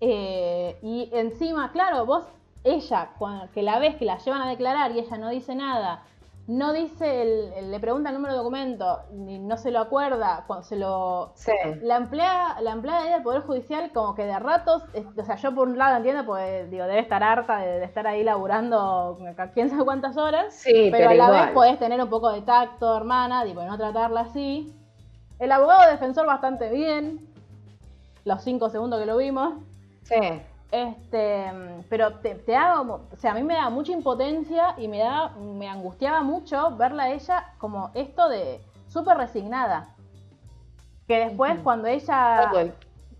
eh, 0.00 0.76
y 0.82 1.08
encima, 1.14 1.72
claro, 1.72 2.04
vos, 2.04 2.26
ella, 2.64 3.10
que 3.52 3.62
la 3.62 3.78
ves 3.78 3.96
que 3.96 4.04
la 4.04 4.18
llevan 4.18 4.42
a 4.42 4.48
declarar 4.48 4.90
y 4.92 4.98
ella 5.00 5.18
no 5.18 5.28
dice 5.28 5.54
nada, 5.54 6.02
no 6.46 6.74
dice, 6.74 7.22
el, 7.22 7.52
el- 7.54 7.70
le 7.70 7.80
pregunta 7.80 8.10
el 8.10 8.16
número 8.16 8.34
de 8.34 8.38
documento, 8.38 9.00
ni 9.12 9.38
no 9.38 9.56
se 9.56 9.70
lo 9.70 9.78
acuerda, 9.80 10.44
cuando 10.46 10.62
se 10.64 10.76
lo. 10.76 11.32
Sí. 11.36 11.52
La 11.80 11.96
empleada, 11.96 12.60
la 12.60 12.72
empleada 12.72 13.04
del 13.04 13.22
Poder 13.22 13.40
Judicial, 13.42 13.90
como 13.94 14.14
que 14.14 14.26
de 14.26 14.38
ratos, 14.38 14.82
es- 14.92 15.06
o 15.16 15.24
sea, 15.24 15.36
yo 15.36 15.54
por 15.54 15.68
un 15.68 15.78
lado 15.78 15.96
entiendo, 15.96 16.26
pues 16.26 16.70
digo, 16.70 16.84
debe 16.84 16.98
estar 17.00 17.22
harta 17.22 17.58
de, 17.58 17.78
de 17.78 17.84
estar 17.86 18.06
ahí 18.06 18.22
laburando 18.24 19.18
quién 19.54 19.70
sabe 19.70 19.84
cuántas 19.84 20.18
horas. 20.18 20.52
Sí, 20.54 20.88
Pero 20.92 21.08
pero, 21.08 21.10
a 21.10 21.14
la 21.14 21.24
igual. 21.24 21.44
vez 21.46 21.54
podés 21.54 21.78
tener 21.78 22.02
un 22.02 22.10
poco 22.10 22.30
de 22.30 22.42
tacto, 22.42 22.94
hermana, 22.94 23.44
tipo, 23.44 23.62
no 23.62 23.78
tratarla 23.78 24.20
así. 24.20 24.70
El 25.38 25.50
abogado 25.50 25.90
defensor 25.90 26.26
bastante 26.26 26.68
bien. 26.68 27.26
Los 28.26 28.42
cinco 28.42 28.68
segundos 28.68 29.00
que 29.00 29.06
lo 29.06 29.16
vimos. 29.16 29.54
Sí. 30.02 30.14
Este, 30.70 31.52
pero 31.88 32.14
te, 32.18 32.34
te 32.34 32.56
como- 32.76 33.00
o 33.12 33.16
sea, 33.16 33.30
a 33.30 33.34
mí 33.34 33.42
me 33.42 33.54
da 33.54 33.70
mucha 33.70 33.92
impotencia 33.92 34.74
y 34.76 34.88
me 34.88 34.98
da, 34.98 35.28
me 35.30 35.68
angustiaba 35.68 36.22
mucho 36.22 36.76
verla 36.76 37.04
a 37.04 37.10
ella 37.10 37.52
como 37.58 37.90
esto 37.94 38.28
de 38.28 38.60
súper 38.88 39.16
resignada. 39.16 39.90
Que 41.06 41.26
después 41.26 41.54
Ujú. 41.54 41.62
cuando 41.62 41.88
ella, 41.88 42.50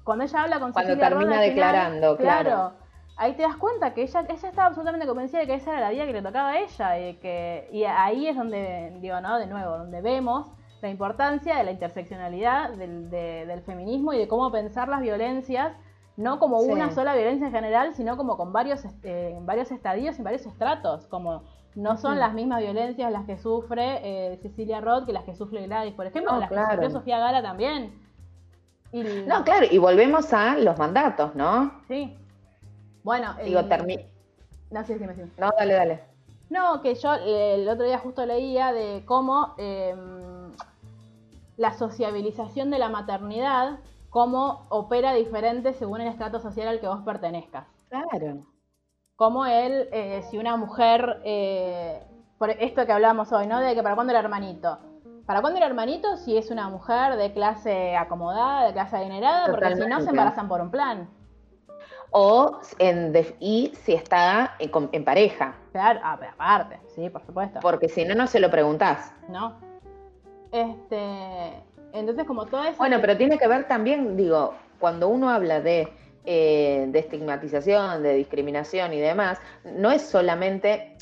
cuando 0.03 0.25
ella 0.25 0.43
habla 0.43 0.59
con 0.59 0.73
Cuando 0.73 0.91
Cecilia 0.93 1.09
termina 1.09 1.31
Roth 1.37 1.45
al 1.45 1.51
final, 1.53 1.73
declarando, 1.73 2.17
claro. 2.17 2.73
Ahí 3.17 3.35
te 3.35 3.43
das 3.43 3.55
cuenta 3.57 3.95
que 3.95 4.03
ella, 4.03 4.21
ella 4.29 4.49
estaba 4.49 4.67
absolutamente 4.67 5.07
convencida 5.07 5.41
de 5.41 5.47
que 5.47 5.55
esa 5.55 5.71
era 5.71 5.81
la 5.81 5.91
vida 5.91 6.05
que 6.05 6.13
le 6.15 6.23
tocaba 6.23 6.49
a 6.51 6.59
ella 6.59 6.99
y 6.99 7.15
que 7.19 7.69
y 7.71 7.85
ahí 7.85 8.27
es 8.27 8.37
donde, 8.37 8.93
digo, 9.01 9.21
¿no? 9.21 9.39
De 9.39 9.47
nuevo, 9.47 9.79
donde 9.79 10.01
vemos 10.01 10.49
la 10.83 10.89
importancia 10.89 11.57
de 11.57 11.63
la 11.65 11.71
interseccionalidad 11.71 12.71
del, 12.71 13.11
de- 13.11 13.47
del 13.47 13.63
feminismo 13.63 14.13
y 14.13 14.19
de 14.19 14.27
cómo 14.27 14.51
pensar 14.51 14.89
las 14.89 15.01
violencias, 15.01 15.73
no 16.17 16.39
como 16.39 16.61
Sí. 16.63 16.71
una 16.71 16.91
sola 16.93 17.15
violencia 17.15 17.47
en 17.47 17.53
general, 17.53 17.95
sino 17.95 18.17
como 18.17 18.37
con 18.37 18.53
varios, 18.53 18.85
este, 18.85 19.37
varios 19.43 19.71
estadios 19.73 20.19
y 20.19 20.23
varios 20.23 20.47
estratos, 20.47 21.07
como 21.07 21.43
no 21.75 21.97
son 21.97 22.21
las 22.21 22.33
mismas 22.35 22.61
violencias 22.61 23.11
las 23.11 23.25
que 23.27 23.37
sufre 23.37 23.99
eh, 24.33 24.39
Cecilia 24.43 24.81
Roth 24.81 25.07
que 25.07 25.13
las 25.13 25.25
que 25.25 25.35
sufre 25.35 25.67
Gladys, 25.67 25.93
por 25.95 26.07
ejemplo, 26.07 26.33
No, 26.33 26.39
las 26.41 26.49
claro. 26.49 26.69
que 26.69 26.75
sufrió 26.77 26.91
Sofía 26.91 27.19
Gala 27.19 27.43
también. 27.43 28.01
Y, 28.93 29.03
No, 29.27 29.43
claro, 29.43 29.67
y 29.69 29.77
volvemos 29.79 30.33
a 30.33 30.57
los 30.57 30.79
mandatos, 30.79 31.35
¿no? 31.35 31.73
Sí. 31.89 32.17
Bueno, 33.03 33.35
Digo, 33.45 33.59
el- 33.61 33.69
termi- 33.69 34.07
No, 34.71 34.85
sí, 34.85 34.95
sí, 34.99 35.05
sí. 35.17 35.23
No, 35.37 35.51
dale, 35.59 35.75
dale. 35.75 36.01
No, 36.49 36.81
que 36.81 36.95
yo 36.95 37.13
eh, 37.15 37.57
el 37.57 37.69
otro 37.69 37.85
día 37.87 37.99
justo 37.99 38.25
leía 38.25 38.73
de 38.73 39.03
cómo 39.05 39.55
eh, 39.59 39.95
la 41.57 41.73
sociabilización 41.73 42.71
de 42.71 42.79
la 42.79 42.89
maternidad 42.89 43.79
cómo 44.15 44.65
opera 44.69 45.13
diferente 45.13 45.73
según 45.75 46.01
el 46.01 46.07
estrato 46.07 46.39
social 46.39 46.69
al 46.69 46.79
que 46.79 46.87
vos 46.87 47.01
pertenezcas. 47.05 47.67
Claro. 47.89 48.47
Como 49.17 49.45
él, 49.45 49.89
eh, 49.91 50.23
si 50.31 50.39
una 50.39 50.57
mujer, 50.57 51.21
eh, 51.25 52.01
por 52.39 52.51
esto 52.51 52.87
que 52.87 52.93
hablamos 52.93 53.33
hoy, 53.33 53.49
¿no? 53.49 53.59
De 53.61 53.75
que 53.75 53.83
para 53.83 53.97
cuándo 53.97 54.13
el 54.13 54.19
hermanito. 54.21 54.79
¿Para 55.27 55.41
cuándo 55.41 55.59
el 55.59 55.65
hermanito 55.65 56.17
si 56.17 56.37
es 56.39 56.53
una 56.53 56.69
mujer 56.69 57.17
de 57.17 57.33
clase 57.33 57.97
acomodada, 57.97 58.67
de 58.69 58.73
clase 58.73 58.97
adinerada? 58.99 59.47
Porque 59.51 59.75
si 59.75 59.87
no 59.87 60.01
se 60.01 60.11
embarazan 60.11 60.47
por 60.47 60.61
un 60.61 60.71
plan. 60.71 61.09
O 62.13 62.61
en 62.79 63.13
def- 63.13 63.35
y 63.41 63.73
si 63.83 63.95
está 63.95 64.55
en, 64.61 64.71
con- 64.71 64.91
en 64.93 65.05
pareja, 65.05 65.57
Claro, 65.73 65.99
ah, 66.05 66.17
pero 66.21 66.31
aparte, 66.35 66.79
sí, 66.95 67.11
por 67.11 67.23
supuesto. 67.27 67.59
porque 67.61 67.89
si 67.89 68.05
no, 68.05 68.15
no 68.15 68.29
se 68.29 68.39
lo 68.39 68.49
preguntás. 68.49 69.13
¿No? 69.29 69.55
Este, 70.53 71.65
entonces 71.95 72.25
como 72.27 72.47
todo 72.47 72.65
eso... 72.65 72.77
Bueno, 72.77 72.99
pero 73.01 73.17
tiene 73.17 73.39
que 73.39 73.47
ver 73.47 73.67
también, 73.69 74.17
digo, 74.17 74.55
cuando 74.79 75.09
uno 75.09 75.31
habla 75.31 75.61
de, 75.61 75.89
eh, 76.27 76.87
de 76.89 76.99
estigmatización, 76.99 78.03
de 78.03 78.15
discriminación 78.15 78.93
y 78.93 79.01
demás, 79.01 79.39
no 79.65 79.91
es 79.91 80.03
solamente, 80.03 80.97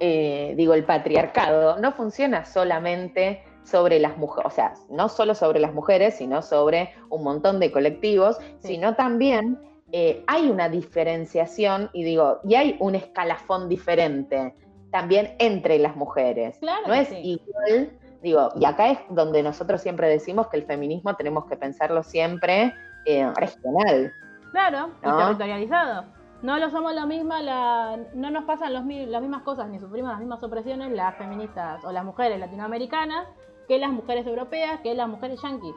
eh, 0.00 0.54
digo, 0.56 0.74
el 0.74 0.84
patriarcado, 0.84 1.78
no 1.78 1.92
funciona 1.92 2.44
solamente 2.44 3.44
sobre 3.64 4.00
las 4.00 4.16
mujeres, 4.16 4.46
o 4.46 4.54
sea, 4.54 4.74
no 4.90 5.08
solo 5.08 5.34
sobre 5.34 5.60
las 5.60 5.72
mujeres, 5.72 6.14
sino 6.16 6.42
sobre 6.42 6.94
un 7.10 7.22
montón 7.22 7.60
de 7.60 7.70
colectivos, 7.70 8.38
Sí. 8.60 8.68
sino 8.74 8.96
también 8.96 9.58
eh, 9.92 10.24
hay 10.26 10.48
una 10.50 10.68
diferenciación 10.70 11.90
y 11.92 12.02
digo, 12.02 12.40
y 12.44 12.54
hay 12.54 12.76
un 12.80 12.94
escalafón 12.94 13.68
diferente 13.68 14.54
también 14.90 15.34
entre 15.38 15.78
las 15.78 15.96
mujeres. 15.96 16.56
Claro 16.58 16.86
no 16.86 16.94
es 16.94 17.08
sí. 17.08 17.16
igual, 17.22 17.90
digo, 18.22 18.50
y 18.56 18.64
acá 18.64 18.90
es 18.90 18.98
donde 19.10 19.42
nosotros 19.42 19.80
siempre 19.80 20.08
decimos 20.08 20.48
que 20.48 20.56
el 20.56 20.64
feminismo 20.64 21.14
tenemos 21.16 21.44
que 21.46 21.56
pensarlo 21.56 22.02
siempre 22.02 22.72
eh, 23.04 23.30
regional. 23.34 24.12
Claro, 24.52 24.90
y 25.02 25.06
¿No? 25.06 25.16
territorializado. 25.16 26.04
No 26.42 26.58
lo 26.58 26.70
somos 26.70 26.94
lo 26.94 27.06
misma, 27.06 27.40
la, 27.40 27.98
no 28.14 28.30
nos 28.30 28.44
pasan 28.44 28.72
los 28.74 28.84
las 28.84 29.20
mismas 29.22 29.42
cosas 29.42 29.68
ni 29.68 29.78
sufrimos 29.78 30.10
las 30.10 30.18
mismas 30.18 30.42
opresiones 30.42 30.90
las 30.90 31.16
feministas 31.16 31.84
o 31.84 31.92
las 31.92 32.04
mujeres 32.04 32.40
latinoamericanas 32.40 33.28
que 33.68 33.78
las 33.78 33.90
mujeres 33.92 34.26
europeas, 34.26 34.80
que 34.80 34.92
las 34.94 35.08
mujeres 35.08 35.40
yanquis. 35.40 35.74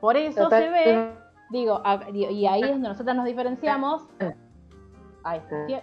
Por 0.00 0.16
eso 0.16 0.50
se 0.50 0.68
ve, 0.70 1.14
digo, 1.50 1.80
a- 1.84 2.00
y 2.12 2.46
ahí 2.46 2.62
es 2.62 2.70
donde 2.70 2.88
nosotras 2.88 3.14
nos 3.14 3.24
diferenciamos. 3.26 4.02
Ay, 5.22 5.40
¿qué? 5.68 5.82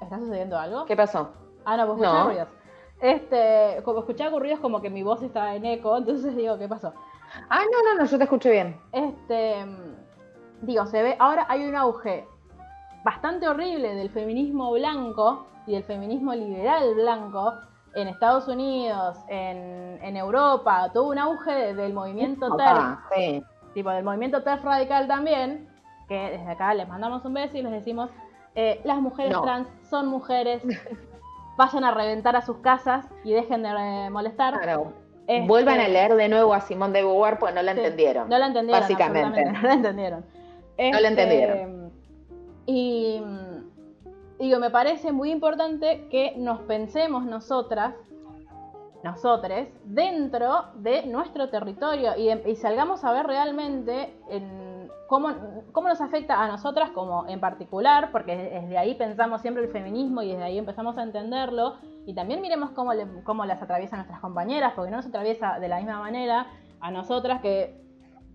¿Está 0.00 0.18
sucediendo 0.18 0.58
algo? 0.58 0.86
¿Qué 0.86 0.96
pasó? 0.96 1.30
Ah, 1.64 1.76
no, 1.76 1.86
pues 1.88 1.98
No. 2.00 2.24
ruidos. 2.28 2.48
Este, 3.00 3.82
como 3.84 4.00
escuchaba 4.00 4.38
ruidos 4.38 4.60
como 4.60 4.80
que 4.80 4.88
mi 4.90 5.02
voz 5.02 5.22
estaba 5.22 5.54
en 5.54 5.64
eco, 5.66 5.96
entonces 5.96 6.34
digo, 6.34 6.56
¿qué 6.58 6.66
pasó? 6.68 6.92
Ah, 7.50 7.60
no, 7.70 7.92
no, 7.94 7.98
no, 8.00 8.06
yo 8.06 8.16
te 8.18 8.24
escuché 8.24 8.50
bien. 8.50 8.80
Este, 8.92 9.66
digo, 10.62 10.86
se 10.86 11.02
ve, 11.02 11.16
ahora 11.18 11.44
hay 11.48 11.66
un 11.66 11.76
auge 11.76 12.26
bastante 13.04 13.46
horrible 13.48 13.94
del 13.94 14.10
feminismo 14.10 14.72
blanco 14.72 15.46
y 15.66 15.72
del 15.74 15.84
feminismo 15.84 16.34
liberal 16.34 16.94
blanco 16.94 17.54
en 17.94 18.08
Estados 18.08 18.48
Unidos, 18.48 19.16
en, 19.28 19.98
en 20.02 20.16
Europa, 20.16 20.90
todo 20.92 21.08
un 21.08 21.18
auge 21.18 21.74
del 21.74 21.92
movimiento 21.92 22.54
TERF, 22.56 22.70
Opa, 22.70 23.04
sí. 23.14 23.42
tipo 23.74 23.90
del 23.90 24.04
movimiento 24.04 24.42
TERF 24.42 24.64
radical 24.64 25.06
también, 25.06 25.68
que 26.08 26.14
desde 26.14 26.50
acá 26.50 26.74
les 26.74 26.86
mandamos 26.88 27.24
un 27.24 27.34
beso 27.34 27.56
y 27.56 27.62
les 27.62 27.72
decimos, 27.72 28.10
eh, 28.54 28.80
las 28.84 28.98
mujeres 29.00 29.32
No. 29.32 29.42
trans 29.42 29.68
son 29.88 30.08
mujeres, 30.08 30.62
vayan 31.56 31.84
a 31.84 31.92
reventar 31.92 32.36
a 32.36 32.42
sus 32.42 32.58
casas 32.58 33.06
y 33.24 33.32
dejen 33.32 33.62
de 33.62 33.70
eh, 33.70 34.10
molestar. 34.10 34.60
Claro. 34.60 34.92
Este, 35.26 35.46
Vuelvan 35.48 35.80
a 35.80 35.88
leer 35.88 36.14
de 36.14 36.28
nuevo 36.28 36.54
a 36.54 36.60
Simón 36.60 36.92
de 36.92 37.02
Beauvoir, 37.02 37.38
pues 37.38 37.52
no 37.54 37.62
la 37.62 37.72
Sí, 37.72 37.80
entendieron. 37.80 38.28
No 38.28 38.38
la 38.38 38.46
entendieron. 38.46 38.80
Básicamente. 38.80 39.44
No 39.44 39.62
la 39.62 39.72
entendieron. 39.72 40.20
No 40.20 40.84
la 40.84 40.88
Este, 40.88 41.06
entendieron. 41.08 41.92
Y 42.66 43.22
digo, 44.38 44.58
me 44.58 44.70
parece 44.70 45.12
muy 45.12 45.30
importante 45.30 46.06
que 46.10 46.34
nos 46.36 46.60
pensemos 46.62 47.24
nosotras, 47.24 47.94
nosotres, 49.02 49.68
dentro 49.84 50.66
de 50.76 51.06
nuestro 51.06 51.48
territorio 51.48 52.12
y, 52.16 52.30
y 52.30 52.56
salgamos 52.56 53.04
a 53.04 53.12
ver 53.12 53.26
realmente 53.26 54.14
en 54.30 54.65
cómo, 55.08 55.28
cómo 55.72 55.88
nos 55.88 56.00
afecta 56.00 56.42
a 56.42 56.48
nosotras 56.48 56.90
como 56.90 57.26
en 57.28 57.40
particular, 57.40 58.10
porque 58.12 58.36
desde 58.36 58.78
ahí 58.78 58.94
pensamos 58.94 59.40
siempre 59.42 59.62
el 59.64 59.70
feminismo 59.70 60.22
y 60.22 60.30
desde 60.32 60.44
ahí 60.44 60.58
empezamos 60.58 60.98
a 60.98 61.02
entenderlo. 61.02 61.74
Y 62.06 62.14
también 62.14 62.40
miremos 62.40 62.70
cómo, 62.70 62.92
le- 62.94 63.22
cómo 63.24 63.44
las 63.44 63.60
atraviesan 63.62 63.98
nuestras 64.00 64.20
compañeras, 64.20 64.72
porque 64.76 64.90
no 64.90 64.96
nos 64.98 65.06
atraviesa 65.06 65.58
de 65.58 65.68
la 65.68 65.76
misma 65.78 65.98
manera 65.98 66.46
a 66.80 66.90
nosotras 66.90 67.40
que 67.40 67.84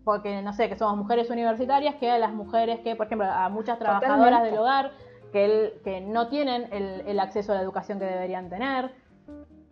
porque 0.03 0.41
no 0.41 0.51
sé, 0.51 0.67
que 0.67 0.75
somos 0.75 0.97
mujeres 0.97 1.29
universitarias, 1.29 1.93
que 1.95 2.09
a 2.09 2.17
las 2.17 2.33
mujeres 2.33 2.79
que, 2.79 2.95
por 2.95 3.05
ejemplo, 3.05 3.27
a 3.29 3.49
muchas 3.49 3.77
trabajadoras 3.77 4.17
Totalmente. 4.23 4.49
del 4.49 4.59
hogar 4.59 4.91
que, 5.31 5.45
el- 5.45 5.73
que 5.83 6.01
no 6.01 6.27
tienen 6.27 6.67
el, 6.73 7.01
el 7.07 7.19
acceso 7.19 7.51
a 7.51 7.55
la 7.55 7.61
educación 7.61 7.99
que 7.99 8.05
deberían 8.05 8.49
tener. 8.49 8.91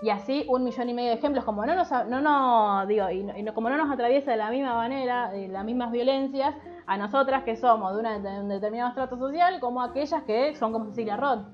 Y 0.03 0.11
así 0.11 0.45
un 0.47 0.63
millón 0.63 0.87
y 0.87 0.93
medio 0.93 1.09
de 1.09 1.15
ejemplos, 1.15 1.43
como 1.43 1.65
no 1.65 1.73
nos, 1.75 1.89
no, 2.07 2.21
no, 2.21 2.85
digo, 2.85 3.09
y, 3.09 3.23
no- 3.23 3.35
y 3.35 3.41
no- 3.43 3.55
como 3.55 3.69
no 3.69 3.75
nos 3.77 3.91
atraviesa 3.91 4.29
de 4.31 4.37
la 4.37 4.51
misma 4.51 4.75
manera, 4.75 5.31
de 5.31 5.47
las 5.47 5.65
mismas 5.65 5.91
violencias, 5.91 6.53
a 6.89 6.97
nosotras 6.97 7.43
que 7.43 7.55
somos 7.55 7.93
de, 7.93 7.99
una- 7.99 8.19
de 8.19 8.39
un 8.39 8.49
determinado 8.49 8.89
estrato 8.89 9.17
social, 9.17 9.59
como 9.59 9.81
aquellas 9.81 10.23
que 10.23 10.55
son 10.55 10.71
como 10.73 10.85
Cecilia 10.85 11.15
Roth. 11.17 11.45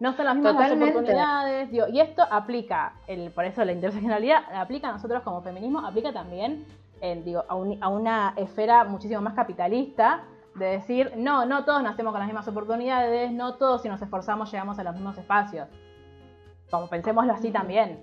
No 0.00 0.12
son 0.14 0.24
las 0.26 0.34
mismas 0.36 0.54
las 0.54 0.72
oportunidades, 0.90 1.70
digo, 1.70 1.86
y 1.88 2.00
esto 2.00 2.22
aplica, 2.30 2.94
el, 3.06 3.30
por 3.30 3.44
eso 3.44 3.64
la 3.64 3.72
interseccionalidad 3.72 4.42
aplica 4.54 4.88
a 4.88 4.92
nosotros 4.92 5.22
como 5.22 5.40
feminismo, 5.42 5.80
aplica 5.86 6.12
también 6.12 6.66
en, 7.00 7.24
digo, 7.24 7.44
a, 7.48 7.54
un- 7.54 7.82
a 7.82 7.88
una 7.88 8.32
esfera 8.36 8.84
muchísimo 8.84 9.20
más 9.22 9.34
capitalista, 9.34 10.24
de 10.54 10.66
decir, 10.66 11.12
no, 11.16 11.44
no 11.44 11.64
todos 11.66 11.82
nacemos 11.82 12.12
con 12.12 12.20
las 12.20 12.28
mismas 12.28 12.48
oportunidades, 12.48 13.30
no 13.32 13.54
todos 13.56 13.82
si 13.82 13.88
nos 13.90 14.00
esforzamos 14.00 14.50
llegamos 14.50 14.78
a 14.78 14.84
los 14.84 14.94
mismos 14.94 15.16
espacios. 15.18 15.68
Como 16.70 16.88
pensémoslo 16.88 17.32
así 17.34 17.50
también. 17.50 18.02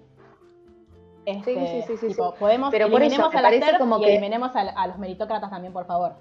Este, 1.25 1.53
Sí, 1.55 1.67
sí, 1.67 1.81
sí, 1.87 1.97
sí, 1.97 2.07
tipo, 2.09 2.33
podemos 2.35 2.69
Pero 2.71 2.89
por 2.91 3.01
eso 3.01 3.25
a 3.25 3.77
como 3.79 3.97
y 3.97 4.01
que- 4.01 4.09
eliminemos 4.11 4.55
a, 4.55 4.61
a 4.61 4.87
los 4.87 4.97
meritócratas 4.97 5.49
también, 5.49 5.73
por 5.73 5.85
favor. 5.85 6.13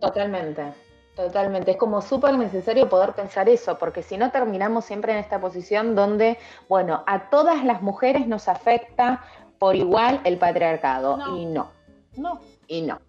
Totalmente, 0.00 0.72
totalmente. 1.14 1.72
Es 1.72 1.76
como 1.76 2.02
súper 2.02 2.36
necesario 2.36 2.88
poder 2.88 3.12
pensar 3.14 3.48
eso, 3.48 3.78
porque 3.78 4.02
si 4.02 4.16
no 4.18 4.30
terminamos 4.30 4.84
siempre 4.84 5.12
en 5.12 5.18
esta 5.18 5.40
posición 5.40 5.94
donde, 5.94 6.38
bueno, 6.68 7.02
a 7.06 7.30
todas 7.30 7.64
las 7.64 7.80
mujeres 7.82 8.26
nos 8.26 8.48
afecta 8.48 9.24
por 9.58 9.76
igual 9.76 10.20
el 10.24 10.36
patriarcado. 10.38 11.16
No. 11.16 11.38
Y 11.38 11.46
no, 11.46 11.70
No, 12.16 12.40
y 12.66 12.82
no. 12.82 13.00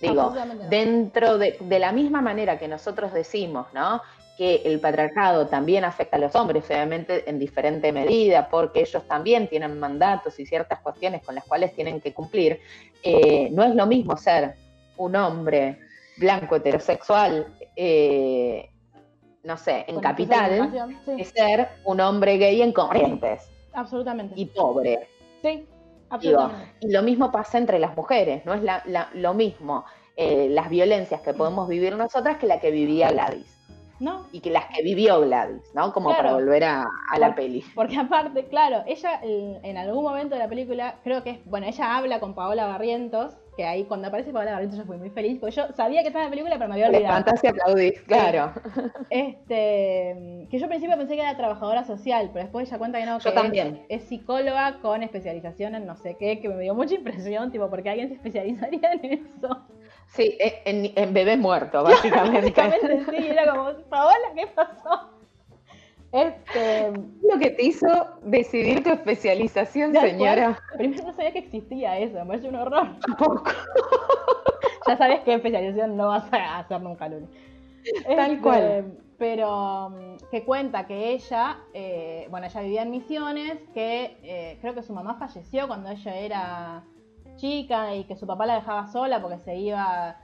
Digo, 0.00 0.34
no. 0.34 0.68
dentro 0.68 1.38
de, 1.38 1.56
de 1.58 1.78
la 1.78 1.90
misma 1.92 2.20
manera 2.20 2.58
que 2.58 2.68
nosotros 2.68 3.14
decimos, 3.14 3.66
¿no? 3.72 4.02
Que 4.36 4.56
el 4.66 4.78
patriarcado 4.78 5.46
también 5.46 5.84
afecta 5.84 6.16
a 6.16 6.20
los 6.20 6.34
hombres, 6.34 6.66
obviamente 6.66 7.28
en 7.30 7.38
diferente 7.38 7.90
medida, 7.92 8.48
porque 8.50 8.80
ellos 8.80 9.08
también 9.08 9.48
tienen 9.48 9.78
mandatos 9.80 10.38
y 10.38 10.44
ciertas 10.44 10.80
cuestiones 10.80 11.24
con 11.24 11.34
las 11.34 11.44
cuales 11.44 11.72
tienen 11.74 12.02
que 12.02 12.12
cumplir. 12.12 12.60
eh, 13.02 13.48
no 13.52 13.62
es 13.62 13.74
lo 13.74 13.86
mismo 13.86 14.16
ser 14.18 14.56
un 14.98 15.16
hombre 15.16 15.78
blanco 16.18 16.56
heterosexual, 16.56 17.46
eh, 17.76 18.70
no 19.44 19.56
sé, 19.56 19.84
en 19.86 19.94
Con 19.96 20.02
capital, 20.02 20.72
sí, 21.04 21.16
que 21.16 21.24
ser 21.24 21.68
un 21.84 22.00
hombre 22.00 22.36
gay 22.38 22.62
en 22.62 22.72
Corrientes 22.72 23.48
absolutamente. 23.72 24.34
y 24.36 24.46
pobre. 24.46 25.08
sí, 25.42 25.48
Digo, 26.20 26.40
absolutamente. 26.40 26.72
y 26.80 26.90
lo 26.92 27.02
mismo 27.02 27.30
pasa 27.32 27.58
entre 27.58 27.78
las 27.78 27.96
mujeres, 27.96 28.44
no 28.44 28.54
es 28.54 28.62
la- 28.62 28.82
la- 28.86 29.10
lo 29.14 29.34
mismo 29.34 29.84
eh, 30.16 30.48
las 30.50 30.70
violencias 30.70 31.20
que 31.20 31.34
podemos 31.34 31.68
vivir 31.68 31.94
nosotras 31.94 32.38
que 32.38 32.46
la 32.46 32.58
que 32.58 32.70
vivía 32.70 33.10
Gladys 33.10 33.46
¿No? 34.00 34.26
y 34.32 34.40
que 34.40 34.48
las 34.50 34.64
que 34.66 34.82
vivió 34.82 35.20
Gladys, 35.20 35.62
¿no? 35.74 35.92
Como 35.92 36.08
Claro. 36.08 36.22
para 36.22 36.34
volver 36.36 36.64
a, 36.64 36.86
a 37.12 37.18
la 37.18 37.34
peli. 37.34 37.62
Porque 37.74 37.98
aparte, 37.98 38.46
claro, 38.46 38.82
ella 38.86 39.20
en 39.22 39.76
algún 39.76 40.02
momento 40.04 40.34
de 40.34 40.38
la 40.38 40.48
película, 40.48 40.94
creo 41.04 41.22
que 41.22 41.30
es, 41.30 41.44
bueno, 41.44 41.66
ella 41.66 41.96
habla 41.98 42.18
con 42.18 42.34
Paola 42.34 42.66
Barrientos, 42.66 43.34
que 43.56 43.64
ahí 43.64 43.84
cuando 43.84 44.08
aparece 44.08 44.32
Paola 44.32 44.52
Barrientos 44.52 44.78
yo 44.78 44.84
fui 44.84 44.98
muy 44.98 45.10
feliz, 45.10 45.38
porque 45.40 45.56
yo 45.56 45.72
sabía 45.74 46.02
que 46.02 46.08
estaba 46.08 46.24
en 46.24 46.30
la 46.30 46.30
película, 46.30 46.56
pero 46.56 46.68
me 46.68 46.74
había 46.74 46.88
olvidado. 46.88 47.14
Fantasía 47.14 47.50
aplaudís, 47.50 48.00
claro. 48.02 48.52
Este, 49.08 50.46
que 50.50 50.58
yo 50.58 50.64
al 50.64 50.68
principio 50.68 50.96
pensé 50.96 51.14
que 51.14 51.22
era 51.22 51.36
trabajadora 51.36 51.84
social, 51.84 52.30
pero 52.32 52.44
después 52.44 52.68
ella 52.68 52.78
cuenta 52.78 52.98
que 52.98 53.06
no, 53.06 53.18
que 53.18 53.24
Yo 53.24 53.32
también. 53.32 53.86
Es, 53.88 54.04
psicóloga 54.04 54.80
con 54.80 55.02
especialización 55.02 55.74
en 55.74 55.86
no 55.86 55.96
sé 55.96 56.16
qué, 56.18 56.38
que 56.40 56.48
me 56.48 56.62
dio 56.62 56.74
mucha 56.74 56.94
impresión, 56.94 57.50
tipo, 57.50 57.70
porque 57.70 57.90
alguien 57.90 58.08
se 58.08 58.14
especializaría 58.14 58.92
en 58.92 59.12
eso. 59.36 59.66
Sí, 60.08 60.36
en, 60.38 60.92
en 60.94 61.14
bebé 61.14 61.36
muerto, 61.36 61.82
básicamente. 61.84 62.52
Básicamente 62.54 63.04
sí, 63.10 63.26
era 63.26 63.50
como, 63.50 63.72
Paola, 63.88 64.32
¿qué 64.34 64.46
pasó? 64.48 65.15
Este, 66.12 66.92
Lo 67.22 67.38
que 67.38 67.50
te 67.50 67.62
hizo 67.64 67.86
decidir 68.22 68.82
tu 68.82 68.90
especialización, 68.90 69.92
señora. 69.94 70.58
primero 70.76 71.04
no 71.08 71.12
sabía 71.14 71.32
que 71.32 71.40
existía 71.40 71.98
eso, 71.98 72.14
me 72.20 72.26
parece 72.26 72.48
un 72.48 72.56
horror. 72.56 72.98
Tampoco. 73.00 73.44
Ya 74.88 74.96
sabes 74.96 75.20
qué 75.24 75.34
especialización 75.34 75.96
no 75.96 76.06
vas 76.08 76.32
a 76.32 76.58
hacer 76.60 76.80
nunca, 76.80 77.08
Luli. 77.08 77.26
Tal 78.04 78.30
Este, 78.30 78.40
cual. 78.40 78.98
Pero 79.18 79.90
mm, 79.90 80.16
que 80.30 80.44
cuenta 80.44 80.86
que 80.86 81.10
ella, 81.10 81.58
eh, 81.74 82.28
bueno, 82.30 82.46
ella 82.46 82.60
vivía 82.60 82.82
en 82.82 82.90
Misiones, 82.92 83.58
que 83.74 84.16
eh, 84.22 84.58
creo 84.60 84.74
que 84.74 84.84
su 84.84 84.92
mamá 84.92 85.16
falleció 85.18 85.66
cuando 85.66 85.90
ella 85.90 86.14
era 86.16 86.84
chica 87.34 87.96
y 87.96 88.04
que 88.04 88.14
su 88.14 88.28
papá 88.28 88.46
la 88.46 88.54
dejaba 88.56 88.86
sola 88.86 89.20
porque 89.20 89.38
se 89.40 89.56
iba. 89.56 90.20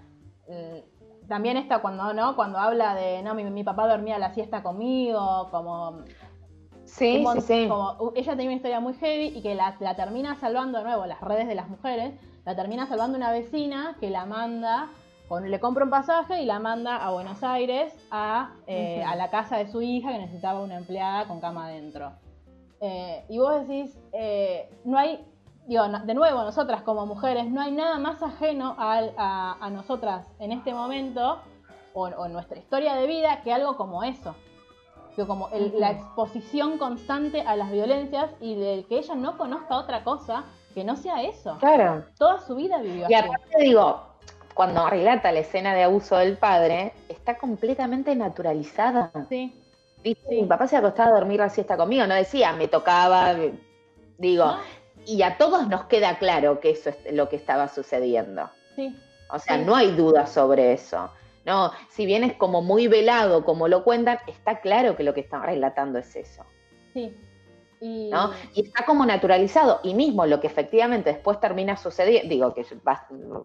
eh, 0.47 0.85
también 1.33 1.57
está 1.57 1.78
cuando, 1.80 2.12
¿no? 2.12 2.37
Cuando 2.37 2.59
habla 2.59 2.95
de, 2.95 3.22
no, 3.22 3.35
mi, 3.35 3.43
mi 3.45 3.64
papá 3.64 3.87
dormía 3.89 4.18
la 4.18 4.35
siesta 4.35 4.62
conmigo, 4.62 5.49
como 5.51 6.03
Sí, 6.85 7.24
sí, 7.33 7.41
sí. 7.41 7.66
como, 7.68 8.12
ella 8.14 8.33
tenía 8.33 8.49
una 8.49 8.57
historia 8.57 8.80
muy 8.80 8.93
heavy 8.95 9.28
y 9.39 9.41
que 9.41 9.55
la, 9.55 9.76
la 9.80 9.97
termina 9.97 10.35
salvando 10.37 10.76
de 10.78 10.85
nuevo, 10.85 11.07
las 11.07 11.22
redes 11.22 11.49
de 11.49 11.55
las 11.55 11.68
mujeres, 11.70 12.12
la 12.45 12.55
termina 12.55 12.87
salvando 12.87 13.16
una 13.16 13.30
vecina 13.33 13.97
que 13.99 14.11
la 14.11 14.26
manda, 14.26 14.89
con- 15.26 15.51
le 15.51 15.59
compra 15.59 15.85
un 15.85 15.91
pasaje 15.91 16.43
y 16.43 16.45
la 16.45 16.59
manda 16.59 16.97
a 16.99 17.11
Buenos 17.12 17.43
Aires 17.43 17.95
a, 18.11 18.51
eh, 18.66 19.03
a 19.07 19.16
la 19.16 19.30
casa 19.30 19.57
de 19.57 19.68
su 19.68 19.80
hija 19.80 20.12
que 20.12 20.18
necesitaba 20.18 20.61
una 20.61 20.76
empleada 20.76 21.26
con 21.28 21.41
cama 21.41 21.64
adentro. 21.68 22.12
Eh, 22.83 23.24
y 23.30 23.39
vos 23.39 23.66
decís, 23.66 23.99
eh, 24.12 24.68
no 24.85 24.99
hay, 24.99 25.24
digo, 25.66 25.84
de 25.88 26.14
nuevo, 26.14 26.42
nosotras 26.42 26.82
como 26.82 27.06
mujeres, 27.06 27.46
no 27.50 27.60
hay 27.60 27.72
nada 27.72 27.98
más 27.98 28.22
ajeno 28.22 28.74
a, 28.78 29.56
a 29.60 29.70
nosotras 29.70 30.26
en 30.38 30.52
este 30.52 30.74
momento 30.74 31.38
o, 31.94 32.04
o 32.08 32.26
en 32.26 32.32
nuestra 32.32 32.58
historia 32.58 32.94
de 32.94 33.06
vida 33.06 33.42
que 33.42 33.52
algo 33.52 33.76
como 33.76 34.02
eso. 34.04 34.34
Digo, 35.16 35.28
como 35.28 35.48
el- 35.50 35.74
la 35.78 35.90
exposición 35.90 36.78
constante 36.78 37.42
a 37.42 37.54
las 37.56 37.70
violencias 37.70 38.30
y 38.40 38.54
del 38.54 38.86
que 38.86 38.98
ella 38.98 39.14
no 39.14 39.36
conozca 39.36 39.76
otra 39.76 40.04
cosa 40.04 40.44
que 40.74 40.84
no 40.84 40.96
sea 40.96 41.22
eso. 41.22 41.56
Claro. 41.60 42.04
Toda 42.18 42.40
su 42.40 42.54
vida 42.54 42.78
vivió 42.78 43.06
Y 43.10 43.14
así. 43.14 43.26
aparte 43.28 43.58
digo, 43.58 44.00
cuando 44.54 44.88
relata 44.88 45.30
la 45.30 45.40
escena 45.40 45.74
de 45.74 45.82
abuso 45.84 46.16
del 46.16 46.38
padre, 46.38 46.94
está 47.10 47.36
completamente 47.36 48.14
naturalizada. 48.16 49.10
Sí, 49.28 49.58
Dice, 50.02 50.20
Sí. 50.28 50.40
mi 50.42 50.48
papá 50.48 50.66
se 50.66 50.76
acostaba 50.76 51.10
a 51.10 51.14
dormir 51.20 51.38
la 51.38 51.48
siesta 51.48 51.76
conmigo, 51.76 52.06
no 52.08 52.14
decía, 52.14 52.52
me 52.54 52.66
tocaba, 52.66 53.34
digo, 54.18 54.44
¿no? 54.46 54.56
Y 55.07 55.22
a 55.22 55.36
todos 55.38 55.68
nos 55.68 55.84
queda 55.84 56.18
claro 56.18 56.61
que 56.61 56.70
eso 56.70 56.90
es 56.90 57.12
lo 57.12 57.28
que 57.28 57.36
estaba 57.36 57.68
sucediendo. 57.68 58.50
sí, 58.76 58.96
O 59.30 59.38
sea, 59.38 59.57
Sí. 59.59 59.64
no 59.64 59.74
hay 59.74 59.92
duda 59.92 60.26
sobre 60.26 60.72
eso. 60.72 61.11
No, 61.44 61.72
si 61.90 62.07
bien 62.07 62.22
es 62.22 62.34
como 62.34 62.62
muy 62.62 62.86
velado 62.86 63.44
como 63.44 63.66
lo 63.66 63.82
cuentan, 63.82 64.18
está 64.26 64.61
claro 64.61 64.94
que 64.96 65.03
lo 65.03 65.12
que 65.14 65.20
están 65.22 65.42
relatando 65.42 65.98
es 65.98 66.14
eso, 66.14 66.44
sí. 66.92 67.16
Y, 67.80 68.11
¿no? 68.11 68.30
Y 68.55 68.66
está 68.66 68.84
como 68.84 69.05
naturalizado. 69.05 69.80
Y 69.82 69.94
mismo 69.94 70.24
lo 70.24 70.38
que 70.38 70.46
efectivamente 70.46 71.12
después 71.12 71.40
termina 71.40 71.76
sucediendo, 71.76 72.28
digo 72.28 72.55
que 72.55 72.64
lo, 72.78 73.44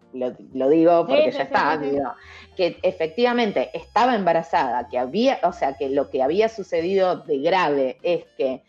lo 0.54 0.70
digo 0.70 1.08
porque 1.08 1.32
Sí, 1.32 1.38
ya 1.38 1.38
sí, 1.38 1.42
está, 1.42 1.78
digo, 1.78 2.14
que 2.56 2.78
efectivamente 2.84 3.72
estaba 3.74 4.14
embarazada, 4.14 4.90
que 4.90 5.00
había, 5.00 5.40
o 5.42 5.54
sea, 5.54 5.74
que 5.74 5.90
lo 5.90 6.12
que 6.12 6.22
había 6.22 6.50
sucedido 6.50 7.16
de 7.16 7.40
grave 7.40 7.98
es 8.04 8.26
que 8.38 8.62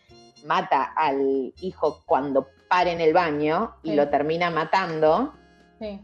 mata 0.43 0.85
al 0.95 1.53
hijo 1.61 2.01
cuando 2.07 2.47
para 2.69 2.91
en 2.91 3.01
el 3.01 3.13
baño 3.13 3.75
y 3.83 3.89
Sí. 3.91 3.95
lo 3.95 4.09
termina 4.09 4.49
matando. 4.51 5.33
sí. 5.79 5.99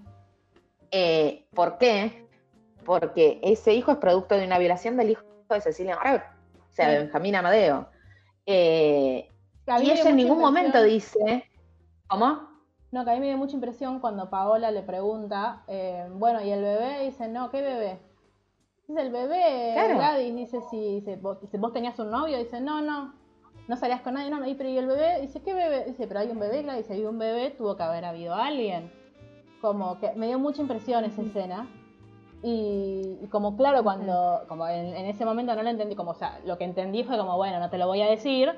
Eh, 0.92 1.48
¿Por 1.54 1.78
qué? 1.78 2.26
Porque 2.86 3.40
ese 3.44 3.74
hijo 3.74 3.92
es 3.92 3.98
producto 3.98 4.36
de 4.38 4.46
una 4.46 4.58
violación 4.60 4.96
del 4.96 5.10
hijo 5.12 5.24
de 5.50 5.60
Cecilia 5.60 5.96
Morel, 5.98 6.22
o 6.70 6.74
sea, 6.74 6.88
de 6.90 6.98
Sí. 6.98 7.04
Benjamín 7.04 7.36
Amadeo. 7.36 7.88
Eh, 8.46 9.28
y 9.82 9.92
ella 9.92 10.10
en 10.10 10.16
ningún 10.16 10.40
momento 10.40 10.82
dice, 10.84 11.50
¿cómo? 12.08 12.48
No, 12.92 13.04
que 13.04 13.12
a 13.12 13.14
mí 13.16 13.20
me 13.20 13.26
dio 13.28 13.38
mucha 13.38 13.56
impresión 13.56 14.00
cuando 14.00 14.30
Paola 14.30 14.72
le 14.72 14.84
pregunta, 14.84 15.64
eh, 15.68 16.08
bueno, 16.12 16.42
¿y 16.42 16.52
el 16.52 16.62
bebé? 16.62 17.04
Dice, 17.04 17.28
no, 17.28 17.50
¿qué 17.50 17.62
bebé? 17.62 18.00
Dice, 18.88 19.02
el 19.02 19.12
bebé, 19.12 19.72
Claro. 19.74 19.96
Gladys, 19.96 20.36
dice, 20.36 20.60
si 20.70 20.80
dice, 21.00 21.18
¿vos, 21.18 21.42
dice, 21.42 21.58
¿vos 21.58 21.74
tenías 21.74 21.98
un 22.00 22.12
novio? 22.12 22.38
Dice, 22.38 22.62
no, 22.62 22.80
no, 22.82 23.14
no 23.68 23.76
salías 23.78 24.02
con 24.02 24.14
nadie, 24.14 24.30
no, 24.30 24.40
no, 24.40 24.48
y 24.48 24.54
pero 24.54 24.70
¿y 24.70 24.78
el 24.78 24.88
bebé? 24.88 25.22
Dice, 25.22 25.42
¿qué 25.42 25.54
bebé? 25.54 25.86
Dice, 25.86 26.08
pero 26.08 26.20
hay 26.20 26.30
un 26.30 26.40
bebé, 26.40 26.62
Gladys, 26.62 26.86
si 26.86 26.94
hay 26.94 27.06
un 27.06 27.18
bebé, 27.18 27.52
tuvo 27.52 27.76
que 27.76 27.84
haber 27.84 28.06
habido 28.06 28.36
alguien. 28.36 28.92
Como 29.62 30.00
que 30.00 30.12
me 30.14 30.28
dio 30.28 30.38
mucha 30.38 30.62
impresión 30.62 31.04
esa 31.06 31.22
escena. 31.22 31.68
Y, 32.44 33.18
y 33.24 33.28
como 33.28 33.58
claro, 33.58 33.84
cuando, 33.84 34.44
como 34.48 34.68
en, 34.68 34.96
en 34.96 35.06
ese 35.08 35.26
momento 35.26 35.56
no 35.56 35.64
lo 35.64 35.70
entendí, 35.70 35.96
como, 35.96 36.12
o 36.12 36.16
sea, 36.16 36.40
lo 36.46 36.58
que 36.58 36.64
entendí 36.64 37.04
fue 37.04 37.18
como, 37.18 37.36
bueno, 37.38 37.60
no 37.60 37.70
te 37.70 37.78
lo 37.78 37.88
voy 37.88 38.02
a 38.04 38.08
decir. 38.08 38.54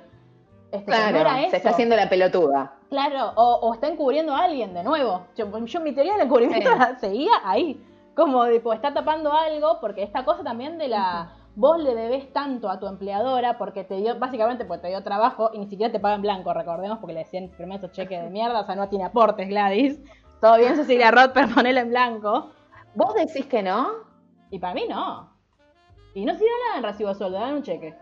Este, 0.71 0.91
no 0.91 0.97
Claro, 0.97 1.49
se 1.49 1.57
está 1.57 1.69
haciendo 1.69 1.95
la 1.95 2.09
pelotuda. 2.09 2.73
Claro, 2.89 3.31
o, 3.35 3.59
o 3.61 3.73
está 3.73 3.87
encubriendo 3.87 4.35
a 4.35 4.43
alguien 4.43 4.73
de 4.73 4.83
nuevo. 4.83 5.27
Yo, 5.37 5.65
yo 5.65 5.79
mi 5.79 5.93
teoría 5.93 6.13
del 6.13 6.23
encubrimiento 6.23 6.69
Sí. 6.69 6.95
seguía 6.99 7.31
ahí. 7.45 7.81
Como 8.15 8.43
pues, 8.61 8.75
está 8.75 8.93
tapando 8.93 9.31
algo, 9.31 9.79
porque 9.79 10.03
esta 10.03 10.25
cosa 10.25 10.43
también 10.43 10.77
de 10.77 10.89
la. 10.89 11.31
Vos 11.57 11.81
le 11.81 11.95
debes 11.95 12.31
tanto 12.33 12.69
a 12.69 12.79
tu 12.79 12.85
empleadora 12.85 13.57
porque 13.57 13.83
te 13.83 13.95
dio, 13.95 14.19
básicamente 14.19 14.63
porque 14.63 14.83
te 14.83 14.87
dio 14.89 15.01
trabajo 15.01 15.49
y 15.53 15.57
ni 15.57 15.65
siquiera 15.65 15.91
te 15.91 15.99
paga 15.99 16.13
en 16.13 16.21
blanco, 16.21 16.53
recordemos, 16.53 16.99
porque 16.99 17.13
le 17.15 17.21
decían 17.21 17.49
primero 17.49 17.79
esos 17.79 17.93
cheques 17.93 18.21
de 18.21 18.29
mierda, 18.29 18.59
o 18.59 18.63
sea, 18.63 18.75
no 18.75 18.87
tiene 18.89 19.05
aportes, 19.05 19.49
Gladys. 19.49 19.99
Todo 20.39 20.57
bien, 20.57 20.75
Cecilia 20.75 21.09
Roth, 21.09 21.31
pero 21.33 21.47
ponela 21.47 21.81
en 21.81 21.89
blanco. 21.89 22.51
¿Vos 22.93 23.15
decís 23.15 23.47
que 23.47 23.63
no? 23.63 23.87
Y 24.51 24.59
para 24.59 24.75
mí 24.75 24.85
no. 24.87 25.31
Y 26.13 26.25
no 26.25 26.35
sirve 26.35 26.51
nada 26.67 26.77
en 26.77 26.83
recibo 26.83 27.09
de 27.09 27.15
sueldo, 27.15 27.39
dan 27.39 27.55
un 27.55 27.63
cheque. 27.63 27.97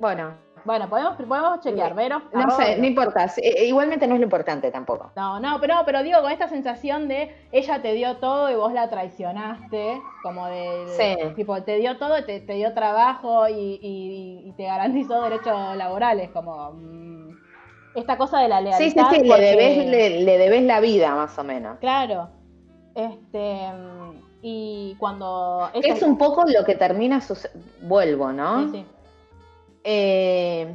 Bueno, 0.00 0.34
Bueno, 0.64 0.88
podemos, 0.88 1.16
podemos 1.16 1.60
chequear, 1.60 1.94
Vero. 1.94 2.22
no 2.32 2.40
arroba 2.40 2.56
sé, 2.64 2.76
no 2.78 2.86
importa. 2.86 3.24
eh, 3.38 3.66
Igualmente 3.66 4.06
no 4.06 4.14
es 4.14 4.20
lo 4.20 4.24
importante 4.24 4.70
tampoco. 4.70 5.10
No, 5.16 5.40
no, 5.40 5.58
pero, 5.60 5.74
no, 5.76 5.84
pero 5.84 6.02
digo 6.02 6.20
con 6.22 6.30
esta 6.32 6.48
sensación 6.48 7.08
de 7.08 7.34
ella 7.52 7.80
te 7.82 7.92
dio 7.94 8.16
todo 8.18 8.50
y 8.50 8.54
vos 8.54 8.72
la 8.72 8.88
traicionaste, 8.90 10.00
como 10.22 10.46
de, 10.46 10.84
de- 10.86 10.96
Sí. 11.28 11.34
tipo, 11.36 11.62
te 11.62 11.76
dio 11.76 11.96
todo, 11.98 12.24
te, 12.24 12.40
te 12.40 12.54
dio 12.54 12.74
trabajo 12.74 13.48
y, 13.48 13.78
y- 13.82 14.48
y 14.48 14.52
te 14.56 14.64
garantizó 14.64 15.22
derechos 15.22 15.76
laborales, 15.76 16.30
como 16.30 16.72
mm, 16.72 17.30
esta 17.96 18.16
cosa 18.16 18.40
de 18.40 18.48
la 18.48 18.60
lealtad. 18.60 18.78
Sí, 18.84 18.90
sí, 18.90 19.00
sí, 19.10 19.20
le 19.28 19.40
debes, 19.40 19.86
le, 19.86 20.20
le 20.24 20.38
debes 20.38 20.62
la 20.62 20.80
vida 20.80 21.14
más 21.14 21.38
o 21.38 21.44
menos. 21.44 21.78
Claro. 21.78 22.28
Este, 22.94 23.72
mm, 23.72 24.10
y 24.42 24.96
cuando... 24.98 25.70
Es 25.74 26.02
un 26.02 26.16
poco 26.18 26.44
lo 26.46 26.64
que 26.64 26.74
termina 26.74 27.20
suce- 27.20 27.50
Vuelvo, 27.82 28.32
¿no? 28.32 28.64
Sí, 28.64 28.78
sí. 28.78 28.86
Eh, 29.84 30.72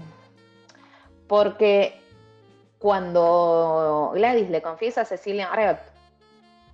porque 1.28 2.00
cuando 2.80 4.12
Gladys 4.14 4.50
le 4.50 4.62
confiesa 4.62 5.02
a 5.02 5.06
Cecilia 5.06 5.52
Arrett, 5.52 5.80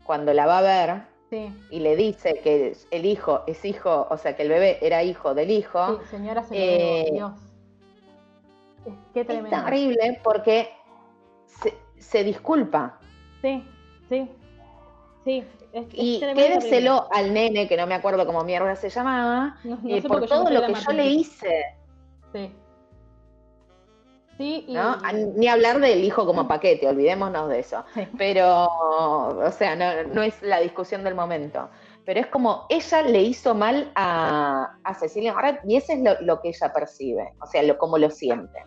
cuando 0.03 0.34
la 0.34 0.45
va 0.45 0.57
a 0.59 0.61
ver 0.61 1.01
Sí, 1.29 1.49
y 1.69 1.79
le 1.79 1.95
dice 1.95 2.41
que 2.43 2.75
el 2.91 3.05
hijo 3.05 3.43
es 3.47 3.63
hijo, 3.63 4.05
o 4.09 4.17
sea, 4.17 4.36
que 4.36 4.43
el 4.43 4.49
bebé 4.49 4.79
era 4.82 5.01
hijo 5.01 5.34
del 5.34 5.49
hijo, 5.49 5.99
sí, 6.01 6.07
señora 6.09 6.43
se 6.43 6.55
Eh, 7.05 7.09
Dios. 7.13 7.32
Es- 8.86 8.93
Qué 9.13 9.21
es 9.21 9.27
tremendo. 9.27 9.63
terrible 9.63 10.19
porque 10.23 10.69
se, 11.45 11.73
se 11.97 12.23
disculpa. 12.25 12.99
Sí, 13.41 13.63
sí. 14.09 14.29
Sí. 15.23 15.43
es- 15.71 15.86
es 15.88 15.93
Y 15.93 16.19
quédeselo 16.19 17.07
al 17.11 17.34
nene, 17.34 17.69
que 17.69 17.77
no 17.77 17.88
me 17.88 17.93
acuerdo 17.95 18.25
cómo 18.25 18.43
mierda 18.43 18.75
se 18.75 18.89
llamaba, 18.89 19.55
No- 19.63 19.77
no 19.82 19.95
eh, 19.95 20.01
por 20.01 20.27
todo 20.27 20.49
lo 20.49 20.65
que 20.65 20.73
yo 20.73 20.91
le 20.91 21.05
hice. 21.07 21.77
Sí. 22.34 22.55
Sí, 24.38 24.65
y... 24.67 24.73
¿no? 24.73 24.97
A- 25.03 25.13
Ni 25.13 25.47
hablar 25.47 25.79
del 25.79 26.03
hijo 26.03 26.25
como 26.25 26.47
paquete, 26.47 26.88
olvidémonos 26.88 27.49
de 27.49 27.59
eso. 27.59 27.84
Sí. 27.93 28.07
Pero, 28.17 28.65
o 28.65 29.51
sea, 29.51 29.75
no, 29.75 30.13
no 30.13 30.23
es 30.23 30.41
la 30.41 30.59
discusión 30.59 31.03
del 31.03 31.15
momento. 31.15 31.69
Pero 32.05 32.19
es 32.19 32.27
como 32.27 32.65
ella 32.69 33.03
le 33.03 33.21
hizo 33.21 33.53
mal 33.53 33.91
a, 33.95 34.75
a 34.84 34.93
Cecilia 34.95 35.34
Moret 35.34 35.59
y 35.67 35.75
eso 35.75 35.93
es 35.93 35.99
lo, 36.01 36.19
lo 36.21 36.41
que 36.41 36.49
ella 36.49 36.73
percibe, 36.73 37.34
o 37.39 37.45
sea, 37.45 37.61
lo, 37.61 37.77
como 37.77 37.99
lo 37.99 38.09
siente. 38.09 38.65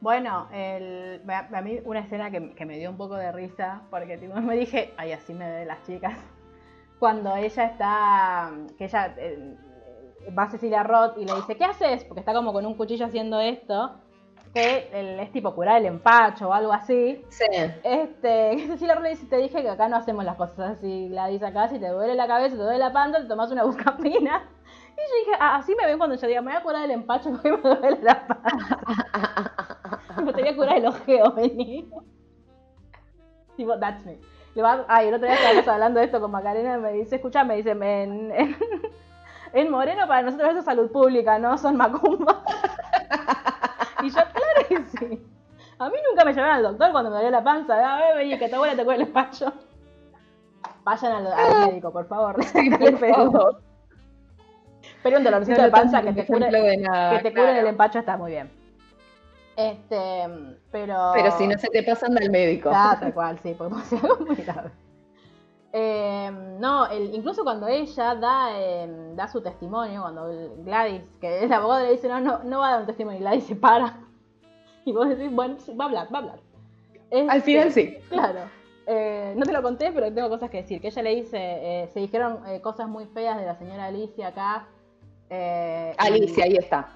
Bueno, 0.00 0.48
el, 0.52 1.20
a 1.28 1.46
a 1.52 1.60
mí 1.60 1.80
una 1.84 2.00
escena 2.00 2.30
que, 2.30 2.54
que 2.54 2.64
me 2.64 2.78
dio 2.78 2.88
un 2.88 2.96
poco 2.96 3.16
de 3.16 3.32
risa, 3.32 3.82
porque 3.90 4.16
tipo, 4.16 4.34
me 4.40 4.56
dije, 4.56 4.94
ay, 4.96 5.12
así 5.12 5.34
me 5.34 5.50
ven 5.50 5.68
las 5.68 5.82
chicas. 5.82 6.16
Cuando 6.98 7.36
ella 7.36 7.64
está, 7.64 8.50
que 8.78 8.84
ella 8.86 9.14
eh, 9.18 9.56
va 10.36 10.50
Cecilia 10.50 10.82
Roth 10.82 11.18
y 11.18 11.24
le 11.24 11.34
dice, 11.34 11.56
¿qué 11.56 11.64
haces? 11.64 12.04
Porque 12.04 12.20
está 12.20 12.32
como 12.32 12.52
con 12.52 12.66
un 12.66 12.74
cuchillo 12.74 13.06
haciendo 13.06 13.40
esto, 13.40 14.00
que 14.54 14.88
es 15.22 15.32
tipo 15.32 15.54
curar 15.54 15.78
el 15.78 15.86
empacho 15.86 16.48
o 16.48 16.52
algo 16.52 16.72
así. 16.72 17.24
Sí. 17.28 17.44
Este, 17.82 18.58
Cecilia 18.68 18.94
Roth 18.94 19.04
le 19.04 19.10
dice, 19.10 19.26
te 19.26 19.36
dije 19.36 19.62
que 19.62 19.68
acá 19.68 19.88
no 19.88 19.96
hacemos 19.96 20.24
las 20.24 20.36
cosas 20.36 20.78
así, 20.78 21.08
Gladys, 21.08 21.42
acá 21.42 21.68
si 21.68 21.78
te 21.78 21.88
duele 21.88 22.14
la 22.14 22.26
cabeza, 22.26 22.56
te 22.56 22.62
duele 22.62 22.78
la 22.78 22.92
panza, 22.92 23.20
te 23.20 23.26
tomas 23.26 23.50
una 23.50 23.64
buscapina. 23.64 24.48
Y 24.96 25.00
yo 25.00 25.18
dije, 25.24 25.38
ah, 25.40 25.56
así 25.56 25.74
me 25.76 25.86
ven 25.86 25.98
cuando 25.98 26.16
yo 26.16 26.26
diga, 26.26 26.42
me 26.42 26.50
voy 26.50 26.60
a 26.60 26.62
curar 26.62 26.84
el 26.84 26.90
empacho 26.90 27.30
porque 27.30 27.52
me 27.56 27.58
duele 27.58 27.98
la 28.02 28.26
panza. 28.26 28.78
Me 30.24 30.32
te 30.32 30.40
voy 30.40 30.50
a 30.50 30.56
curar 30.56 30.78
el 30.78 30.86
ojeo, 30.86 31.32
vení. 31.32 31.88
Tipo, 33.56 33.78
that's 33.78 34.04
me. 34.04 34.18
Le 34.54 34.62
va, 34.62 34.84
ay, 34.88 35.08
el 35.08 35.14
otro 35.14 35.26
día 35.26 35.36
estábamos 35.36 35.68
hablando 35.68 36.00
de 36.00 36.06
esto 36.06 36.20
con 36.20 36.30
Macarena 36.32 36.74
y 36.74 36.80
me 36.80 36.92
dice, 36.92 37.16
escucha, 37.16 37.44
me 37.44 37.56
dice, 37.56 37.70
en, 37.70 37.80
en, 38.32 38.56
en 39.52 39.70
Moreno 39.70 40.06
para 40.06 40.22
nosotros 40.22 40.50
eso 40.50 40.58
es 40.60 40.64
salud 40.64 40.90
pública, 40.90 41.38
no 41.38 41.56
son 41.58 41.76
macumba. 41.76 42.42
y 44.02 44.08
yo, 44.08 44.14
claro 44.14 44.68
que 44.68 44.84
sí. 44.98 45.22
A 45.78 45.88
mí 45.88 45.96
nunca 46.08 46.24
me 46.24 46.32
llevaron 46.32 46.56
al 46.56 46.62
doctor 46.62 46.90
cuando 46.90 47.10
me 47.10 47.16
dolía 47.16 47.30
la 47.30 47.44
panza. 47.44 47.74
A 47.74 47.98
ver, 47.98 48.16
vení, 48.16 48.38
que 48.38 48.48
tu 48.48 48.56
abuela 48.56 48.74
te 48.74 48.84
cuele 48.84 49.04
el 49.04 49.10
pacho. 49.10 49.52
Vayan 50.82 51.12
al, 51.12 51.26
al 51.32 51.68
médico, 51.68 51.92
por 51.92 52.06
favor. 52.06 52.36
pero, 53.00 53.60
pero 55.02 55.18
un 55.18 55.24
dolorcito 55.24 55.58
No 55.58 55.64
de 55.64 55.70
panza 55.70 56.02
que 56.02 56.12
te 56.12 56.26
cure, 56.26 56.50
de 56.50 56.76
nada, 56.78 57.18
que 57.18 57.22
te 57.22 57.30
cure 57.30 57.44
claro. 57.44 57.60
el 57.60 57.66
empacho 57.66 57.98
está 58.00 58.16
muy 58.16 58.32
bien. 58.32 58.50
Este, 59.56 60.24
pero. 60.70 61.12
Pero 61.14 61.38
si 61.38 61.46
no 61.46 61.58
se 61.58 61.68
te 61.68 61.82
pasan 61.82 62.16
al 62.18 62.30
médico. 62.30 62.70
Ah, 62.72 62.96
tal 62.98 63.12
cual, 63.14 63.38
sí, 63.42 63.54
puede 63.54 63.82
ser 63.84 64.00
algo 64.02 64.26
muy 64.26 64.36
grave. 64.36 64.70
Eh, 65.80 66.30
no, 66.58 66.86
el- 66.90 67.14
incluso 67.14 67.44
cuando 67.44 67.68
ella 67.68 68.14
da, 68.16 68.48
eh, 68.58 69.12
da 69.14 69.28
su 69.28 69.40
testimonio, 69.40 70.02
cuando 70.02 70.28
Gladys, 70.64 71.02
que 71.20 71.44
es 71.44 71.48
la 71.50 71.58
abogada, 71.58 71.84
le 71.84 71.92
dice, 71.92 72.08
no, 72.08 72.18
no, 72.20 72.42
no 72.42 72.58
va 72.58 72.68
a 72.68 72.70
dar 72.72 72.80
un 72.80 72.86
testimonio, 72.86 73.18
y 73.20 73.22
Gladys 73.22 73.44
se 73.44 73.54
para. 73.56 74.00
Y 74.84 74.92
vos 74.92 75.08
decís, 75.08 75.30
bueno, 75.30 75.56
va 75.78 75.84
a 75.84 75.88
hablar, 75.88 76.08
va 76.12 76.18
a 76.18 76.22
hablar. 76.22 76.40
Al 77.30 77.42
final 77.42 77.70
sí. 77.72 77.94
Claro. 78.08 78.40
Eh, 78.86 79.34
no 79.36 79.44
te 79.44 79.52
lo 79.52 79.62
conté, 79.62 79.92
pero 79.92 80.10
tengo 80.12 80.30
cosas 80.30 80.48
que 80.50 80.62
decir. 80.62 80.80
Que 80.80 80.88
ella 80.88 81.02
le 81.02 81.14
dice, 81.14 81.36
eh, 81.38 81.88
se 81.92 82.00
dijeron 82.00 82.40
eh, 82.48 82.60
cosas 82.62 82.88
muy 82.88 83.04
feas 83.04 83.36
de 83.38 83.44
la 83.44 83.54
señora 83.56 83.84
Alicia 83.86 84.28
acá. 84.28 84.66
y- 85.30 85.34
Alicia, 85.98 86.44
ahí 86.44 86.56
está. 86.56 86.88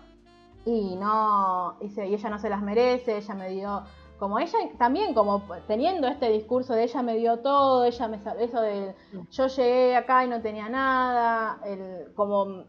y 0.65 0.97
no 0.97 1.77
y 1.83 2.01
ella 2.01 2.31
no 2.31 2.39
se 2.39 2.49
las 2.49 2.63
merece, 2.63 3.19
ella 3.19 3.35
me 3.35 3.49
dio 3.51 3.83
como 4.23 4.39
ella 4.39 4.57
también 4.79 5.15
como 5.15 5.43
teniendo 5.67 6.07
este 6.07 6.29
discurso 6.31 6.75
de 6.75 6.85
ella 6.85 7.03
me 7.03 7.17
dio 7.17 7.41
todo, 7.41 7.85
ella 7.85 8.07
me 8.07 8.19
eso 8.39 8.61
de 8.61 8.95
yo 9.33 9.49
llegué 9.49 9.97
acá 9.97 10.25
y 10.25 10.29
no 10.29 10.41
tenía 10.41 10.69
nada, 10.69 11.59
el, 11.65 12.15
como 12.15 12.63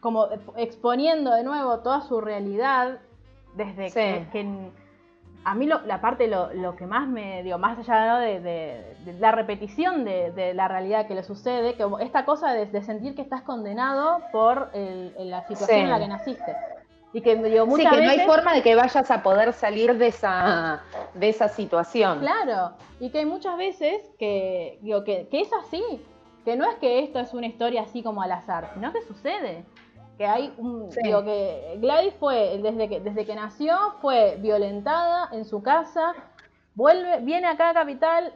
como 0.00 0.28
exponiendo 0.56 1.32
de 1.32 1.42
nuevo 1.42 1.80
toda 1.80 2.00
su 2.02 2.20
realidad 2.20 3.00
desde 3.56 3.88
Sí. 3.88 3.94
que, 3.94 4.26
que 4.30 4.70
a 5.44 5.54
mí 5.56 5.66
lo- 5.66 5.80
la 5.84 6.00
parte 6.00 6.28
lo, 6.28 6.52
lo 6.54 6.76
que 6.76 6.86
más 6.86 7.08
me 7.08 7.42
dio 7.42 7.58
más 7.58 7.76
allá 7.80 8.06
¿no? 8.12 8.18
de, 8.20 8.38
de- 8.40 8.96
de 9.04 9.12
la 9.18 9.32
repetición 9.32 10.04
de, 10.04 10.30
de 10.30 10.54
la 10.54 10.68
realidad 10.68 11.08
que 11.08 11.16
le 11.16 11.24
sucede 11.24 11.76
como 11.76 11.98
esta 11.98 12.24
cosa 12.24 12.52
de, 12.52 12.66
sentir 12.82 13.16
que 13.16 13.22
estás 13.22 13.42
condenado 13.42 14.20
por 14.30 14.70
el- 14.74 15.12
la 15.28 15.40
situación 15.48 15.78
Sí. 15.80 15.84
en 15.84 15.90
la 15.90 15.98
que 15.98 16.06
naciste 16.08 16.54
y 17.14 17.20
que 17.22 17.36
digo, 17.36 17.64
Sí, 17.64 17.70
muchas 17.70 17.92
que 17.94 18.02
no 18.02 18.10
hay 18.10 18.18
veces- 18.18 18.26
forma 18.26 18.52
de 18.54 18.62
que 18.62 18.74
vayas 18.74 19.10
a 19.10 19.22
poder 19.22 19.52
salir 19.54 19.96
de 19.96 20.08
esa, 20.08 20.82
de 21.14 21.28
esa 21.30 21.48
situación. 21.48 22.18
Claro, 22.18 22.72
y 23.00 23.08
que 23.10 23.20
hay 23.20 23.24
muchas 23.24 23.56
veces 23.56 24.02
que, 24.18 24.78
digo, 24.82 25.04
que, 25.04 25.28
que 25.28 25.40
es 25.40 25.50
así, 25.52 25.82
que 26.44 26.56
no 26.56 26.68
es 26.68 26.74
que 26.76 26.98
esto 27.04 27.20
es 27.20 27.32
una 27.32 27.46
historia 27.46 27.82
así 27.82 28.02
como 28.02 28.20
al 28.20 28.32
azar, 28.32 28.70
sino 28.74 28.92
que 28.92 29.00
sucede. 29.02 29.64
Que 30.18 30.26
hay 30.26 30.52
un, 30.58 30.92
Sí. 30.92 31.00
digo 31.02 31.24
que 31.24 31.76
Gladys 31.80 32.14
fue, 32.20 32.58
desde 32.62 32.88
que, 32.88 33.00
desde 33.00 33.24
que 33.24 33.34
nació, 33.34 33.76
fue 34.00 34.36
violentada 34.40 35.28
en 35.32 35.44
su 35.44 35.62
casa, 35.62 36.14
vuelve, 36.74 37.20
viene 37.20 37.46
acá 37.46 37.70
a 37.70 37.74
Capital, 37.74 38.32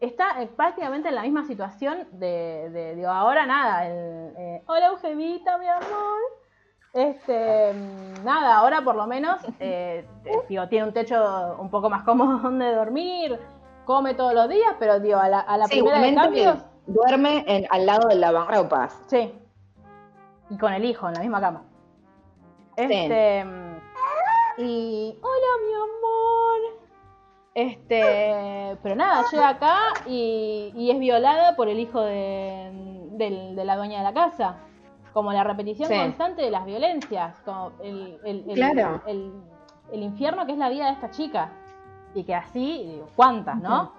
está 0.00 0.42
eh, 0.42 0.48
prácticamente 0.48 1.08
en 1.08 1.14
la 1.14 1.22
misma 1.22 1.44
situación 1.46 2.06
de, 2.12 2.70
de- 2.70 2.94
digo, 2.96 3.08
ahora 3.08 3.46
nada, 3.46 3.86
el, 3.86 4.34
eh, 4.36 4.62
hola 4.66 4.86
Eugenita, 4.88 5.58
mi 5.58 5.68
amor. 5.68 6.18
Este, 6.96 7.74
nada, 8.24 8.56
ahora 8.56 8.80
por 8.82 8.94
lo 8.96 9.06
menos, 9.06 9.42
eh, 9.60 10.08
te- 10.24 10.32
digo, 10.48 10.66
tiene 10.68 10.86
un 10.86 10.94
techo 10.94 11.54
un 11.60 11.68
poco 11.68 11.90
más 11.90 12.04
cómodo 12.04 12.38
donde 12.42 12.74
dormir, 12.74 13.38
come 13.84 14.14
todos 14.14 14.32
los 14.32 14.48
días, 14.48 14.74
pero 14.78 14.98
digo, 14.98 15.18
a 15.18 15.28
la, 15.28 15.40
a 15.40 15.58
la 15.58 15.66
Sí, 15.66 15.72
primera 15.82 16.00
de 16.00 16.14
cambios, 16.14 16.64
duerme 16.86 17.44
en- 17.46 17.66
al 17.70 17.84
lado 17.84 18.08
del 18.08 18.20
lavarropas. 18.22 19.02
sí. 19.08 19.32
Y 20.48 20.56
con 20.58 20.72
el 20.72 20.84
hijo 20.86 21.06
en 21.08 21.14
la 21.14 21.20
misma 21.20 21.40
cama. 21.40 21.64
Este, 22.76 23.44
y, 24.58 25.18
hola 25.20 25.46
mi 25.66 25.74
amor. 25.74 26.78
Este, 27.52 28.78
pero 28.82 28.94
nada, 28.94 29.24
llega 29.30 29.48
acá 29.48 29.76
y, 30.06 30.72
y 30.76 30.90
es 30.92 30.98
violada 30.98 31.56
por 31.56 31.68
el 31.68 31.78
hijo 31.80 32.00
de, 32.00 32.70
del- 33.12 33.54
de 33.56 33.64
la 33.64 33.76
dueña 33.76 33.98
de 33.98 34.04
la 34.04 34.14
casa. 34.14 34.56
Como 35.16 35.32
la 35.32 35.44
repetición 35.44 35.88
Sí. 35.88 35.96
constante 35.96 36.42
de 36.42 36.50
las 36.50 36.66
violencias, 36.66 37.40
como 37.42 37.72
el, 37.82 38.20
el- 38.22 38.44
el- 38.50 38.54
Claro. 38.54 39.00
el- 39.06 39.32
el 39.90 40.02
infierno 40.02 40.44
que 40.44 40.52
es 40.52 40.58
la 40.58 40.68
vida 40.68 40.84
de 40.88 40.92
esta 40.92 41.08
chica. 41.10 41.48
Y 42.14 42.22
que 42.24 42.34
así, 42.34 42.84
digo, 42.86 43.06
¿cuántas, 43.16 43.56
no? 43.56 43.92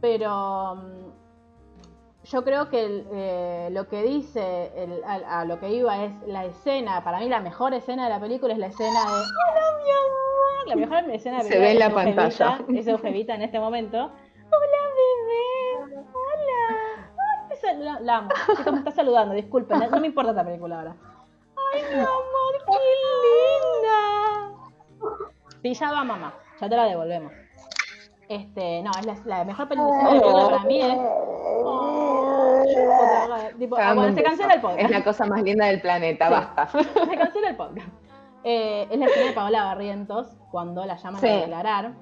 Pero 0.00 0.76
mm, 0.76 2.22
yo 2.22 2.44
creo 2.44 2.68
que 2.68 3.04
eh, 3.12 3.68
lo 3.72 3.88
que 3.88 4.04
dice, 4.04 4.70
el- 4.76 5.02
a, 5.02 5.40
a 5.40 5.44
lo 5.44 5.58
que 5.58 5.70
iba 5.72 6.04
es 6.04 6.12
la 6.28 6.44
escena, 6.44 7.02
para 7.02 7.18
mí 7.18 7.28
la 7.28 7.40
mejor 7.40 7.74
escena 7.74 8.04
de 8.04 8.10
la 8.10 8.20
película 8.20 8.52
es 8.52 8.60
la 8.60 8.66
escena 8.68 9.00
de 9.00 9.06
¡Hola, 9.08 9.76
mi 9.82 9.90
amor! 9.90 10.68
La 10.68 10.76
mejor 10.76 11.10
escena 11.10 11.38
de 11.38 11.42
la 11.42 11.48
Se 11.48 11.58
película 11.58 11.64
ve 11.66 11.72
en 11.72 11.78
la 11.80 11.86
es 11.86 11.92
Eugevita, 11.92 12.38
pantalla. 12.46 12.78
Es 12.80 12.86
Eugevita 12.86 13.34
en 13.34 13.42
este 13.42 13.58
momento. 13.58 13.98
¡Hola! 14.52 14.78
¡Hola! 14.92 15.11
La, 17.78 18.00
la 18.00 18.16
amo. 18.18 18.28
Chicos, 18.56 18.72
me 18.72 18.78
está 18.78 18.90
saludando, 18.92 19.34
disculpen, 19.34 19.78
no, 19.78 19.88
no 19.88 20.00
me 20.00 20.06
importa 20.08 20.30
esta 20.30 20.44
película 20.44 20.78
ahora. 20.78 20.96
¡Ay, 21.74 21.82
mi 21.90 22.00
amor, 22.00 22.54
qué 22.66 22.78
linda! 25.62 25.94
Va 25.94 26.04
mamá, 26.04 26.34
ya 26.60 26.68
te 26.68 26.76
la 26.76 26.84
devolvemos. 26.84 27.32
Este, 28.28 28.82
no, 28.82 28.90
es 28.98 29.06
la, 29.06 29.16
la 29.24 29.44
mejor 29.44 29.68
película 29.68 29.96
de 29.96 30.02
la 30.04 30.10
película 30.10 30.44
para 30.50 30.64
mí 30.64 30.80
es. 30.80 30.98
Oh, 31.64 32.62
tipo, 33.58 33.76
ah, 33.76 33.80
Dame 33.80 33.94
bueno, 33.94 34.08
un 34.10 34.14
se 34.16 34.22
cancela 34.22 34.54
el 34.54 34.60
podcast. 34.60 34.80
Es 34.80 34.90
la 34.90 35.04
cosa 35.04 35.26
más 35.26 35.42
linda 35.42 35.66
del 35.66 35.80
planeta, 35.80 36.26
Sí. 36.26 36.32
basta. 36.32 36.66
Se 36.68 37.16
cancela 37.16 37.48
el 37.50 37.56
podcast. 37.56 37.88
Eh, 38.44 38.88
es 38.90 38.98
la 38.98 39.06
escena 39.06 39.26
de 39.26 39.32
Paola 39.32 39.64
Barrientos 39.64 40.28
cuando 40.50 40.84
la 40.84 40.96
llaman 40.96 41.20
Sí. 41.20 41.28
a 41.28 41.36
declarar. 41.36 41.92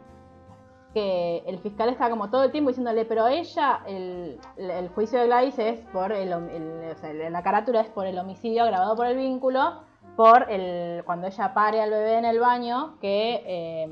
Que 0.94 1.44
el 1.46 1.58
fiscal 1.60 1.88
está 1.88 2.10
como 2.10 2.30
todo 2.30 2.42
el 2.42 2.50
tiempo 2.50 2.70
diciéndole, 2.70 3.04
pero 3.04 3.28
ella, 3.28 3.80
el, 3.86 4.40
el 4.56 4.88
juicio 4.88 5.20
de 5.20 5.26
Gladys 5.26 5.56
es 5.58 5.78
por 5.92 6.10
el, 6.12 6.32
o 6.32 6.94
sea, 6.96 7.12
la 7.30 7.42
carátula 7.44 7.80
es 7.82 7.88
por 7.88 8.06
el 8.06 8.18
homicidio 8.18 8.64
agravado 8.64 8.96
por 8.96 9.06
el 9.06 9.16
vínculo, 9.16 9.82
por 10.16 10.50
el 10.50 11.04
cuando 11.04 11.28
ella 11.28 11.54
pare 11.54 11.80
al 11.80 11.90
bebé 11.90 12.18
en 12.18 12.24
el 12.24 12.40
baño, 12.40 12.96
que 13.00 13.40
eh, 13.46 13.88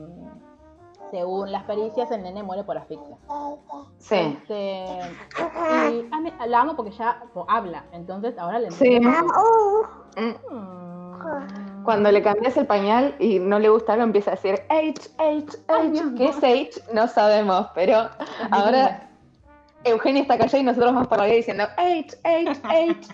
según 1.12 1.52
las 1.52 1.62
pericias 1.62 2.10
el 2.10 2.24
nene 2.24 2.42
muere 2.42 2.64
por 2.64 2.76
asfixia. 2.76 3.16
Sí. 3.98 4.16
Este, 4.16 4.84
y 5.92 6.08
a 6.10 6.20
mí- 6.20 6.32
la 6.48 6.60
amo 6.60 6.74
porque 6.74 6.90
ya 6.90 7.22
habla, 7.46 7.84
entonces 7.92 8.36
ahora 8.38 8.58
le 8.58 8.72
Sí. 8.72 8.98
Mm. 9.00 9.14
Cuando 11.88 12.12
le 12.12 12.20
cambias 12.20 12.54
el 12.58 12.66
pañal 12.66 13.14
y 13.18 13.38
no 13.38 13.58
le 13.58 13.70
gusta 13.70 13.94
algo, 13.94 14.04
empieza 14.04 14.32
a 14.32 14.34
decir 14.34 14.60
H, 14.68 15.08
H, 15.16 15.56
H. 15.68 16.02
¿Qué 16.18 16.28
es 16.28 16.36
H? 16.36 16.82
No 16.92 17.08
sabemos, 17.08 17.68
pero 17.74 18.10
ahora 18.50 19.08
Eugenia 19.84 20.20
está 20.20 20.36
callada 20.36 20.58
y 20.58 20.64
nosotros 20.64 20.92
vamos 20.92 21.08
por 21.08 21.16
la 21.16 21.24
vida 21.24 21.36
diciendo 21.36 21.64
H, 21.78 22.14
H, 22.24 22.60
H. 22.64 23.08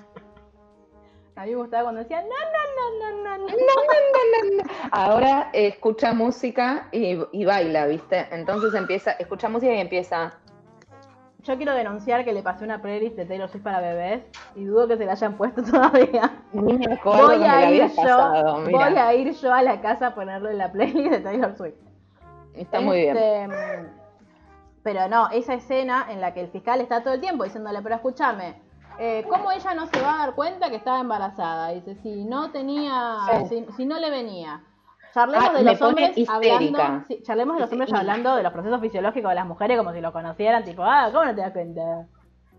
A 1.37 1.45
mí 1.45 1.51
me 1.51 1.55
gustaba 1.55 1.85
cuando 1.85 2.01
decía, 2.01 2.21
no, 2.23 2.27
no, 2.27 3.13
no, 3.13 3.23
no, 3.23 3.39
no, 3.39 3.47
no. 3.47 4.63
Ahora 4.91 5.51
eh, 5.53 5.69
escucha 5.69 6.13
música 6.13 6.89
y, 6.91 7.17
y 7.31 7.45
baila, 7.45 7.87
¿viste? 7.87 8.27
Entonces 8.33 8.75
empieza, 8.75 9.13
escucha 9.13 9.49
música 9.49 9.73
y 9.73 9.79
empieza. 9.79 10.35
Yo 11.45 11.57
quiero 11.59 11.75
denunciar 11.75 12.25
que 12.25 12.33
le 12.33 12.43
pasé 12.43 12.65
una 12.65 12.81
playlist 12.81 13.17
de 13.17 13.27
Taylor 13.27 13.49
Swift 13.51 13.63
para 13.63 13.81
bebés 13.81 14.23
y 14.55 14.65
dudo 14.65 14.89
que 14.89 14.97
se 14.97 15.05
la 15.05 15.13
hayan 15.13 15.35
puesto 15.37 15.63
todavía. 15.71 16.31
Ni 16.53 16.79
me 16.79 16.95
acuerdo 16.95 17.27
Voy 17.27 17.43
a 17.43 17.71
ir 17.71 17.83
yo, 17.91 17.97
pasado, 17.97 18.63
voy 18.63 18.75
a 18.83 19.15
ir 19.15 19.33
yo 19.35 19.53
a 19.53 19.63
la 19.63 19.81
casa 19.83 20.09
a 20.09 20.15
ponerle 20.15 20.55
la 20.55 20.73
playlist 20.73 21.11
de 21.11 21.21
Taylor 21.21 21.55
Swift. 21.57 21.75
Está 22.55 22.81
muy 22.81 22.99
bien. 22.99 23.17
Este, 23.17 23.49
Pero 24.83 25.09
no, 25.09 25.29
esa 25.31 25.55
escena 25.55 26.07
en 26.11 26.21
la 26.21 26.33
que 26.33 26.41
el 26.41 26.49
fiscal 26.49 26.81
está 26.81 27.03
todo 27.03 27.15
el 27.15 27.21
tiempo 27.21 27.45
diciéndole, 27.45 27.83
pero 27.83 27.97
escúchame, 27.97 28.55
eh, 28.99 29.25
¿cómo 29.29 29.51
ella 29.53 29.75
no 29.75 29.87
se 29.87 30.01
va 30.01 30.15
a 30.15 30.19
dar 30.19 30.35
cuenta 30.35 30.71
que 30.71 30.77
estaba 30.77 31.01
embarazada? 31.01 31.71
Dice, 31.71 31.97
si 31.97 32.25
no 32.25 32.53
tenía, 32.53 33.17
Sí. 33.49 33.67
si, 33.67 33.73
si 33.77 33.85
no 33.87 33.99
le 33.99 34.11
venía. 34.11 34.63
Charlemos 35.15 35.45
Ah, 35.49 35.53
de 35.53 35.65
me 35.65 35.71
los 35.71 35.83
hombres 35.83 36.19
histérica. 36.19 36.35
hablando, 36.35 37.05
sí, 37.07 37.23
charlemos 37.23 37.57
de 37.57 37.61
los 37.63 37.73
hombres 37.73 37.93
hablando 37.93 38.37
de 38.37 38.43
los 38.43 38.53
procesos 38.53 38.81
fisiológicos 38.81 39.29
de 39.31 39.35
las 39.37 39.47
mujeres 39.47 39.79
como 39.79 39.93
si 39.93 40.01
lo 40.01 40.13
conocieran, 40.13 40.65
tipo, 40.65 40.83
ah, 40.83 41.09
¿cómo 41.13 41.25
no 41.27 41.35
te 41.35 41.41
das 41.41 41.53
cuenta? 41.53 41.81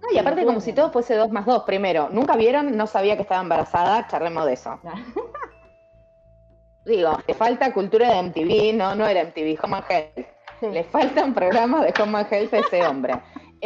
No, 0.01 0.11
y 0.13 0.17
aparte 0.17 0.45
como 0.45 0.59
si 0.61 0.71
todo 0.73 0.89
fuese 0.91 1.15
dos 1.15 1.29
más 1.31 1.45
dos. 1.45 1.63
Primero, 1.63 2.07
nunca 2.11 2.35
vieron, 2.37 2.77
no 2.77 2.87
sabía 2.87 3.15
que 3.17 3.23
estaba 3.23 3.41
embarazada, 3.41 4.07
charlemos 4.07 4.45
de 4.45 4.53
eso. 4.53 4.79
Digo, 6.85 7.17
le 7.27 7.33
falta 7.33 7.73
cultura 7.73 8.09
de 8.13 8.23
MTV, 8.23 8.75
no, 8.77 8.95
no 8.95 9.05
era 9.07 9.23
MTV, 9.23 9.57
Home 9.63 9.77
and 9.77 9.85
Health. 9.89 10.27
Sí. 10.59 10.67
Le 10.67 10.83
faltan 10.85 11.33
programas 11.33 11.81
de 11.81 11.93
Home 12.01 12.19
and 12.19 12.31
Health 12.31 12.53
a 12.53 12.57
ese 12.59 12.85
hombre. 12.87 13.15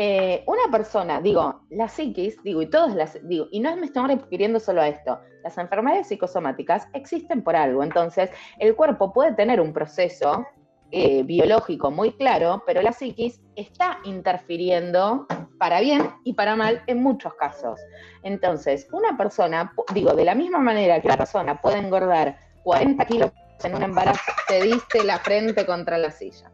Eh, 0.01 0.45
una 0.47 0.71
persona, 0.71 1.19
digo, 1.19 1.63
la 1.71 1.89
psiquis, 1.89 2.41
digo, 2.41 2.61
y 2.61 2.67
todas 2.67 2.95
las, 2.95 3.19
digo, 3.27 3.47
y 3.51 3.59
no 3.59 3.75
me 3.75 3.85
estoy 3.85 4.07
refiriendo 4.07 4.57
solo 4.57 4.79
a 4.79 4.87
esto, 4.87 5.19
las 5.43 5.57
enfermedades 5.57 6.07
psicosomáticas 6.07 6.87
existen 6.93 7.43
por 7.43 7.57
algo, 7.57 7.83
entonces 7.83 8.29
el 8.59 8.77
cuerpo 8.77 9.11
puede 9.11 9.33
tener 9.33 9.59
un 9.59 9.73
proceso 9.73 10.47
eh, 10.91 11.23
biológico 11.23 11.91
muy 11.91 12.13
claro, 12.13 12.63
pero 12.65 12.81
la 12.81 12.93
psiquis 12.93 13.41
está 13.57 13.99
interfiriendo 14.05 15.27
para 15.57 15.81
bien 15.81 16.09
y 16.23 16.31
para 16.31 16.55
mal 16.55 16.81
en 16.87 17.03
muchos 17.03 17.33
casos. 17.33 17.77
Entonces, 18.23 18.87
una 18.93 19.17
persona, 19.17 19.73
digo, 19.93 20.13
de 20.13 20.23
la 20.23 20.33
misma 20.33 20.59
manera 20.59 21.01
que 21.01 21.07
una 21.07 21.17
persona 21.17 21.59
puede 21.59 21.77
engordar 21.77 22.37
40 22.63 23.05
kilos 23.05 23.31
en 23.65 23.75
un 23.75 23.83
embarazo, 23.83 24.31
te 24.47 24.61
diste 24.61 25.03
la 25.03 25.19
frente 25.19 25.65
contra 25.65 25.97
la 25.97 26.09
silla. 26.09 26.49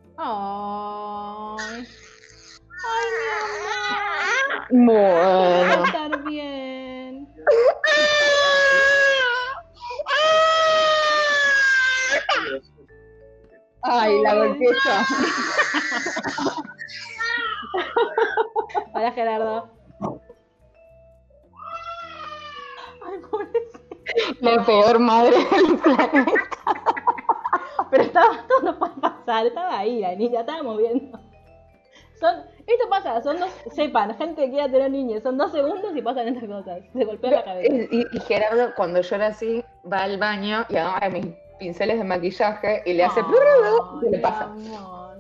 Ay, 2.88 3.08
mi 3.20 3.28
amor. 3.32 3.96
Va 4.76 5.74
a 5.74 5.78
Bueno. 5.78 5.86
estar 5.86 6.24
bien. 6.24 7.28
Ay, 13.84 14.22
la 14.24 14.36
golpeé 14.36 14.68
Hola, 18.94 19.12
Gerardo. 19.12 19.70
Ay, 23.06 23.20
pobrecito. 23.30 23.80
La 24.42 24.64
peor 24.66 25.00
madre 25.00 25.38
del 25.38 25.78
planeta. 25.80 26.48
Pero 27.92 28.04
estaba, 28.04 28.36
esto 28.36 28.54
no 28.64 28.80
puede 28.80 28.94
pasar, 28.96 29.46
estaba 29.48 29.78
ahí 29.80 30.00
la 30.00 30.16
niña, 30.16 30.40
estábamos 30.42 30.78
viendo. 30.78 31.20
Son, 32.20 32.36
esto 32.66 32.90
pasa, 32.90 33.22
son 33.22 33.40
dos, 33.40 33.50
sepan, 33.74 34.16
gente 34.18 34.46
que 34.46 34.52
quiera 34.52 34.70
tener 34.72 34.90
niños, 34.92 35.22
son 35.24 35.38
dos 35.38 35.52
segundos 35.52 35.96
y 35.96 36.02
pasan 36.02 36.28
estas 36.30 36.48
cosas. 36.50 36.80
Se 36.94 37.04
golpea 37.06 37.32
la 37.32 37.44
cabeza. 37.44 37.74
Y, 37.92 38.06
y 38.12 38.20
Gerardo, 38.22 38.74
cuando 38.76 39.02
llora 39.02 39.28
así, 39.28 39.64
va 39.92 40.04
al 40.04 40.18
baño 40.18 40.66
y 40.70 40.78
agarra 40.78 41.10
mis 41.10 41.26
pinceles 41.60 41.98
de 41.98 42.04
maquillaje 42.06 42.82
y 42.86 42.94
le 42.94 43.04
hace 43.04 43.20
Ay, 43.22 44.08
y 44.08 44.10
le 44.12 44.20
pasa. 44.20 44.44
amor. 44.46 45.18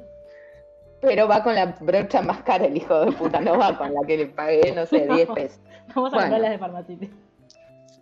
Pero 1.02 1.28
va 1.28 1.44
con 1.44 1.54
la 1.54 1.66
brocha 1.82 2.22
más 2.22 2.42
cara 2.44 2.66
el 2.66 2.78
hijo 2.78 3.02
de 3.02 3.12
puta, 3.12 3.40
no 3.42 3.58
va 3.58 3.78
con 3.78 3.94
la 3.94 4.02
que 4.08 4.18
le 4.18 4.26
pagué, 4.28 4.72
no 4.74 4.86
sé, 4.86 5.06
10 5.08 5.30
pesos. 5.32 5.60
Vamos 5.94 6.14
a 6.14 6.16
Bueno. 6.16 6.20
comprar 6.32 6.40
las 6.42 6.52
de 6.52 6.58
Farmacity. 6.58 7.12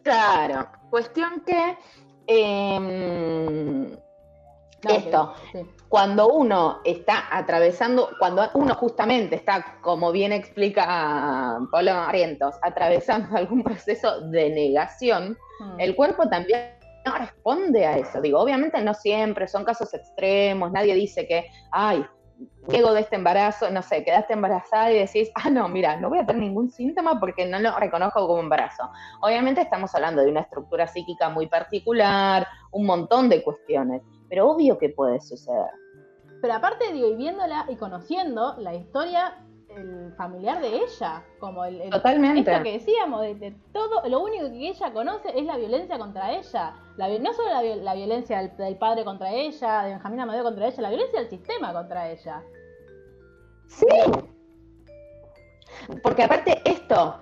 Claro, 0.03 0.67
cuestión 0.89 1.41
que 1.45 1.77
em, 2.27 3.91
No, 3.91 3.97
esto, 4.89 5.33
sí. 5.51 5.65
Cuando 5.93 6.27
uno 6.27 6.79
está 6.85 7.25
atravesando, 7.29 8.09
cuando 8.17 8.49
uno 8.55 8.73
justamente 8.73 9.35
está, 9.35 9.77
como 9.81 10.11
bien 10.11 10.31
explica 10.31 11.59
Pablo 11.71 11.93
Barrientos, 11.93 12.55
atravesando 12.63 13.37
algún 13.37 13.61
proceso 13.61 14.21
de 14.21 14.49
negación, 14.49 15.37
Mm. 15.59 15.79
el 15.79 15.95
cuerpo 15.95 16.27
también 16.27 16.71
no 17.05 17.15
responde 17.15 17.85
a 17.85 17.97
eso. 17.97 18.21
Digo, 18.21 18.39
obviamente 18.39 18.81
no 18.81 18.93
siempre, 18.93 19.47
son 19.47 19.63
casos 19.63 19.93
extremos, 19.93 20.71
nadie 20.71 20.95
dice 20.95 21.27
que, 21.27 21.45
ay, 21.71 22.05
llego 22.69 22.93
de 22.93 23.01
este 23.01 23.15
embarazo, 23.15 23.69
no 23.69 23.81
sé, 23.81 24.03
quedaste 24.03 24.33
embarazada 24.33 24.91
y 24.91 24.99
decís, 24.99 25.29
ah, 25.35 25.49
no, 25.49 25.67
mira, 25.67 25.97
no 25.97 26.09
voy 26.09 26.19
a 26.19 26.25
tener 26.25 26.41
ningún 26.41 26.71
síntoma 26.71 27.19
porque 27.19 27.45
no 27.45 27.59
lo 27.59 27.77
reconozco 27.77 28.25
como 28.27 28.39
embarazo. 28.39 28.89
Obviamente 29.21 29.61
estamos 29.61 29.93
hablando 29.95 30.21
de 30.21 30.31
una 30.31 30.41
estructura 30.41 30.87
psíquica 30.87 31.29
muy 31.29 31.47
particular, 31.47 32.47
un 32.71 32.85
montón 32.85 33.29
de 33.29 33.43
cuestiones, 33.43 34.01
pero 34.29 34.49
obvio 34.49 34.77
que 34.77 34.89
puede 34.89 35.19
suceder. 35.21 35.82
Pero 36.43 36.55
aparte, 36.55 36.91
digo, 36.91 37.07
y 37.07 37.15
viéndola 37.15 37.65
y 37.69 37.77
conociendo 37.77 38.55
la 38.57 38.75
historia 38.75 39.37
el 39.69 40.13
familiar 40.17 40.59
de 40.59 40.75
ella, 40.75 41.23
como 41.39 41.63
el, 41.63 41.79
el- 41.79 41.89
Totalmente. 41.89 42.51
esto 42.51 42.63
que 42.63 42.73
decíamos, 42.73 43.21
de, 43.21 43.35
de 43.35 43.51
todo, 43.71 44.05
lo 44.09 44.19
único 44.19 44.49
que 44.49 44.67
ella 44.67 44.91
conoce 44.91 45.29
es 45.39 45.45
la 45.45 45.55
violencia 45.55 45.97
contra 45.97 46.33
ella. 46.33 46.75
La 46.97 47.07
no 47.07 47.33
solo 47.33 47.49
la 47.75 47.93
violencia 47.93 48.39
del, 48.39 48.57
del 48.57 48.75
padre 48.77 49.05
contra 49.05 49.31
ella, 49.31 49.83
de 49.83 49.89
Benjamín 49.91 50.19
Amadeo 50.19 50.43
contra 50.43 50.67
ella, 50.67 50.81
la 50.81 50.89
violencia 50.89 51.21
del 51.21 51.29
sistema 51.29 51.71
contra 51.71 52.09
ella. 52.11 52.43
Sí. 53.67 53.87
Porque 56.03 56.23
aparte 56.23 56.61
esto, 56.65 57.21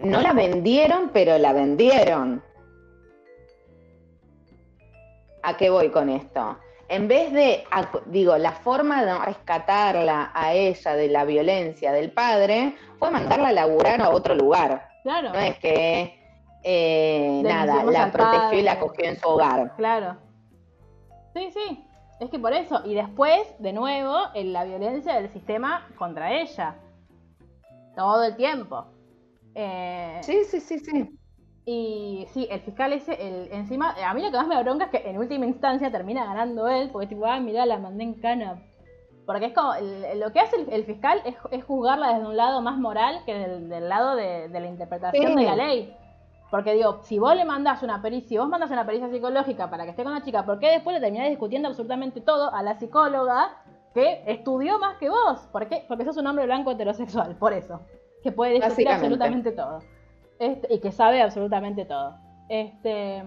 no 0.00 0.22
la 0.22 0.32
vendieron, 0.32 1.10
pero 1.12 1.36
la 1.36 1.52
vendieron. 1.52 2.42
¿A 5.42 5.58
qué 5.58 5.68
voy 5.68 5.90
con 5.90 6.08
esto? 6.08 6.56
En 6.92 7.08
vez 7.08 7.32
de, 7.32 7.64
digo, 8.04 8.36
la 8.36 8.52
forma 8.52 9.02
de 9.02 9.18
rescatarla 9.18 10.30
a 10.34 10.52
ella 10.52 10.94
de 10.94 11.08
la 11.08 11.24
violencia 11.24 11.90
del 11.90 12.12
padre 12.12 12.76
fue 12.98 13.10
mandarla 13.10 13.48
a 13.48 13.52
laburar 13.52 14.02
a 14.02 14.10
otro 14.10 14.34
lugar. 14.34 14.90
Claro, 15.02 15.32
No 15.32 15.38
es 15.38 15.58
que, 15.58 16.20
eh, 16.62 17.40
nada, 17.42 17.82
la 17.84 18.12
protegió 18.12 18.58
y 18.58 18.62
la 18.62 18.78
cogió 18.78 19.06
en 19.06 19.18
su 19.18 19.26
hogar. 19.26 19.74
claro. 19.76 20.18
Sí, 21.34 21.50
sí. 21.50 21.82
Es 22.20 22.28
que 22.28 22.38
por 22.38 22.52
eso. 22.52 22.82
Y 22.84 22.92
después, 22.92 23.40
de 23.58 23.72
nuevo, 23.72 24.14
en 24.34 24.52
la 24.52 24.64
violencia 24.64 25.14
del 25.14 25.30
sistema 25.30 25.88
contra 25.96 26.30
ella. 26.42 26.74
Todo 27.96 28.22
el 28.24 28.36
tiempo. 28.36 28.84
Eh, 29.54 30.20
Sí, 30.22 30.44
sí, 30.44 30.60
sí, 30.60 30.78
sí. 30.78 31.18
Y 31.64 32.26
sí, 32.32 32.48
el 32.50 32.60
fiscal 32.60 32.92
ese, 32.92 33.12
el, 33.14 33.52
encima, 33.52 33.94
a 34.04 34.14
mí 34.14 34.22
lo 34.22 34.30
que 34.32 34.36
más 34.36 34.48
me 34.48 34.56
da 34.56 34.62
bronca 34.62 34.86
es 34.86 34.90
que 34.90 35.08
en 35.08 35.16
última 35.18 35.46
instancia 35.46 35.90
termina 35.92 36.24
ganando 36.24 36.68
él, 36.68 36.90
porque 36.90 37.06
tipo, 37.06 37.24
ah, 37.26 37.38
mirá, 37.38 37.66
la 37.66 37.78
mandé 37.78 38.02
en 38.02 38.14
cana. 38.14 38.60
Porque 39.26 39.46
es 39.46 39.52
como, 39.54 39.72
el- 39.74 40.18
lo 40.18 40.32
que 40.32 40.40
hace 40.40 40.56
el, 40.56 40.72
el 40.72 40.84
fiscal 40.84 41.20
es, 41.24 41.36
es 41.52 41.64
juzgarla 41.64 42.14
desde 42.14 42.26
un 42.26 42.36
lado 42.36 42.60
más 42.62 42.76
moral 42.78 43.20
que 43.24 43.34
del, 43.34 43.68
del 43.68 43.88
lado 43.88 44.16
de, 44.16 44.48
de 44.48 44.60
la 44.60 44.66
interpretación 44.66 45.24
Sí. 45.28 45.34
de 45.36 45.42
la 45.44 45.54
ley. 45.56 45.96
Porque 46.50 46.74
digo, 46.74 46.98
si 47.02 47.18
vos 47.20 47.34
le 47.36 47.44
mandás 47.44 47.82
una 47.84 48.02
pericia, 48.02 48.28
si 48.28 48.38
vos 48.38 48.48
mandás 48.48 48.70
una 48.72 48.84
pericia 48.84 49.08
psicológica 49.08 49.70
para 49.70 49.84
que 49.84 49.90
esté 49.90 50.02
con 50.02 50.12
la 50.12 50.22
chica, 50.22 50.44
¿por 50.44 50.58
qué 50.58 50.70
después 50.72 50.94
le 50.94 51.00
terminás 51.00 51.30
discutiendo 51.30 51.68
absolutamente 51.68 52.20
todo 52.20 52.52
a 52.52 52.62
la 52.64 52.74
psicóloga 52.78 53.56
que 53.94 54.22
estudió 54.26 54.78
más 54.80 54.96
que 54.98 55.08
vos? 55.08 55.38
¿Por 55.52 55.68
qué? 55.68 55.84
Porque 55.88 56.04
sos 56.04 56.16
un 56.16 56.26
hombre 56.26 56.44
blanco 56.44 56.72
heterosexual, 56.72 57.36
por 57.36 57.52
eso. 57.52 57.80
Que 58.22 58.32
puede 58.32 58.54
discutir 58.54 58.88
absolutamente 58.88 59.52
todo. 59.52 59.78
Este, 60.42 60.74
y 60.74 60.80
que 60.80 60.90
sabe 60.90 61.22
absolutamente 61.22 61.84
todo. 61.84 62.16
Este, 62.48 63.22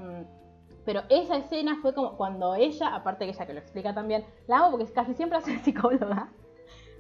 pero 0.86 1.04
esa 1.08 1.38
escena 1.38 1.78
fue 1.82 1.94
como 1.94 2.18
cuando 2.18 2.56
ella, 2.56 2.94
aparte 2.94 3.24
que 3.26 3.32
ella 3.32 3.46
que 3.46 3.54
lo 3.54 3.60
explica 3.60 3.94
también, 3.94 4.26
la 4.48 4.58
amo 4.58 4.72
porque 4.72 4.92
casi 4.92 5.14
siempre 5.14 5.38
hace 5.38 5.58
psicóloga, 5.64 6.28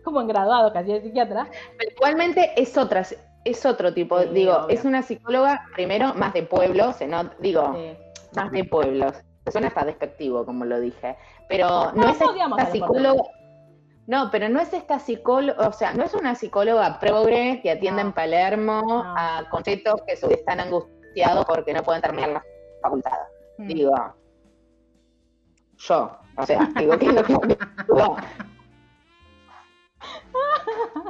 como 0.05 0.21
en 0.21 0.27
graduado, 0.29 0.71
casi 0.71 0.93
de 0.93 1.01
psiquiatra. 1.01 1.47
Pero 1.77 1.91
igualmente 1.97 2.53
es 2.55 2.77
otra, 2.77 3.03
es 3.43 3.65
otro 3.65 3.93
tipo, 3.93 4.17
Sí, 4.21 4.29
digo, 4.29 4.53
obvio. 4.55 4.69
es 4.69 4.85
una 4.85 5.01
psicóloga, 5.01 5.65
primero, 5.73 6.13
más 6.13 6.33
de 6.33 6.43
pueblos, 6.43 6.95
no, 7.05 7.29
digo, 7.39 7.73
Sí. 7.75 7.97
más 8.37 8.51
de 8.53 8.63
pueblos. 8.63 9.17
Suena 9.51 9.67
hasta 9.67 9.83
despectivo, 9.83 10.45
como 10.45 10.63
lo 10.63 10.79
dije. 10.79 11.17
Pero 11.49 11.91
no, 11.91 12.05
No, 12.05 12.09
es 12.09 12.21
esta 12.21 12.71
psicóloga. 12.71 13.21
No, 14.07 14.29
pero 14.31 14.49
no 14.49 14.59
es 14.59 14.71
esta 14.73 14.99
psicóloga, 14.99 15.67
o 15.67 15.71
sea, 15.71 15.93
no 15.93 16.03
es 16.03 16.13
una 16.13 16.35
psicóloga 16.35 16.99
progre 16.99 17.59
que 17.63 17.71
atiende 17.71 18.03
No. 18.03 18.09
en 18.09 18.13
Palermo 18.13 18.81
No. 18.87 19.03
a 19.17 19.47
conceptos 19.49 19.95
que 20.05 20.13
están 20.13 20.59
angustiados 20.59 21.45
porque 21.45 21.73
no 21.73 21.81
pueden 21.81 22.01
terminar 22.03 22.29
la 22.29 22.43
facultad. 22.81 23.17
Mm. 23.57 23.67
Digo, 23.67 24.15
yo, 25.77 26.17
o 26.37 26.45
sea, 26.45 26.69
digo 26.77 26.97
que 26.99 27.05
es 27.07 27.13
lo 27.13 27.23
que 27.23 27.33
digo. 27.33 28.17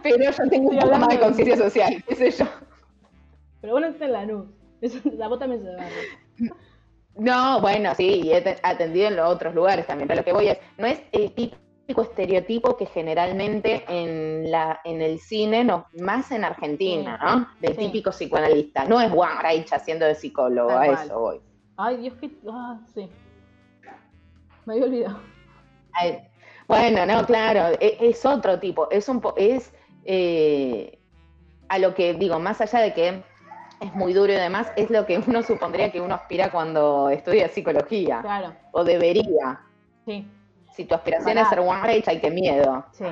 Pero 0.04 0.24
yo 0.32 0.50
tengo 0.50 0.70
un 0.70 0.80
poco 0.80 0.98
más 0.98 1.08
de 1.10 1.20
conciencia 1.20 1.58
social, 1.58 2.04
qué 2.08 2.16
sé 2.16 2.32
yo. 2.32 2.46
Pero 3.62 3.74
bueno, 3.74 3.88
está 3.88 4.06
en 4.06 4.12
la 4.14 4.26
luz. 4.26 4.46
La 5.18 5.28
voz 5.28 5.40
también 5.40 5.64
se 5.64 5.70
ve. 5.70 6.52
No, 7.18 7.60
bueno, 7.62 7.96
sí, 7.96 8.22
y 8.24 8.34
he 8.34 8.42
te- 8.42 8.58
atendido 8.62 9.08
en 9.08 9.16
los 9.16 9.28
otros 9.30 9.56
lugares 9.56 9.88
también, 9.88 10.08
pero 10.08 10.20
lo 10.20 10.26
que 10.26 10.34
voy 10.34 10.48
es, 10.50 10.58
no 10.78 10.86
es 10.86 11.02
el 11.14 11.32
típico 11.34 11.58
estereotipo 11.88 12.76
que 12.78 12.86
generalmente 12.88 13.86
en 13.88 14.50
la 14.50 14.80
en 14.84 15.02
el 15.02 15.20
cine, 15.20 15.64
no, 15.64 15.86
más 16.00 16.32
en 16.32 16.44
Argentina, 16.44 17.20
¿no? 17.24 17.48
Del 17.60 17.76
sí. 17.76 17.86
típico 17.86 18.10
psicoanalista. 18.12 18.86
No 18.86 19.00
es 19.00 19.12
Juan 19.12 19.40
Reich 19.42 19.72
haciendo 19.72 20.06
de 20.06 20.16
psicólogo, 20.16 20.70
Tal 20.70 20.82
a 20.82 20.86
cual. 20.86 21.06
eso 21.06 21.20
voy. 21.20 21.42
Ay, 21.78 21.98
Dios, 21.98 22.14
que. 22.16 22.32
Ah, 22.50 22.80
sí. 22.94 23.10
Me 24.66 24.74
había 24.74 24.86
olvidado. 24.86 25.20
Ay, 25.94 26.20
Bueno, 26.68 27.06
no, 27.06 27.24
claro, 27.26 27.78
e- 27.80 27.98
es, 28.02 28.26
otro 28.26 28.60
tipo, 28.60 28.90
es 28.90 29.08
un 29.08 29.22
po- 29.22 29.36
es 29.38 29.72
eh, 30.06 30.98
a 31.70 31.78
lo 31.80 31.94
que 31.94 32.14
digo, 32.16 32.40
más 32.40 32.60
allá 32.62 32.80
de 32.80 32.94
que 32.94 33.24
es 33.82 33.94
muy 33.94 34.14
duro 34.14 34.32
y 34.34 34.36
demás, 34.36 34.72
es 34.76 34.90
lo 34.90 35.06
que 35.06 35.20
uno 35.28 35.44
supondría 35.44 35.92
que 35.92 36.02
uno 36.02 36.16
aspira 36.16 36.50
cuando 36.52 37.10
estudia 37.10 37.48
psicología, 37.50 38.22
Claro, 38.22 38.56
o 38.72 38.84
debería. 38.84 39.62
sí, 40.06 40.28
Si 40.76 40.86
tu 40.86 40.94
aspiración 40.96 41.36
Pará. 41.36 41.42
es 41.44 41.50
ser 41.50 41.60
one 41.60 41.82
rage, 41.82 42.04
ay, 42.08 42.20
qué 42.20 42.32
miedo. 42.32 42.86
sí, 42.92 43.06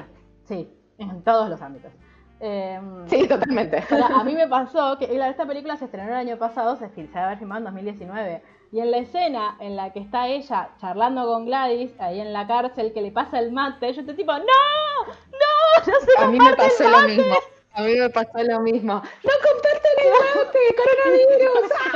sí. 0.46 0.70
En 0.98 1.24
todos 1.24 1.50
los 1.50 1.62
ámbitos. 1.62 1.92
Em, 2.40 3.08
Sí, 3.08 3.28
totalmente. 3.28 3.84
A 3.90 4.24
mí 4.26 4.36
me 4.36 4.48
pasó 4.48 4.98
que 4.98 5.06
esta 5.06 5.46
película 5.46 5.78
se 5.78 5.86
estrenó 5.86 6.10
el 6.10 6.16
año 6.18 6.38
pasado, 6.38 6.76
se, 6.76 6.90
se 6.90 7.08
va 7.14 7.22
a 7.22 7.26
haber 7.28 7.38
filmado 7.38 7.60
en 7.60 7.66
2019. 7.66 8.44
Y 8.74 8.80
en 8.80 8.92
la 8.92 8.98
escena 8.98 9.56
en 9.60 9.76
la 9.76 9.94
que 9.94 10.00
está 10.00 10.28
ella 10.28 10.70
charlando 10.82 11.26
con 11.26 11.46
Gladys, 11.46 11.92
ahí 12.00 12.20
en 12.20 12.34
la 12.34 12.46
cárcel, 12.48 12.92
que 12.92 13.02
le 13.02 13.12
pasa 13.12 13.40
el 13.40 13.52
mate, 13.52 13.94
yo 13.94 14.02
estoy 14.02 14.16
tipo, 14.16 14.34
¡No! 14.34 14.44
¡No! 14.44 15.86
¡Yo 15.86 15.94
soy 16.00 16.24
A 16.24 16.28
mí 16.28 16.38
me 16.40 16.56
pasó 16.56 16.90
lo 16.90 17.02
mismo. 17.08 17.36
A 17.76 17.82
mí 17.82 17.96
me 17.96 18.10
pasó 18.10 18.44
lo 18.44 18.60
mismo. 18.60 18.94
¡No 18.94 19.32
compartan 19.46 19.92
el 20.04 20.12
mate! 20.36 20.60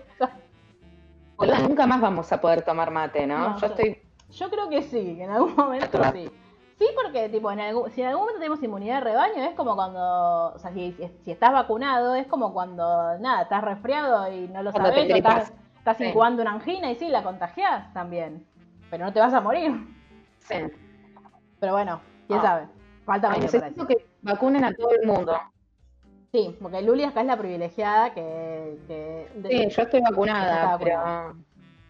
la 1.47 1.59
nunca 1.59 1.87
más 1.87 2.01
vamos 2.01 2.33
a 2.33 2.41
poder 2.41 2.63
tomar 2.63 2.91
mate, 2.91 3.27
¿no? 3.27 3.39
No, 3.39 3.55
Yo 3.57 3.61
yo- 3.61 3.67
estoy. 3.69 4.03
Yo 4.33 4.51
creo 4.51 4.69
que 4.69 4.83
sí, 4.83 5.17
que 5.17 5.25
en 5.25 5.31
algún 5.31 5.55
momento 5.57 6.03
sí. 6.13 6.31
Sí, 6.79 6.87
porque 7.01 7.29
tipo, 7.29 7.51
en 7.53 7.61
algún, 7.61 7.91
si 7.91 8.01
en 8.03 8.09
algún 8.09 8.23
momento 8.23 8.41
tenemos 8.41 8.63
inmunidad 8.63 8.97
de 8.97 9.01
rebaño, 9.03 9.43
es 9.45 9.55
como 9.55 9.77
cuando, 9.77 10.53
o 10.55 10.59
sea, 10.59 10.73
si, 10.73 10.93
si- 10.93 11.09
si 11.25 11.31
estás 11.31 11.53
vacunado, 11.53 12.15
es 12.17 12.27
como 12.27 12.53
cuando, 12.53 13.17
nada, 13.19 13.43
estás 13.43 13.63
resfriado 13.63 14.33
y 14.33 14.49
no 14.49 14.63
lo 14.63 14.73
Cuando 14.73 14.91
sabes, 14.91 15.13
o 15.13 15.17
estás, 15.17 15.53
estás 15.79 15.97
Sí. 15.99 16.05
incubando 16.07 16.43
una 16.43 16.53
angina 16.53 16.91
y 16.91 16.97
sí, 16.97 17.09
la 17.09 17.23
contagias 17.23 17.93
también. 17.93 18.45
Pero 18.91 19.05
no 19.05 19.13
te 19.13 19.21
vas 19.21 19.33
a 19.33 19.41
morir. 19.41 19.73
Sí. 20.41 20.57
Pero 21.61 21.73
bueno, 21.73 22.01
quién 22.27 22.41
Ah. 22.41 22.43
sabe. 22.43 22.67
Falta 23.05 23.29
para 23.29 23.41
necesito 23.41 23.87
que 23.87 24.07
vacunen 24.23 24.65
a 24.65 24.73
todo 24.75 24.91
el 25.01 25.07
mundo. 25.07 25.39
Sí, 26.33 26.57
porque 26.61 26.83
Luli 26.83 27.05
acá 27.05 27.21
es 27.21 27.27
la 27.27 27.37
privilegiada 27.37 28.13
que... 28.15 28.79
que 28.89 29.29
de- 29.37 29.49
Sí, 29.49 29.69
yo 29.69 29.83
estoy 29.83 30.01
vacunada, 30.01 30.63
Está 30.65 30.79
pero. 30.79 30.97
vacunada. 30.97 31.35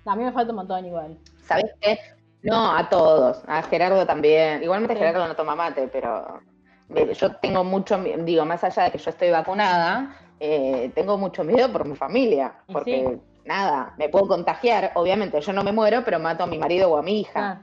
A 0.05 0.17
mí 0.17 0.25
me 0.25 0.33
falta 0.33 0.51
un 0.53 0.57
montón 0.57 0.85
igual. 0.85 1.17
¿Sabes 1.45 1.73
qué? 1.81 1.99
No, 2.43 2.77
a 2.77 2.89
todos. 2.89 3.43
A 3.47 3.63
Gerardo 3.63 4.07
también. 4.07 4.63
Igualmente 4.63 4.97
Gerardo 4.97 5.27
no 5.27 5.37
toma 5.37 5.55
mate, 5.55 5.89
pero 5.89 6.41
yo 6.89 7.37
tengo 7.37 7.65
mucho, 7.65 7.99
digo, 8.19 8.45
más 8.45 8.63
allá 8.65 8.85
de 8.85 8.91
que 8.91 8.99
yo 8.99 9.11
estoy 9.11 9.31
vacunada, 9.31 10.17
eh, 10.41 10.91
tengo 10.95 11.17
mucho 11.17 11.45
miedo 11.45 11.71
por 11.73 11.87
mi 11.87 11.97
familia, 11.97 12.55
porque 12.71 13.19
nada, 13.45 13.95
me 13.97 14.09
puedo 14.09 14.29
contagiar, 14.29 14.93
obviamente 14.95 15.41
yo 15.41 15.53
no 15.53 15.63
me 15.63 15.73
muero, 15.73 16.03
pero 16.05 16.19
mato 16.19 16.45
a 16.45 16.47
mi 16.47 16.59
marido 16.59 16.91
o 16.91 16.97
a 16.97 17.03
mi 17.03 17.21
hija. 17.21 17.63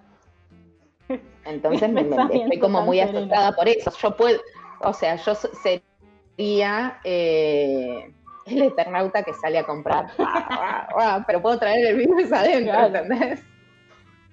Entonces 1.46 1.90
me, 1.92 2.02
estoy 2.02 2.60
como 2.60 2.82
muy 2.82 3.00
asustada 3.00 3.52
por 3.52 3.68
eso. 3.68 3.92
Yo 4.02 4.16
puedo, 4.16 4.40
o 4.82 4.94
sea, 4.94 5.16
yo 5.18 5.34
sería 5.36 7.00
eh, 7.04 8.14
el 8.46 8.62
eternauta 8.62 9.24
que 9.24 9.34
sale 9.34 9.60
a 9.60 9.66
comprar, 9.66 10.12
pero 11.28 11.42
puedo 11.42 11.60
traer 11.60 11.86
el 11.88 11.98
virus 11.98 12.32
adentro, 12.32 12.80
¿entendés? 12.86 13.44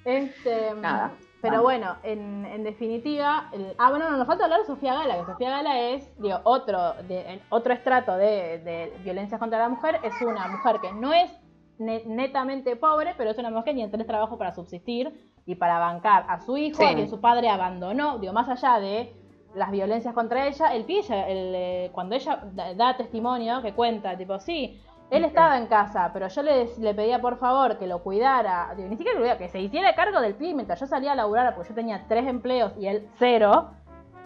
Este, 0.06 0.74
Nada. 0.80 1.12
Pero 1.42 1.62
bueno, 1.62 1.96
en, 2.02 2.64
definitiva, 2.64 3.50
ah, 3.78 3.90
bueno, 3.90 4.10
nos 4.10 4.26
falta 4.26 4.44
hablar 4.44 4.60
de 4.60 4.66
Sofía 4.66 4.94
Gala, 4.94 5.18
que 5.18 5.26
Sofía 5.26 5.50
Gala 5.50 5.78
es, 5.80 6.10
digo, 6.18 6.40
otro, 6.44 6.94
de, 7.06 7.40
otro 7.50 7.74
estrato 7.74 8.16
de, 8.16 8.58
de 8.64 8.92
violencia 9.04 9.38
contra 9.38 9.58
la 9.58 9.68
mujer, 9.68 10.00
es 10.02 10.14
una 10.22 10.48
mujer 10.48 10.80
que 10.80 10.92
no 10.92 11.12
es 11.12 11.30
netamente 11.78 12.76
pobre, 12.76 13.14
pero 13.16 13.30
es 13.30 13.38
una 13.38 13.50
mujer 13.50 13.64
que 13.64 13.74
tiene 13.74 13.90
tres 13.90 14.06
trabajos 14.06 14.38
para 14.38 14.54
subsistir 14.54 15.12
y 15.44 15.54
para 15.54 15.78
bancar 15.78 16.24
a 16.28 16.40
su 16.40 16.56
hijo, 16.56 16.84
a 16.84 16.94
que 16.94 17.06
su 17.06 17.20
padre 17.20 17.48
abandonó, 17.48 18.18
digo, 18.18 18.32
más 18.32 18.48
allá 18.48 18.80
de 18.80 19.14
las 19.54 19.70
violencias 19.70 20.14
contra 20.14 20.46
ella, 20.46 20.74
el 20.74 20.84
pie, 20.84 21.00
el, 21.00 21.54
eh, 21.54 21.90
cuando 21.92 22.14
ella 22.14 22.42
da, 22.76 22.96
testimonio, 22.96 23.62
que 23.62 23.72
cuenta, 23.72 24.16
tipo, 24.16 24.38
sí, 24.40 24.80
él 25.10 25.24
estaba 25.24 25.56
en 25.56 25.66
casa, 25.66 26.10
pero 26.12 26.28
yo 26.28 26.42
le, 26.42 26.68
le 26.78 26.94
pedía 26.94 27.20
por 27.20 27.38
favor 27.38 27.78
que 27.78 27.86
lo 27.86 28.02
cuidara, 28.02 28.72
digo, 28.76 28.88
ni 28.88 28.96
siquiera 28.96 29.38
que 29.38 29.44
que 29.44 29.48
se 29.48 29.60
hiciera 29.60 29.94
cargo 29.94 30.20
del 30.20 30.34
pie 30.34 30.54
mientras 30.54 30.80
yo 30.80 30.86
salía 30.86 31.12
a 31.12 31.14
laburar, 31.14 31.54
porque 31.54 31.68
yo 31.68 31.74
tenía 31.74 32.04
tres 32.08 32.26
empleos 32.26 32.72
y 32.78 32.86
él 32.88 33.08
cero. 33.18 33.70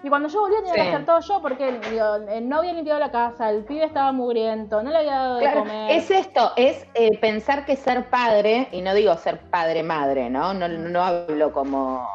Y 0.02 0.08
cuando 0.08 0.30
yo 0.30 0.40
volvía 0.40 0.60
tenía 0.60 0.74
que 0.74 0.80
hacer 0.80 1.04
todo 1.04 1.20
yo 1.20 1.42
porque 1.42 2.40
no 2.42 2.56
había 2.56 2.72
limpiado 2.72 2.98
la 2.98 3.10
casa, 3.10 3.50
el 3.50 3.64
pibe 3.64 3.84
estaba 3.84 4.12
mugriento, 4.12 4.82
no 4.82 4.90
le 4.90 4.96
había 4.96 5.16
dado 5.16 5.36
de 5.36 5.52
comer. 5.52 5.90
Es 5.90 6.10
esto, 6.10 6.52
es 6.56 6.86
eh, 6.94 7.18
pensar 7.18 7.66
que 7.66 7.76
ser 7.76 8.08
padre, 8.08 8.68
y 8.72 8.80
no 8.80 8.94
digo 8.94 9.14
ser 9.16 9.40
padre-madre, 9.50 10.30
¿no? 10.30 10.54
¿no? 10.54 10.68
No 10.68 11.02
hablo 11.02 11.52
como 11.52 12.08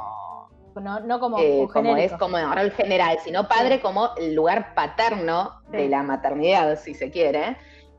no, 0.82 1.20
como, 1.20 1.39
eh, 1.39 1.68
como 1.72 1.95
es 1.95 2.11
como 2.13 2.38
el 2.38 2.72
general, 2.72 3.18
sino 3.24 3.47
padre 3.47 3.80
como 3.80 4.09
el 4.18 4.34
lugar 4.36 4.74
paterno 4.74 5.61
de 5.70 5.88
la 5.88 6.03
maternidad, 6.03 6.78
si 6.78 6.93
se 6.93 7.11
quiere, 7.11 7.55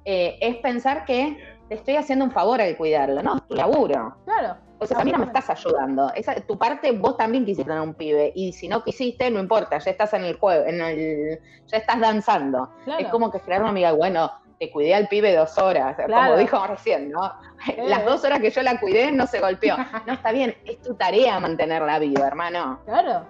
eh, 0.06 0.38
es 0.40 0.56
pensar 0.58 1.04
que 1.04 1.36
te 1.68 1.74
estoy 1.74 1.96
haciendo 1.96 2.24
un 2.24 2.30
favor 2.30 2.60
al 2.60 2.76
cuidarlo, 2.76 3.22
¿no? 3.22 3.40
Tu 3.40 3.54
laburo. 3.56 4.16
Claro. 4.24 4.56
O 4.78 4.86
sea, 4.86 5.00
a 5.00 5.04
mí 5.04 5.10
no 5.10 5.18
me 5.18 5.24
estás 5.24 5.50
ayudando. 5.50 6.12
Esa, 6.14 6.34
tu 6.34 6.56
parte, 6.56 6.92
vos 6.92 7.16
también 7.16 7.44
quisiste 7.44 7.64
tener 7.64 7.80
un 7.80 7.94
pibe. 7.94 8.32
Y 8.34 8.52
si 8.52 8.68
no 8.68 8.84
quisiste, 8.84 9.30
no 9.30 9.40
importa, 9.40 9.78
ya 9.78 9.90
estás 9.90 10.12
en 10.14 10.24
el 10.24 10.38
juego, 10.38 10.64
en 10.64 10.80
el, 10.80 11.40
ya 11.66 11.78
estás 11.78 11.98
danzando. 11.98 12.70
Es 12.98 13.08
como 13.08 13.30
que 13.32 13.40
crear 13.40 13.62
una 13.62 13.70
amiga, 13.70 13.92
bueno, 13.92 14.30
te 14.60 14.70
cuidé 14.70 14.94
al 14.94 15.08
pibe 15.08 15.34
dos 15.34 15.58
horas, 15.58 15.96
como 15.96 16.36
dijo 16.36 16.66
recién, 16.66 17.10
¿no? 17.10 17.32
Las 17.78 18.04
dos 18.04 18.22
horas 18.24 18.40
que 18.40 18.50
yo 18.50 18.62
la 18.62 18.78
cuidé 18.78 19.10
no 19.12 19.26
se 19.26 19.40
golpeó. 19.40 19.76
No, 20.06 20.12
está 20.12 20.30
bien, 20.30 20.54
es 20.64 20.80
tu 20.82 20.94
tarea 20.94 21.40
mantenerla 21.40 21.98
viva, 21.98 22.26
hermano. 22.26 22.78
Claro. 22.84 23.26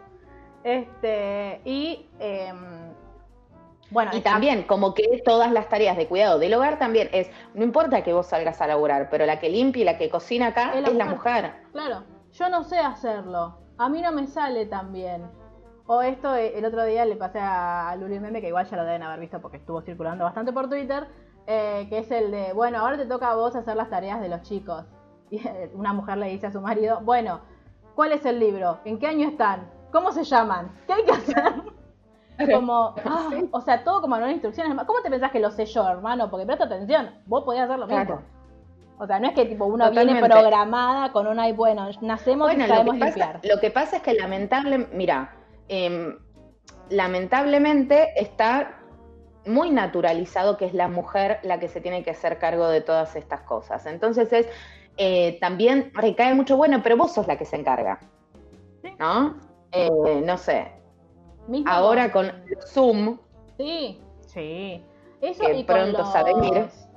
Este, 0.62 1.61
y 1.64 2.09
em, 2.18 2.86
bueno, 3.91 4.11
y 4.14 4.20
también, 4.20 4.64
como 4.64 4.95
que 4.95 5.22
todas 5.24 5.53
las 5.53 5.68
tareas 5.68 5.97
de 5.97 6.09
cuidado 6.09 6.39
del 6.39 6.55
hogar 6.55 6.78
también 6.78 7.09
es, 7.12 7.30
no 7.55 7.62
importa 7.62 8.03
que 8.03 8.12
vos 8.12 8.26
salgas 8.26 8.61
a 8.61 8.66
laburar, 8.66 9.09
pero 9.11 9.26
la 9.26 9.39
que 9.39 9.49
limpia 9.49 9.82
y 9.82 9.84
la 9.84 9.99
que 9.99 10.11
cocina 10.11 10.49
acá 10.49 10.72
es 10.74 10.93
la, 10.93 11.05
mujer. 11.05 11.53
Claro, 11.72 12.03
yo 12.32 12.49
no 12.49 12.64
sé 12.64 12.78
hacerlo, 12.78 13.59
a 13.78 13.89
mí 13.89 14.03
no 14.03 14.12
me 14.12 14.26
sale 14.26 14.66
tan 14.66 14.93
bien. 14.93 15.30
O 15.87 16.03
esto, 16.03 16.34
eh, 16.34 16.59
el 16.59 16.64
otro 16.64 16.84
día 16.84 17.05
le 17.05 17.14
pasé 17.14 17.39
a 17.41 17.95
Luli 17.97 18.18
Meme, 18.18 18.41
que 18.41 18.49
igual 18.49 18.66
ya 18.66 18.76
lo 18.76 18.84
deben 18.84 19.05
haber 19.05 19.20
visto 19.20 19.41
porque 19.41 19.59
estuvo 19.59 19.80
circulando 19.82 20.24
bastante 20.24 20.53
por 20.53 20.68
Twitter, 20.68 21.07
eh, 21.47 21.87
que 21.89 21.99
es 21.99 22.11
el 22.11 22.32
de, 22.32 22.53
bueno, 22.55 22.80
ahora 22.80 22.97
te 22.97 23.07
toca 23.07 23.30
a 23.30 23.37
vos 23.37 23.55
hacer 23.55 23.76
las 23.76 23.89
tareas 23.89 24.20
de 24.20 24.28
los 24.28 24.43
chicos. 24.43 24.84
Y 25.28 25.41
una 25.74 25.93
mujer 25.93 26.18
le 26.18 26.28
dice 26.28 26.47
a 26.47 26.53
su 26.53 26.61
marido, 26.61 27.01
bueno, 27.03 27.41
¿cuál 27.97 28.12
es 28.12 28.24
el 28.24 28.39
libro? 28.39 28.78
¿En 28.84 28.99
qué 29.01 29.09
año 29.09 29.28
están? 29.28 29.68
¿Cómo 29.91 30.12
se 30.12 30.22
llaman? 30.22 30.70
¿Qué 30.87 30.93
hay 30.93 31.05
que 31.05 31.11
hacer? 31.11 31.62
Como, 32.53 32.95
ah, 33.05 33.30
o 33.51 33.61
sea, 33.61 33.82
todo 33.82 34.01
como 34.01 34.16
no 34.18 34.30
instrucciones. 34.30 34.76
¿Cómo 34.87 35.01
te 35.03 35.11
pensás 35.11 35.30
que 35.30 35.41
lo 35.41 35.51
sé 35.51 35.66
yo, 35.66 35.89
hermano? 35.89 36.30
Porque 36.30 36.47
presta 36.47 36.64
atención, 36.64 37.11
vos 37.26 37.45
podías 37.45 37.64
hacer 37.64 37.78
lo 37.78 37.87
mismo. 37.87 38.20
O 38.99 39.07
sea, 39.07 39.20
no 39.20 39.28
es 39.28 39.34
que 39.34 39.45
tipo 39.45 39.66
uno 39.66 39.91
viene 39.91 40.22
programada 40.22 41.12
con 41.12 41.26
una 41.26 41.49
y 41.49 41.53
bueno, 41.53 41.89
nacemos 42.01 42.53
y 42.53 42.57
sabemos 42.57 42.99
lo 42.99 43.05
limpiar. 43.05 43.41
lo 43.43 43.61
que 43.61 43.70
pasa 43.70 43.97
es 43.97 44.03
que 44.03 44.14
lamentable, 44.14 44.89
mira, 44.93 45.34
em, 45.68 46.18
lamentablemente 46.89 48.09
está 48.16 48.80
muy 49.45 49.70
naturalizado 49.70 50.57
que 50.57 50.64
es 50.64 50.74
la 50.74 50.89
mujer 50.89 51.41
la 51.43 51.61
que 51.61 51.68
se 51.68 51.80
tiene 51.80 52.03
que 52.03 52.11
hacer 52.11 52.39
cargo 52.39 52.68
de 52.68 52.80
todas 52.80 53.16
estas 53.16 53.43
cosas. 53.43 53.84
Entonces 53.87 54.32
es 54.32 54.49
eh, 54.97 55.39
también 55.41 55.93
recae 55.95 56.34
mucho, 56.34 56.57
bueno, 56.57 56.80
pero 56.82 56.97
vos 56.97 57.12
sos 57.12 57.26
la 57.26 57.37
que 57.37 57.45
se 57.45 57.57
encarga. 57.57 58.01
¿No? 58.99 59.37
Eh, 59.72 60.22
no 60.24 60.39
sé, 60.39 60.72
Ahora 61.67 62.11
con 62.13 62.33
Zoom. 62.67 63.19
Sí, 63.57 64.01
sí. 64.21 64.85
Eso 65.21 65.47
que 65.47 65.65
pronto 65.65 66.05
sabe 66.13 66.33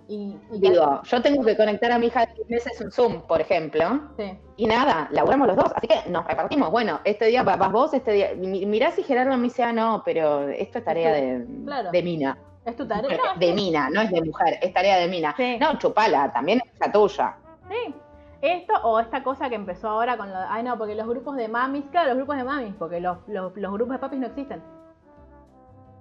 Y, 0.07 0.35
Digo, 0.51 1.01
yo 1.03 1.21
tengo 1.21 1.43
que 1.43 1.55
conectar 1.55 1.91
a 1.91 1.99
mi 1.99 2.07
hija 2.07 2.25
de 2.25 2.33
10 2.33 2.49
meses 2.49 2.81
un 2.81 2.91
Zoom, 2.91 3.21
por 3.21 3.41
ejemplo. 3.41 4.01
Sí. 4.17 4.37
Y 4.57 4.65
nada, 4.65 5.07
laburamos 5.11 5.47
los 5.47 5.55
dos. 5.55 5.71
Así 5.75 5.87
que 5.87 6.09
nos 6.09 6.25
repartimos. 6.25 6.71
Bueno, 6.71 6.99
este 7.03 7.25
día 7.25 7.43
vas 7.43 7.71
vos, 7.71 7.93
este 7.93 8.11
día. 8.11 8.33
Mirá 8.35 8.91
si 8.91 9.03
Gerardo 9.03 9.37
me 9.37 9.43
dice, 9.43 9.63
ah, 9.63 9.71
no, 9.71 10.01
pero 10.03 10.49
esto 10.49 10.79
es 10.79 10.85
tarea 10.85 11.13
de, 11.13 11.45
de 11.91 12.03
mina. 12.03 12.37
Es 12.65 12.75
tu 12.75 12.87
tarea. 12.87 13.17
de 13.37 13.53
mina, 13.53 13.89
no 13.89 14.01
es 14.01 14.11
de 14.11 14.21
mujer, 14.21 14.59
es 14.61 14.73
tarea 14.73 14.97
de 14.97 15.07
mina. 15.07 15.35
No, 15.59 15.77
chupala, 15.79 16.31
también 16.31 16.61
es 16.65 16.79
la 16.79 16.91
tuya. 16.91 17.35
Sí. 17.69 17.95
Esto 18.41 18.73
o 18.83 18.99
esta 18.99 19.21
cosa 19.21 19.49
que 19.49 19.55
empezó 19.55 19.89
ahora 19.89 20.17
con 20.17 20.29
lo 20.29 20.37
ay 20.37 20.63
no, 20.63 20.77
porque 20.77 20.95
los 20.95 21.07
grupos 21.07 21.35
de 21.35 21.49
mamis, 21.49 21.85
claro, 21.91 22.09
los 22.09 22.17
grupos 22.17 22.37
de 22.37 22.43
mamis, 22.45 22.73
porque 22.75 23.01
los, 23.01 23.17
los, 23.27 23.53
grupos 23.53 23.89
de 23.89 23.99
papis 23.99 24.19
no 24.19 24.27
existen. 24.27 24.63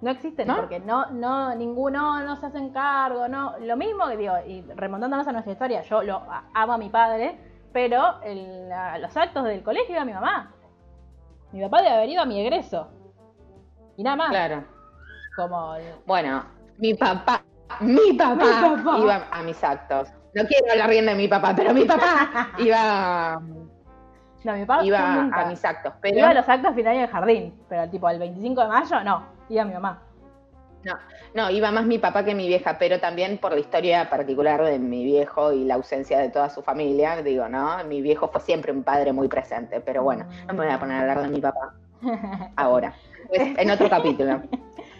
No 0.01 0.11
existen, 0.11 0.47
porque 0.47 0.79
no, 0.79 1.07
no, 1.07 1.53
ninguno 1.55 2.21
no 2.23 2.37
se 2.37 2.45
hacen 2.45 2.69
cargo, 2.69 3.27
no. 3.27 3.57
Lo 3.59 3.75
mismo 3.75 4.07
que 4.07 4.15
digo, 4.15 4.33
y 4.47 4.61
remontándonos 4.61 5.27
a 5.27 5.33
nuestra 5.33 5.51
historia, 5.51 5.81
yo 5.81 6.01
lo 6.03 6.21
amo 6.53 6.73
a 6.73 6.77
mi 6.77 6.89
padre, 6.89 7.37
pero 7.73 8.21
el, 8.23 8.69
los 9.01 9.17
actos 9.17 9.43
del 9.43 9.61
colegio 9.61 9.91
iba 9.91 10.03
a 10.03 10.05
mi 10.05 10.13
mamá. 10.13 10.53
Mi 11.51 11.61
papá 11.61 11.81
debe 11.81 11.95
haber 11.95 12.09
ido 12.09 12.21
a 12.21 12.25
mi 12.25 12.39
egreso. 12.39 12.87
Y 13.97 14.03
nada 14.03 14.15
más. 14.15 14.29
Claro. 14.29 14.63
Como. 15.35 15.73
Bueno, 16.05 16.45
mi 16.77 16.93
papá, 16.93 17.43
mi 17.81 18.13
papá, 18.13 18.35
mi 18.35 18.83
papá. 18.83 18.97
iba 18.99 19.27
a 19.29 19.43
mis 19.43 19.61
actos. 19.61 20.13
No 20.39 20.47
quiero 20.47 20.71
hablar 20.71 20.89
bien 20.89 21.05
de 21.05 21.15
mi 21.15 21.27
papá, 21.27 21.53
pero 21.53 21.73
mi 21.73 21.83
papá 21.83 22.51
iba. 22.59 23.41
No, 24.45 24.53
mi 24.53 24.65
papá 24.65 24.85
iba 24.85 25.29
a 25.33 25.45
mis 25.45 25.65
actos. 25.65 25.93
Pero... 25.99 26.17
Iba 26.17 26.29
a 26.29 26.33
los 26.33 26.47
actos 26.47 26.73
finales 26.75 27.01
del 27.01 27.09
jardín, 27.09 27.61
pero 27.67 27.89
tipo 27.89 28.09
el 28.09 28.19
25 28.19 28.61
de 28.61 28.67
mayo 28.67 29.03
no, 29.03 29.25
iba 29.49 29.65
mi 29.65 29.73
mamá. 29.73 30.01
No, 30.85 30.93
no, 31.35 31.49
iba 31.49 31.71
más 31.71 31.85
mi 31.85 31.99
papá 31.99 32.23
que 32.23 32.33
mi 32.33 32.47
vieja, 32.47 32.77
pero 32.79 33.01
también 33.01 33.37
por 33.37 33.51
la 33.51 33.59
historia 33.59 34.09
particular 34.09 34.63
de 34.63 34.79
mi 34.79 35.03
viejo 35.03 35.51
y 35.51 35.65
la 35.65 35.73
ausencia 35.73 36.19
de 36.19 36.29
toda 36.29 36.49
su 36.49 36.61
familia, 36.61 37.21
digo, 37.21 37.49
¿no? 37.49 37.83
Mi 37.83 38.01
viejo 38.01 38.29
fue 38.29 38.39
siempre 38.39 38.71
un 38.71 38.83
padre 38.83 39.11
muy 39.11 39.27
presente, 39.27 39.81
pero 39.81 40.03
bueno, 40.03 40.25
no 40.47 40.53
me 40.53 40.65
voy 40.65 40.73
a 40.73 40.79
poner 40.79 40.95
a 40.95 41.01
hablar 41.01 41.21
de 41.21 41.27
mi 41.27 41.41
papá 41.41 41.73
ahora, 42.55 42.93
pues, 43.27 43.57
en 43.57 43.69
otro 43.71 43.89
capítulo. 43.89 44.41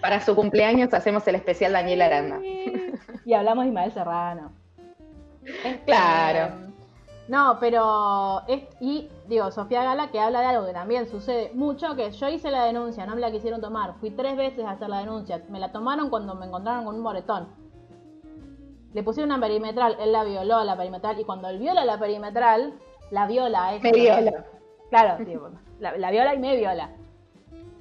Para 0.01 0.19
su 0.19 0.35
cumpleaños 0.35 0.93
hacemos 0.93 1.25
el 1.29 1.35
especial 1.35 1.71
Daniel 1.71 2.01
Aranda. 2.01 2.39
Y 2.43 3.33
hablamos 3.33 3.63
de 3.63 3.69
Ismael 3.69 3.93
Serrano. 3.93 4.58
Este, 5.63 5.83
claro. 5.85 6.69
No, 7.29 7.57
pero 7.59 8.41
es, 8.47 8.63
y 8.79 9.07
digo, 9.27 9.51
Sofía 9.51 9.83
Gala 9.83 10.09
que 10.09 10.19
habla 10.19 10.41
de 10.41 10.47
algo 10.47 10.65
que 10.65 10.73
también 10.73 11.07
sucede 11.07 11.51
mucho, 11.53 11.95
que 11.95 12.09
yo 12.09 12.27
hice 12.27 12.49
la 12.49 12.65
denuncia, 12.65 13.05
no 13.05 13.13
me 13.13 13.21
la 13.21 13.31
quisieron 13.31 13.61
tomar, 13.61 13.93
fui 13.99 14.09
tres 14.09 14.35
veces 14.35 14.65
a 14.65 14.71
hacer 14.71 14.89
la 14.89 14.99
denuncia, 14.99 15.43
me 15.49 15.59
la 15.59 15.71
tomaron 15.71 16.09
cuando 16.09 16.33
me 16.33 16.47
encontraron 16.47 16.85
con 16.85 16.95
un 16.95 17.01
moretón. 17.01 17.47
Le 18.93 19.03
pusieron 19.03 19.29
una 19.29 19.39
perimetral, 19.39 19.97
él 19.99 20.11
la 20.11 20.23
violó 20.23 20.57
a 20.57 20.65
la 20.65 20.75
perimetral 20.75 21.19
y 21.19 21.23
cuando 21.23 21.49
él 21.49 21.59
viola 21.59 21.85
la 21.85 21.99
perimetral, 21.99 22.73
la 23.11 23.27
viola. 23.27 23.77
me 23.79 23.91
viola. 23.91 24.45
Claro, 24.89 25.23
la, 25.79 26.09
viola 26.09 26.33
y 26.33 26.39
me 26.39 26.57
viola. 26.57 26.89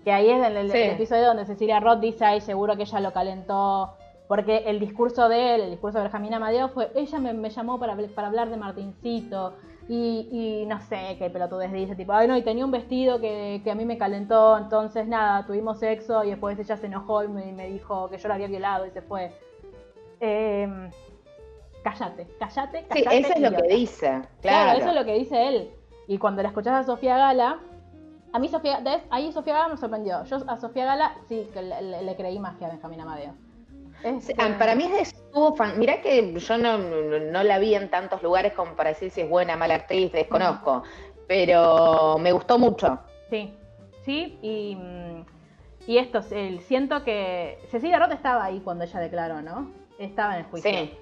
Que 0.05 0.13
ahí 0.13 0.29
es 0.29 0.47
el, 0.47 0.59
el, 0.59 0.71
episodio 0.71 1.25
donde 1.25 1.47
Cecilia 1.47 1.81
Roth 1.81 2.01
dice, 2.01 2.27
ay, 2.27 2.43
seguro 2.43 2.77
que 2.77 2.83
ella 2.83 3.01
lo 3.01 3.15
calentó, 3.15 3.95
porque 4.29 4.59
el 4.67 4.79
discurso 4.79 5.29
de 5.31 5.55
él, 5.55 5.61
el 5.63 5.71
discurso 5.71 5.99
de 5.99 6.05
Benjamín 6.05 6.35
Amadeo 6.35 6.69
fue, 6.69 6.93
ella 6.95 7.19
me, 7.19 7.49
llamó 7.51 7.81
para, 7.81 7.97
para, 8.15 8.29
hablar 8.29 8.51
de 8.51 8.59
Martincito 8.59 9.55
y, 9.89 10.29
y, 10.31 10.67
no 10.67 10.79
sé 10.83 11.17
qué 11.19 11.31
pelotudez 11.31 11.73
dice, 11.73 11.97
tipo, 11.97 12.13
ay 12.13 12.29
no, 12.29 12.37
y 12.37 12.43
tenía 12.43 12.67
un 12.67 12.71
vestido 12.71 13.21
que, 13.21 13.63
a 13.69 13.75
mí 13.75 13.87
me 13.87 13.97
calentó, 13.97 14.59
entonces 14.59 15.09
nada, 15.09 15.47
tuvimos 15.47 15.79
sexo 15.79 16.25
y 16.25 16.31
después 16.31 16.59
ella 16.59 16.77
se 16.77 16.87
enojó 16.87 17.25
y 17.25 17.29
me, 17.29 17.67
dijo 17.69 18.11
que 18.11 18.19
yo 18.19 18.29
la 18.29 18.35
había 18.35 18.49
violado 18.49 18.85
y 18.87 18.91
se 18.91 19.01
fue. 19.01 19.33
Eh, 20.21 20.91
cállate, 21.83 22.27
cállate, 22.39 22.85
cállate. 22.87 23.11
Sí, 23.11 23.25
eso 23.25 23.33
es 23.33 23.41
lo 23.41 23.57
que 23.57 23.69
dice, 23.75 24.23
claro. 24.43 24.79
eso 24.79 24.89
es 24.91 24.95
lo 24.95 25.05
que 25.07 25.15
dice 25.15 25.49
él. 25.49 25.71
Y 26.07 26.19
cuando 26.19 26.43
la 26.43 26.49
escuchás 26.49 26.75
a 26.75 26.85
Sofía 26.85 27.17
Gala, 27.17 27.61
a 28.35 28.39
mí 28.39 28.49
Sofía, 28.49 28.83
ahí 29.09 29.33
Sofía 29.33 29.55
Gala 29.55 29.69
me 29.69 29.79
sorprendió. 29.79 30.23
Yo 30.25 30.37
a 30.49 30.57
Sofía 30.59 30.85
Gala 30.85 31.17
sí 31.29 31.49
que 31.55 31.63
le, 31.63 31.81
le- 31.81 32.03
le 32.03 32.17
creí 32.17 32.39
más 32.39 32.57
que 32.57 32.67
a 32.67 32.69
Benjamín 32.69 33.01
Amadeo. 33.01 33.33
Este, 34.05 34.35
ah, 34.39 34.55
Para 34.59 34.75
mí 34.75 34.85
es 34.85 35.09
estuvo 35.13 35.55
fan. 35.57 35.79
Mirá 35.79 36.01
que 36.01 36.33
yo 36.39 36.59
no, 36.59 36.79
no- 36.79 37.43
la 37.43 37.59
vi 37.59 37.75
en 37.75 37.91
tantos 37.91 38.23
lugares 38.23 38.53
como 38.53 38.73
para 38.75 38.91
decir 38.91 39.11
si 39.11 39.23
es 39.23 39.29
buena, 39.29 39.57
mala 39.57 39.75
actriz, 39.75 40.13
desconozco. 40.13 40.83
Pero 41.27 42.17
me 42.19 42.33
gustó 42.33 42.59
mucho. 42.59 42.99
Sí, 43.31 43.53
sí, 44.05 44.39
y, 44.41 44.77
mm, 44.77 45.25
y 45.87 45.99
esto, 45.99 46.21
el- 46.31 46.61
siento 46.61 47.05
que 47.05 47.59
Cecilia 47.71 47.99
Roth 47.99 48.13
estaba 48.13 48.45
ahí 48.45 48.61
cuando 48.61 48.85
ella 48.85 49.01
declaró, 49.01 49.43
¿no? 49.43 49.71
Estaba 49.99 50.35
en 50.35 50.45
el 50.45 50.51
juicio. 50.51 50.71
Sí. 50.71 50.95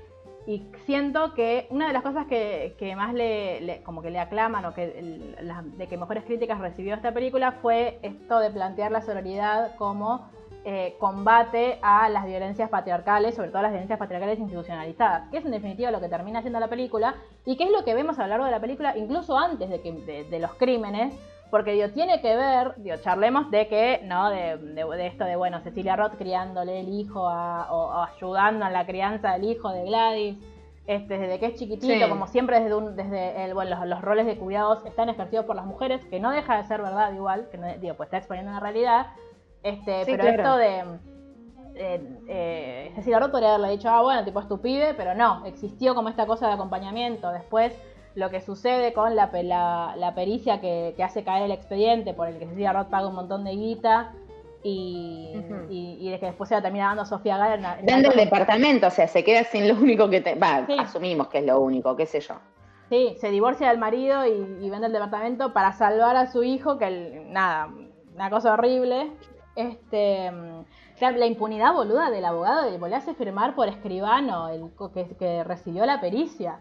Y 0.49 0.63
siento 0.85 1.35
que 1.35 1.67
una 1.71 1.89
de 1.89 1.93
las 1.93 2.03
cosas 2.03 2.27
que, 2.27 2.75
que 2.79 2.95
más 2.97 3.13
le, 3.15 3.61
le- 3.61 3.83
como 3.83 4.01
que 4.01 4.11
le 4.11 4.19
aclaman 4.21 4.65
o 4.65 4.75
que 4.75 5.35
la- 5.43 5.63
de 5.65 5.87
que 5.89 5.97
mejores 5.97 6.25
críticas 6.25 6.61
recibió 6.61 6.95
esta 6.95 7.13
película 7.13 7.53
fue 7.63 7.99
esto 8.03 8.39
de 8.39 8.51
plantear 8.51 8.91
la 8.93 9.03
sororidad 9.03 9.75
como 9.77 10.29
eh, 10.69 10.97
combate 10.99 11.79
a 11.81 12.09
las 12.09 12.27
violencias 12.27 12.69
patriarcales, 12.69 13.37
sobre 13.37 13.51
todo 13.51 13.63
las 13.63 13.71
violencias 13.71 14.01
patriarcales 14.01 14.41
institucionalizadas, 14.41 15.31
que 15.31 15.39
es 15.39 15.45
en 15.45 15.53
definitiva 15.53 15.93
lo 15.93 16.01
que 16.01 16.09
termina 16.09 16.41
siendo 16.41 16.59
la 16.59 16.67
película 16.67 17.15
y 17.45 17.57
que 17.57 17.63
es 17.65 17.71
lo 17.71 17.85
que 17.85 17.95
vemos 17.95 18.19
a 18.19 18.23
lo 18.23 18.29
largo 18.31 18.45
de 18.47 18.51
la 18.51 18.59
película, 18.61 18.97
incluso 18.97 19.39
antes 19.39 19.71
de, 19.71 19.81
que, 19.81 19.93
de, 19.93 20.25
de 20.25 20.39
los 20.41 20.53
crímenes, 20.55 21.15
porque 21.53 21.71
digo, 21.71 21.89
tiene 21.91 22.21
que 22.21 22.35
ver, 22.35 22.75
digo, 22.79 22.97
charlemos 22.97 23.49
de 23.53 23.69
que, 23.69 24.01
¿no? 24.07 24.29
De, 24.31 24.57
de- 24.57 24.85
de 24.97 25.07
esto 25.07 25.25
de, 25.25 25.37
bueno, 25.37 25.61
Cecilia 25.61 25.95
Roth 25.95 26.17
criándole 26.19 26.81
el 26.81 26.89
hijo 26.89 27.29
a- 27.29 27.73
o, 27.73 28.01
o 28.01 28.03
ayudando 28.03 28.67
en 28.67 28.73
la 28.73 28.85
crianza 28.85 29.35
del 29.35 29.45
hijo 29.45 29.71
de 29.71 29.85
Gladys, 29.85 30.37
este, 30.89 31.19
desde 31.19 31.39
que 31.39 31.47
es 31.47 31.55
chiquitito, 31.55 32.05
Sí. 32.05 32.09
como 32.11 32.27
siempre 32.27 32.59
desde, 32.61 32.75
un, 32.75 32.97
desde 32.97 33.45
el, 33.45 33.55
bueno, 33.55 33.77
los, 33.77 33.87
los 33.87 34.01
roles 34.03 34.27
de 34.27 34.37
cuidados 34.37 34.85
están 34.87 35.09
ejercidos 35.09 35.45
por 35.47 35.55
las 35.55 35.65
mujeres, 35.67 36.05
que 36.07 36.19
no 36.19 36.33
deja 36.33 36.57
de 36.57 36.65
ser 36.65 36.83
verdad 36.83 37.13
igual, 37.13 37.47
que 37.53 37.59
no, 37.59 37.69
digo, 37.79 37.95
pues 37.95 38.09
está 38.09 38.19
exponiendo 38.19 38.51
una 38.51 38.59
realidad, 38.61 39.07
este, 39.69 40.05
Sí, 40.05 40.11
pero 40.13 40.23
claro. 40.23 40.43
esto 40.43 40.57
de... 40.57 40.99
Eh, 41.79 42.01
eh, 42.29 42.93
Cecilia 42.95 43.19
Roth 43.19 43.31
podría 43.33 43.51
haberle 43.55 43.71
dicho, 43.73 43.89
ah, 43.91 44.01
bueno, 44.03 44.25
tipo 44.25 44.41
es 44.41 44.49
tu 44.49 44.61
pibe, 44.63 44.95
pero 44.95 45.15
no, 45.15 45.45
existió 45.45 45.95
como 45.95 46.09
esta 46.09 46.27
cosa 46.27 46.47
de 46.49 46.55
acompañamiento. 46.55 47.31
Después, 47.33 47.73
lo 48.15 48.31
que 48.31 48.41
sucede 48.41 48.95
con 48.95 49.15
la, 49.15 49.29
la, 49.43 49.95
la 49.97 50.15
pericia 50.15 50.59
que, 50.61 50.95
que 50.97 51.05
hace 51.05 51.23
caer 51.23 51.45
el 51.45 51.51
expediente, 51.51 52.15
por 52.15 52.29
el 52.29 52.39
que 52.39 52.47
Cecilia 52.47 52.73
Roth 52.73 52.89
paga 52.89 53.09
un 53.09 53.15
montón 53.15 53.45
de 53.45 53.51
guita, 53.53 54.13
y, 54.63 55.33
y, 55.69 55.99
y 56.01 56.11
de 56.11 56.19
que 56.19 56.27
después 56.27 56.49
se 56.49 56.55
la 56.57 56.63
termina 56.63 56.87
dando 56.87 57.05
Sofía 57.05 57.37
Gala. 57.37 57.55
en 57.55 57.63
la- 57.63 57.99
el 58.09 58.17
departamento, 58.17 58.87
o 58.89 58.91
sea, 58.91 59.07
se 59.07 59.23
queda 59.23 59.45
sin 59.45 59.69
lo 59.69 59.75
único 59.75 60.09
que 60.11 60.21
te. 60.23 60.35
Va, 60.35 60.65
Sí. 60.67 60.77
asumimos 60.79 61.29
que 61.29 61.39
es 61.39 61.45
lo 61.47 61.61
único, 61.61 61.95
qué 61.95 62.07
sé 62.07 62.21
yo. 62.21 62.35
Sí, 62.89 63.17
se 63.21 63.31
divorcia 63.31 63.69
del 63.69 63.79
marido 63.79 64.27
y, 64.27 64.65
y 64.65 64.71
vende 64.71 64.87
el 64.87 64.93
departamento 64.93 65.53
para 65.53 65.73
salvar 65.73 66.17
a 66.17 66.27
su 66.27 66.43
hijo, 66.43 66.79
que 66.79 66.87
el- 66.87 67.33
nada, 67.33 67.69
una 68.15 68.31
cosa 68.31 68.55
horrible. 68.55 69.11
Este, 69.57 70.31
mm, 70.31 70.65
la 71.01 71.27
impunidad 71.27 71.73
boluda 71.75 72.11
del 72.11 72.25
abogado 72.25 72.71
le 72.89 72.95
hace 72.97 73.15
firmar 73.15 73.55
por 73.57 73.69
escribano 73.69 74.49
el 74.49 74.71
que, 74.95 75.17
que 75.17 75.43
recibió 75.45 75.85
la 75.87 76.01
pericia. 76.01 76.61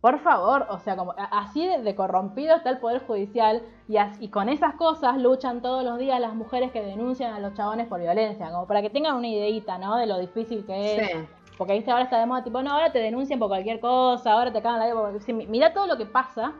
Por 0.00 0.18
favor, 0.20 0.66
o 0.70 0.78
sea, 0.78 0.96
como 0.96 1.14
así 1.16 1.66
de, 1.66 1.82
de 1.82 1.94
corrompido 1.94 2.56
está 2.56 2.70
el 2.70 2.78
Poder 2.78 3.06
Judicial 3.06 3.62
y, 3.86 3.98
as- 3.98 4.18
y 4.20 4.28
con 4.30 4.48
esas 4.48 4.74
cosas 4.76 5.18
luchan 5.18 5.60
todos 5.60 5.84
los 5.84 5.98
días 5.98 6.18
las 6.20 6.34
mujeres 6.34 6.72
que 6.72 6.80
denuncian 6.82 7.34
a 7.34 7.38
los 7.40 7.52
chabones 7.54 7.86
por 7.86 8.00
violencia, 8.00 8.50
como 8.50 8.66
para 8.66 8.80
que 8.80 8.88
tengan 8.88 9.16
una 9.16 9.28
ideita, 9.28 9.76
¿no? 9.78 9.96
De 9.96 10.06
lo 10.06 10.18
difícil 10.18 10.64
que 10.64 10.96
es. 10.96 11.06
Sí. 11.10 11.28
Porque 11.58 11.74
viste, 11.74 11.90
ahora 11.90 12.04
está 12.04 12.18
de 12.18 12.24
moda, 12.24 12.42
tipo, 12.42 12.62
no, 12.62 12.70
ahora 12.72 12.92
te 12.92 12.98
denuncian 13.00 13.38
por 13.38 13.48
cualquier 13.48 13.78
cosa, 13.80 14.32
ahora 14.32 14.50
te 14.52 14.62
cagan 14.62 14.78
la 14.80 14.86
vida 14.86 14.94
por... 14.94 15.20
Sí, 15.22 15.34
mi- 15.34 15.46
mirá 15.46 15.74
todo 15.74 15.86
lo 15.86 15.98
que 15.98 16.06
pasa 16.06 16.54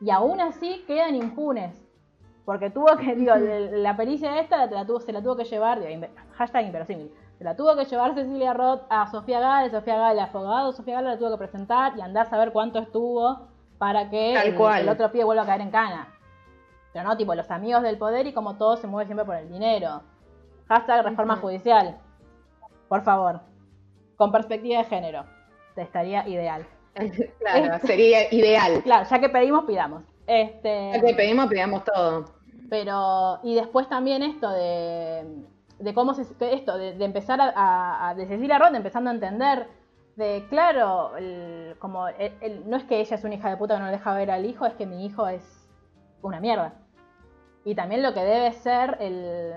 y 0.00 0.10
aún 0.10 0.40
así 0.40 0.84
quedan 0.86 1.16
impunes. 1.16 1.87
Porque 2.48 2.70
tuvo 2.70 2.96
que, 2.96 3.14
digo, 3.14 3.34
la 3.36 3.94
pericia 3.94 4.40
esta 4.40 4.64
la 4.64 4.86
tuvo, 4.86 5.00
se 5.00 5.12
la 5.12 5.20
tuvo 5.20 5.36
que 5.36 5.44
llevar, 5.44 5.80
digo, 5.80 6.06
hashtag 6.32 6.64
inverosímil, 6.64 7.12
se 7.36 7.44
la 7.44 7.54
tuvo 7.54 7.76
que 7.76 7.84
llevar 7.84 8.14
Cecilia 8.14 8.54
Roth 8.54 8.84
a 8.88 9.06
Sofía 9.10 9.38
Gala, 9.38 9.68
Sofía 9.68 9.96
Gala 9.96 10.12
el 10.12 10.18
abogado, 10.20 10.72
Sofía 10.72 10.94
Gala 10.94 11.10
la 11.10 11.18
tuvo 11.18 11.32
que 11.32 11.36
presentar 11.36 11.92
y 11.98 12.00
andar 12.00 12.24
a 12.24 12.30
saber 12.30 12.52
cuánto 12.52 12.78
estuvo 12.78 13.48
para 13.76 14.08
que 14.08 14.32
el, 14.32 14.88
otro 14.88 15.12
pie 15.12 15.24
vuelva 15.24 15.42
a 15.42 15.46
caer 15.46 15.60
en 15.60 15.70
cana. 15.70 16.08
Pero 16.94 17.06
no, 17.06 17.18
tipo, 17.18 17.34
los 17.34 17.50
amigos 17.50 17.82
del 17.82 17.98
poder 17.98 18.26
y 18.26 18.32
como 18.32 18.56
todo 18.56 18.78
se 18.78 18.86
mueve 18.86 19.04
siempre 19.04 19.26
por 19.26 19.36
el 19.36 19.52
dinero. 19.52 20.00
Hashtag 20.68 21.04
reforma 21.04 21.36
judicial. 21.36 21.98
Por 22.88 23.02
favor. 23.02 23.42
Con 24.16 24.32
perspectiva 24.32 24.78
de 24.78 24.84
género. 24.84 25.26
Te 25.74 25.82
estaría 25.82 26.26
ideal. 26.26 26.66
Claro, 27.40 27.78
sería 27.86 28.32
ideal. 28.32 28.82
Claro, 28.84 29.06
ya 29.06 29.18
que 29.18 29.28
pedimos, 29.28 29.66
pidamos. 29.66 30.02
Este, 30.26 30.92
Ya 30.94 31.00
que 31.02 31.14
pedimos, 31.14 31.46
pidamos 31.48 31.84
todo. 31.84 32.37
Pero, 32.70 33.40
y 33.42 33.54
después 33.54 33.88
también 33.88 34.22
esto 34.22 34.48
de, 34.50 35.24
de 35.78 35.94
cómo 35.94 36.14
se, 36.14 36.26
esto, 36.52 36.76
de, 36.78 36.94
de 36.94 37.04
empezar 37.04 37.40
a, 37.40 37.52
a- 37.54 38.08
a- 38.10 38.14
de 38.14 38.26
Cecilia 38.26 38.58
Roth 38.58 38.74
empezando 38.74 39.10
a 39.10 39.14
entender 39.14 39.68
de, 40.16 40.46
claro, 40.50 41.16
el- 41.16 41.76
como, 41.78 42.08
el- 42.08 42.32
el- 42.40 42.68
no 42.68 42.76
es 42.76 42.84
que 42.84 43.00
ella 43.00 43.16
es 43.16 43.24
una 43.24 43.34
hija 43.36 43.50
de 43.50 43.56
puta 43.56 43.76
que 43.76 43.80
no 43.82 43.90
deja 43.90 44.14
ver 44.14 44.30
al 44.30 44.44
hijo, 44.44 44.66
es 44.66 44.74
que 44.74 44.86
mi 44.86 45.04
hijo 45.06 45.28
es 45.28 45.42
una 46.22 46.40
mierda. 46.40 46.74
Y 47.64 47.74
también 47.74 48.02
lo 48.02 48.14
que 48.14 48.20
debe 48.24 48.52
ser 48.52 48.96
el... 49.00 49.54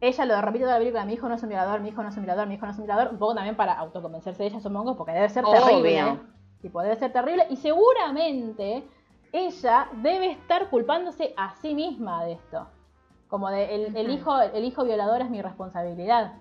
Ella 0.00 0.24
lo 0.26 0.40
repite 0.40 0.62
toda 0.64 0.74
la 0.74 0.78
película, 0.78 1.04
mi 1.04 1.14
hijo 1.14 1.28
no 1.28 1.34
es 1.34 1.42
un 1.42 1.48
violador, 1.48 1.80
mi 1.80 1.88
hijo 1.88 2.02
no 2.04 2.08
es 2.08 2.16
un 2.16 2.22
violador, 2.22 2.46
mi 2.46 2.54
hijo 2.54 2.66
no 2.66 2.70
es 2.72 2.78
un 2.78 2.84
violador, 2.84 3.12
un 3.12 3.18
poco 3.18 3.34
también 3.34 3.56
para 3.56 3.72
autoconvencerse 3.78 4.42
de 4.44 4.48
ella, 4.50 4.60
supongo, 4.60 4.96
porque 4.96 5.10
debe 5.12 5.28
ser 5.28 5.44
Obvio. 5.44 5.60
terrible. 5.64 5.98
¿eh? 5.98 6.18
Tipo, 6.62 6.80
debe 6.82 6.94
ser 6.96 7.12
terrible. 7.12 7.46
Y 7.50 7.56
seguramente 7.56 8.84
ella 9.32 9.88
debe 9.94 10.30
estar 10.32 10.68
culpándose 10.70 11.34
a 11.36 11.54
sí 11.56 11.74
misma 11.74 12.24
de 12.24 12.32
esto. 12.32 12.66
Como 13.28 13.50
de 13.50 13.74
el, 13.94 14.10
hijo, 14.10 14.40
el 14.40 14.64
hijo 14.64 14.84
violador 14.84 15.20
es 15.22 15.30
mi 15.30 15.42
responsabilidad. 15.42 16.32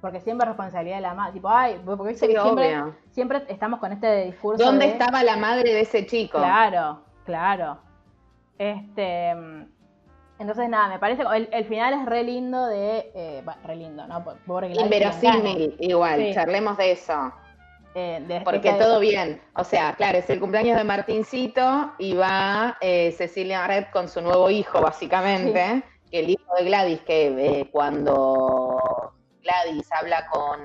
Porque 0.00 0.20
siempre 0.20 0.44
es 0.44 0.48
responsabilidad 0.50 0.96
de 0.96 1.02
la 1.02 1.14
madre. 1.14 1.32
Tipo, 1.32 1.48
ay, 1.48 1.80
porque 1.84 2.14
Sí, 2.14 2.26
siempre, 2.26 2.84
siempre 3.10 3.42
estamos 3.48 3.80
con 3.80 3.90
este 3.90 4.26
discurso. 4.26 4.62
¿Dónde 4.64 4.86
de- 4.86 4.92
estaba 4.92 5.22
la 5.24 5.36
madre 5.36 5.72
de 5.72 5.80
ese 5.80 6.06
chico? 6.06 6.38
Claro, 6.38 7.00
claro. 7.24 7.78
Este. 8.58 9.30
Entonces, 10.38 10.68
nada, 10.68 10.88
me 10.88 10.98
parece 10.98 11.22
el, 11.34 11.48
el 11.52 11.64
final 11.64 11.94
es 11.94 12.06
re 12.06 12.22
lindo 12.22 12.66
de. 12.66 13.10
Eh, 13.14 13.44
re 13.64 13.76
lindo, 13.76 14.06
¿no? 14.06 14.22
Pobre 14.46 14.68
Inverosímil, 14.74 15.76
igual, 15.80 16.20
Sí. 16.20 16.34
charlemos 16.34 16.76
de 16.76 16.92
eso. 16.92 17.32
Eh, 17.94 18.42
Porque 18.44 18.72
todo 18.72 18.98
bien. 18.98 19.40
O 19.54 19.62
sea, 19.62 19.94
claro, 19.94 20.18
es 20.18 20.28
el 20.28 20.40
cumpleaños 20.40 20.76
de 20.76 20.84
Martincito 20.84 21.92
y 21.98 22.14
va 22.14 22.76
eh, 22.80 23.12
Cecilia 23.12 23.66
Red 23.66 23.86
con 23.92 24.08
su 24.08 24.20
nuevo 24.20 24.50
hijo, 24.50 24.80
básicamente. 24.80 25.82
Que 26.10 26.20
el 26.20 26.30
hijo 26.30 26.54
de 26.58 26.64
Gladys, 26.64 27.00
que 27.00 27.26
eh, 27.26 27.68
cuando 27.70 29.12
Gladys 29.42 29.88
habla 29.92 30.26
con 30.28 30.60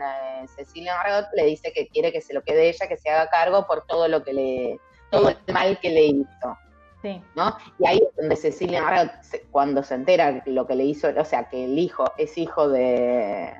Cecilia 0.55 1.01
Red, 1.03 1.25
le 1.36 1.45
dice 1.45 1.71
que 1.71 1.88
quiere 1.88 2.11
que 2.11 2.21
se 2.21 2.34
lo 2.34 2.41
quede 2.41 2.69
ella, 2.69 2.88
que 2.88 2.97
se 2.97 3.09
haga 3.09 3.30
cargo 3.30 3.67
por 3.67 3.86
todo 3.86 4.07
lo 4.07 4.23
que 4.23 4.34
le, 4.34 4.80
todo 5.11 5.30
el 5.30 5.38
mal 5.53 5.80
que 5.80 5.89
le 5.89 6.05
hizo. 6.05 6.57
Sí, 7.01 7.21
¿no? 7.36 7.55
Y 7.77 7.88
ahí 7.88 7.97
es 7.97 8.15
donde 8.17 8.36
Cecilia 8.36 8.89
Red, 8.89 9.09
cuando 9.51 9.84
se 9.84 9.95
entera 9.95 10.41
lo 10.45 10.67
que 10.67 10.75
le 10.75 10.84
hizo, 10.84 11.07
o 11.15 11.25
sea, 11.25 11.47
que 11.47 11.65
el 11.65 11.77
hijo 11.77 12.11
es 12.17 12.38
hijo 12.38 12.67
de... 12.67 13.53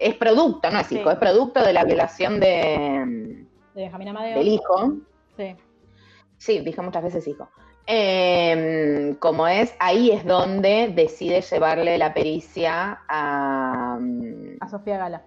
Es 0.00 0.14
producto, 0.16 0.70
no 0.70 0.80
es 0.80 0.86
Sí. 0.86 0.98
hijo, 0.98 1.10
es 1.10 1.18
producto 1.18 1.62
de 1.62 1.72
la 1.74 1.84
violación 1.84 2.40
de, 2.40 3.44
de 3.74 3.82
Benjamín 3.82 4.08
Amadeo. 4.08 4.38
del 4.38 4.48
hijo. 4.48 4.94
Sí, 5.36 5.54
Sí, 6.38 6.60
dije 6.60 6.80
muchas 6.80 7.02
veces 7.02 7.28
hijo. 7.28 7.48
Eh, 7.86 9.14
como 9.18 9.46
es, 9.46 9.74
ahí 9.78 10.10
es 10.10 10.24
donde 10.24 10.88
decide 10.94 11.42
llevarle 11.42 11.98
la 11.98 12.14
pericia 12.14 13.02
a... 13.08 13.98
a 14.60 14.68
Sofía 14.68 14.96
Gala. 14.96 15.22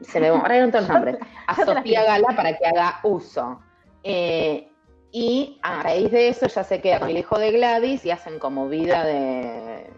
Se 0.00 0.20
me 0.20 0.30
borraron 0.30 0.70
todos 0.70 0.84
los 0.88 0.90
nombres. 0.94 1.16
A 1.46 1.54
Sofía. 1.56 2.04
Gala 2.04 2.28
para 2.36 2.56
que 2.56 2.66
haga 2.66 3.00
uso. 3.02 3.60
Eh, 4.04 4.68
y 5.10 5.58
a 5.62 5.82
raíz 5.82 6.10
de 6.10 6.28
eso 6.28 6.46
ya 6.46 6.62
se 6.64 6.80
queda 6.80 7.00
con 7.00 7.10
el 7.10 7.18
hijo 7.18 7.38
de 7.38 7.52
Gladys 7.52 8.04
y 8.04 8.10
hacen 8.10 8.38
como 8.38 8.68
vida 8.68 9.04
de. 9.04 9.90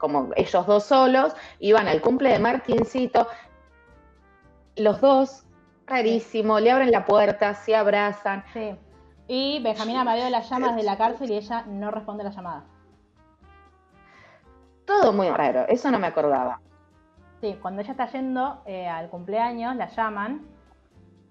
Como 0.00 0.30
ellos 0.34 0.66
dos 0.66 0.84
solos. 0.84 1.36
Y 1.60 1.72
van 1.72 1.86
al 1.86 2.00
cumple 2.00 2.30
de 2.30 2.38
Martincito. 2.40 3.28
Los 4.76 5.00
dos, 5.00 5.44
rarísimo, 5.86 6.58
le 6.58 6.70
abren 6.72 6.90
la 6.90 7.04
puerta, 7.04 7.54
se 7.54 7.76
abrazan. 7.76 8.42
Sí. 8.52 8.74
Y 9.28 9.62
Benjamín 9.62 9.96
Amadeo 9.96 10.28
la 10.30 10.40
llama 10.40 10.72
desde 10.72 10.82
la 10.82 10.96
cárcel 10.98 11.30
y 11.30 11.36
ella 11.36 11.64
no 11.68 11.90
responde 11.92 12.24
la 12.24 12.30
llamada. 12.30 12.64
Todo 14.86 15.12
muy 15.12 15.28
raro, 15.30 15.66
eso 15.68 15.90
no 15.90 15.98
me 15.98 16.08
acordaba. 16.08 16.60
Sí, 17.40 17.56
cuando 17.62 17.80
ella 17.80 17.92
está 17.92 18.06
yendo 18.10 18.62
eh, 18.66 18.88
al 18.88 19.08
cumpleaños, 19.08 19.76
la 19.76 19.86
llaman 19.88 20.46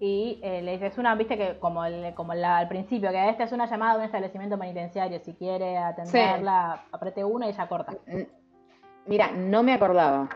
y 0.00 0.40
eh, 0.42 0.62
le 0.62 0.72
dice, 0.72 0.86
es 0.86 0.96
una, 0.98 1.14
viste 1.14 1.36
que 1.36 1.58
como, 1.58 1.84
el- 1.84 2.14
como 2.14 2.32
la- 2.32 2.56
al 2.58 2.68
principio, 2.68 3.10
que 3.10 3.28
esta 3.28 3.44
es 3.44 3.52
una 3.52 3.66
llamada 3.66 3.92
de 3.92 3.98
un 3.98 4.04
establecimiento 4.06 4.58
penitenciario, 4.58 5.20
si 5.20 5.34
quiere 5.34 5.76
atenderla, 5.76 6.84
apriete 6.90 7.22
uno 7.22 7.44
y 7.46 7.50
ella 7.50 7.68
corta. 7.68 7.92
Mira, 9.06 9.30
no 9.32 9.62
me 9.62 9.74
acordaba. 9.74 10.28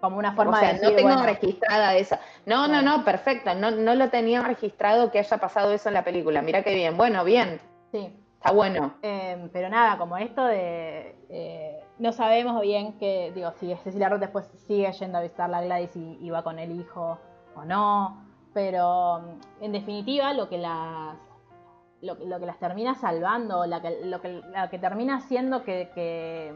Como 0.00 0.18
una 0.18 0.32
forma 0.32 0.56
o 0.56 0.60
sea, 0.60 0.68
de 0.68 0.74
decir, 0.74 0.90
no 0.90 0.96
tengo 0.96 1.08
bueno, 1.08 1.24
registrada 1.24 1.96
esa. 1.96 2.20
No, 2.46 2.68
no, 2.68 2.82
no, 2.82 3.04
perfecto. 3.04 3.54
No, 3.54 3.72
no 3.72 3.94
lo 3.96 4.10
tenía 4.10 4.42
registrado 4.42 5.10
que 5.10 5.18
haya 5.18 5.38
pasado 5.38 5.72
eso 5.72 5.88
en 5.88 5.94
la 5.94 6.04
película. 6.04 6.40
Mira 6.40 6.62
qué 6.62 6.74
bien. 6.74 6.96
Bueno, 6.96 7.24
bien. 7.24 7.60
sí. 7.90 8.14
Está 8.38 8.52
bueno. 8.52 8.94
Eh, 9.02 9.48
pero 9.52 9.68
nada, 9.68 9.98
como 9.98 10.16
esto 10.16 10.44
de. 10.44 11.16
eh, 11.28 11.84
no 11.98 12.12
sabemos 12.12 12.60
bien 12.62 12.96
que. 12.96 13.32
Digo, 13.34 13.52
si 13.58 13.74
Cecilia 13.82 14.08
Roth 14.08 14.20
después 14.20 14.46
sigue 14.68 14.92
yendo 14.92 15.18
a 15.18 15.22
visitar 15.22 15.50
la 15.50 15.60
Gladys 15.60 15.96
y, 15.96 16.18
y 16.20 16.30
va 16.30 16.44
con 16.44 16.60
el 16.60 16.70
hijo 16.70 17.18
o 17.56 17.64
no. 17.64 18.24
Pero 18.54 19.20
mm, 19.20 19.64
en 19.64 19.72
definitiva, 19.72 20.32
lo 20.34 20.48
que 20.48 20.58
las. 20.58 21.16
Lo, 22.00 22.14
lo 22.14 22.38
que 22.38 22.46
las 22.46 22.60
termina 22.60 22.94
salvando, 22.94 23.66
la 23.66 23.82
que, 23.82 24.04
lo 24.04 24.20
que, 24.20 24.40
la 24.52 24.70
que 24.70 24.78
termina 24.78 25.16
haciendo 25.16 25.64
que, 25.64 25.90
que, 25.96 26.54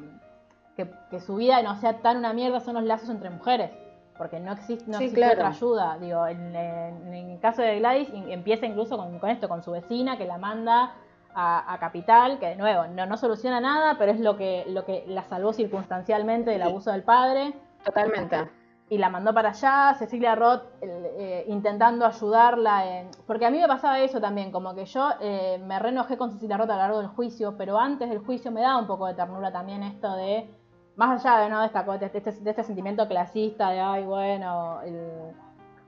que- 0.77 0.91
que 1.11 1.21
su 1.21 1.37
vida 1.37 1.63
no 1.63 1.77
sea 1.77 1.99
tan 2.01 2.17
una 2.19 2.33
mierda 2.33 2.61
son 2.61 2.75
los 2.75 2.85
lazos 2.85 3.09
entre 3.11 3.31
mujeres. 3.31 3.71
Porque 4.19 4.39
no 4.41 4.53
existe, 4.53 4.85
no 4.91 4.99
Sí, 4.99 5.05
existe 5.05 5.21
claro. 5.21 5.35
otra 5.35 5.49
ayuda. 5.49 5.99
Digo, 5.99 6.27
en, 6.27 6.55
en- 6.55 7.15
en 7.15 7.31
el 7.31 7.41
caso 7.41 7.63
de 7.63 7.79
Gladys, 7.79 8.09
in- 8.13 8.31
empieza 8.31 8.67
incluso 8.67 8.97
con, 8.97 9.19
con 9.19 9.31
esto, 9.31 9.49
con 9.49 9.63
su 9.63 9.71
vecina 9.73 10.17
que 10.19 10.27
la 10.27 10.39
manda 10.39 10.93
a, 11.35 11.73
a 11.73 11.79
Capital, 11.79 12.39
que 12.39 12.47
de 12.49 12.57
nuevo 12.57 12.87
no, 12.89 13.07
no 13.07 13.17
soluciona 13.17 13.59
nada, 13.61 13.97
pero 13.99 14.13
es 14.13 14.21
lo 14.21 14.37
que, 14.37 14.65
lo 14.69 14.85
que 14.85 15.05
la 15.09 15.23
salvó 15.25 15.53
circunstancialmente 15.55 16.51
del 16.51 16.63
abuso 16.63 16.93
del 16.93 17.03
padre. 17.03 17.55
Totalmente. 17.85 18.49
Y 18.91 18.99
la 18.99 19.09
mandó 19.09 19.33
para 19.33 19.49
allá, 19.49 19.95
Cecilia 19.99 20.35
Roth 20.35 20.63
el- 20.83 21.07
eh, 21.19 21.45
intentando 21.49 22.05
ayudarla. 22.05 22.87
en- 22.87 23.11
Porque 23.27 23.47
a 23.47 23.51
mí 23.51 23.59
me 23.59 23.67
pasaba 23.67 23.99
eso 24.01 24.21
también, 24.21 24.53
como 24.53 24.75
que 24.75 24.85
yo 24.85 25.09
eh, 25.21 25.59
me 25.65 25.79
reenojé 25.79 26.19
con 26.19 26.31
Cecilia 26.31 26.59
Roth 26.59 26.69
a 26.71 26.75
lo 26.75 26.79
largo 26.81 26.99
del 26.99 27.09
juicio, 27.09 27.57
pero 27.57 27.79
antes 27.79 28.11
del 28.11 28.19
juicio 28.19 28.51
me 28.53 28.61
daba 28.61 28.79
un 28.79 28.87
poco 28.87 29.07
de 29.07 29.15
ternura 29.15 29.51
también 29.51 29.83
esto 29.83 30.15
de, 30.17 30.51
más 30.97 31.25
allá 31.25 31.39
de, 31.45 31.49
¿no? 31.51 31.61
de, 31.61 31.67
esta 31.67 31.85
co- 31.85 31.99
de, 31.99 32.07
este, 32.07 32.21
de 32.21 32.51
este 32.51 32.63
sentimiento 32.65 33.07
clasista 33.09 33.71
de, 33.71 33.81
ay, 33.81 34.05
bueno, 34.05 34.81
el- 34.83 35.33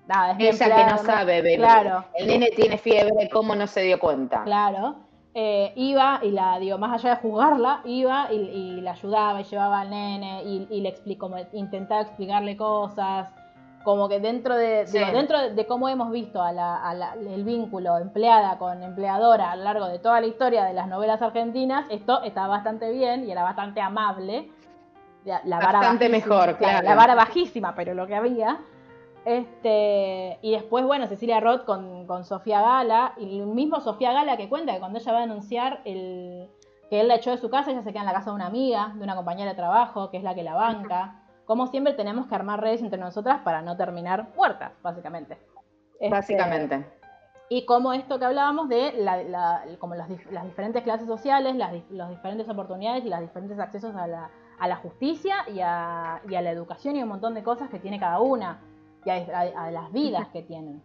nada, 0.07 0.33
es 0.39 0.61
Ella 0.61 0.77
que 0.77 0.85
no 0.93 0.99
sabe, 0.99 1.43
bebé. 1.43 1.57
Claro. 1.57 2.05
El 2.15 2.27
nene 2.27 2.49
tiene 2.57 2.79
fiebre, 2.79 3.29
¿cómo 3.33 3.55
no 3.55 3.67
se 3.67 3.83
dio 3.83 3.99
cuenta? 3.99 4.43
Claro. 4.45 4.97
Eh, 5.37 5.73
iba 5.75 6.21
y 6.23 6.31
la, 6.31 6.59
digo, 6.61 6.79
más 6.79 6.93
allá 6.93 7.17
de 7.17 7.21
juzgarla, 7.23 7.81
iba 7.85 8.29
y, 8.33 8.37
y 8.37 8.81
la 8.83 8.93
ayudaba 8.93 9.41
y 9.41 9.45
llevaba 9.45 9.81
al 9.81 9.91
nene 9.91 10.43
y, 10.45 10.69
y 10.71 10.81
le 10.81 10.89
explicó, 10.91 11.29
como 11.29 11.43
intentaba 11.53 12.03
explicarle 12.03 12.57
cosas. 12.57 13.29
Como 13.83 14.09
que 14.09 14.19
dentro 14.21 14.55
de, 14.57 14.87
Sí. 14.87 14.97
digo, 14.99 15.11
dentro 15.11 15.39
de, 15.41 15.51
de 15.55 15.67
cómo 15.67 15.89
hemos 15.91 16.11
visto 16.11 16.41
a 16.41 16.53
la- 16.53 16.77
a 16.89 16.95
la- 16.95 17.15
el 17.15 17.45
vínculo 17.45 17.99
empleada 17.99 18.57
con 18.59 18.83
empleadora 18.83 19.51
a 19.51 19.57
lo 19.57 19.65
largo 19.65 19.89
de 19.89 19.99
toda 19.99 20.21
la 20.21 20.27
historia 20.27 20.65
de 20.65 20.73
las 20.73 20.87
novelas 20.89 21.21
argentinas, 21.21 21.85
esto 21.91 22.23
está 22.23 22.47
bastante 22.47 22.91
bien 22.93 23.25
y 23.29 23.33
era 23.33 23.43
bastante 23.43 23.81
amable. 23.83 24.51
La, 25.25 25.41
la 25.45 25.59
vara 25.59 25.79
Bastante 25.79 26.09
bajísima, 26.09 26.37
mejor, 26.37 26.57
claro. 26.59 26.87
La 26.89 26.95
vara 26.95 27.15
bajísima, 27.15 27.75
pero 27.75 27.95
lo 27.95 28.07
que 28.07 28.15
había. 28.15 28.59
Este, 29.25 30.39
y 30.43 30.53
después, 30.53 30.85
bueno, 30.85 31.07
Cecilia 31.07 31.41
Roth 31.41 31.65
con, 31.65 32.07
con 32.07 32.25
Sofía 32.25 32.61
Gala, 32.61 33.15
y 33.17 33.41
el 33.41 33.47
mismo 33.47 33.81
Sofía 33.81 34.13
Gala 34.13 34.37
que 34.37 34.49
cuenta 34.49 34.73
que 34.75 34.81
cuando 34.81 34.99
ella 34.99 35.13
va 35.13 35.19
a 35.19 35.23
denunciar 35.23 35.81
el, 35.87 36.51
que 36.91 37.01
él 37.01 37.09
la 37.09 37.15
echó 37.17 37.31
de 37.31 37.39
su 37.39 37.49
casa, 37.49 37.71
ella 37.71 37.83
se 37.83 37.91
queda 37.91 38.01
en 38.01 38.07
la 38.07 38.13
casa 38.13 38.31
de 38.31 38.37
una 38.37 38.47
amiga, 38.47 38.93
de 38.95 39.03
una 39.03 39.17
compañera 39.17 39.51
de 39.51 39.57
trabajo, 39.57 40.11
que 40.11 40.19
es 40.19 40.23
la 40.23 40.35
que 40.35 40.43
la 40.43 40.55
banca. 40.55 41.23
Como 41.47 41.67
siempre 41.69 41.95
tenemos 41.95 42.27
que 42.27 42.35
armar 42.35 42.61
redes 42.61 42.83
entre 42.83 42.99
nosotras 42.99 43.41
para 43.45 43.63
no 43.63 43.77
terminar 43.77 44.29
muertas, 44.37 44.73
básicamente. 44.83 45.39
Este, 46.01 46.11
Básicamente. 46.11 46.87
y 47.49 47.65
como 47.67 47.93
esto 47.93 48.19
que 48.19 48.25
hablábamos 48.25 48.69
de 48.69 48.93
la, 48.93 49.23
la- 49.23 49.63
como 49.79 49.95
los 49.95 50.07
las 50.33 50.45
diferentes 50.45 50.83
clases 50.83 51.07
sociales, 51.07 51.55
las 51.57 52.11
diferentes 52.11 52.49
oportunidades 52.49 53.05
y 53.07 53.09
los 53.09 53.21
diferentes 53.21 53.59
accesos 53.59 53.95
a 53.95 54.07
la, 54.07 54.29
a 54.59 54.69
la 54.69 54.77
justicia 54.77 55.37
y 55.53 55.61
a, 55.61 56.21
y 56.29 56.35
a 56.35 56.43
la 56.43 56.51
educación 56.51 56.97
y 56.97 57.03
un 57.03 57.09
montón 57.09 57.35
de 57.35 57.43
cosas 57.43 57.69
que 57.71 57.79
tiene 57.79 57.99
cada 58.01 58.21
una 58.21 58.61
y 59.05 59.11
a, 59.11 59.15
a- 59.17 59.67
a 59.67 59.71
las 59.71 59.93
vidas 59.93 60.29
que 60.29 60.43
tienen. 60.43 60.83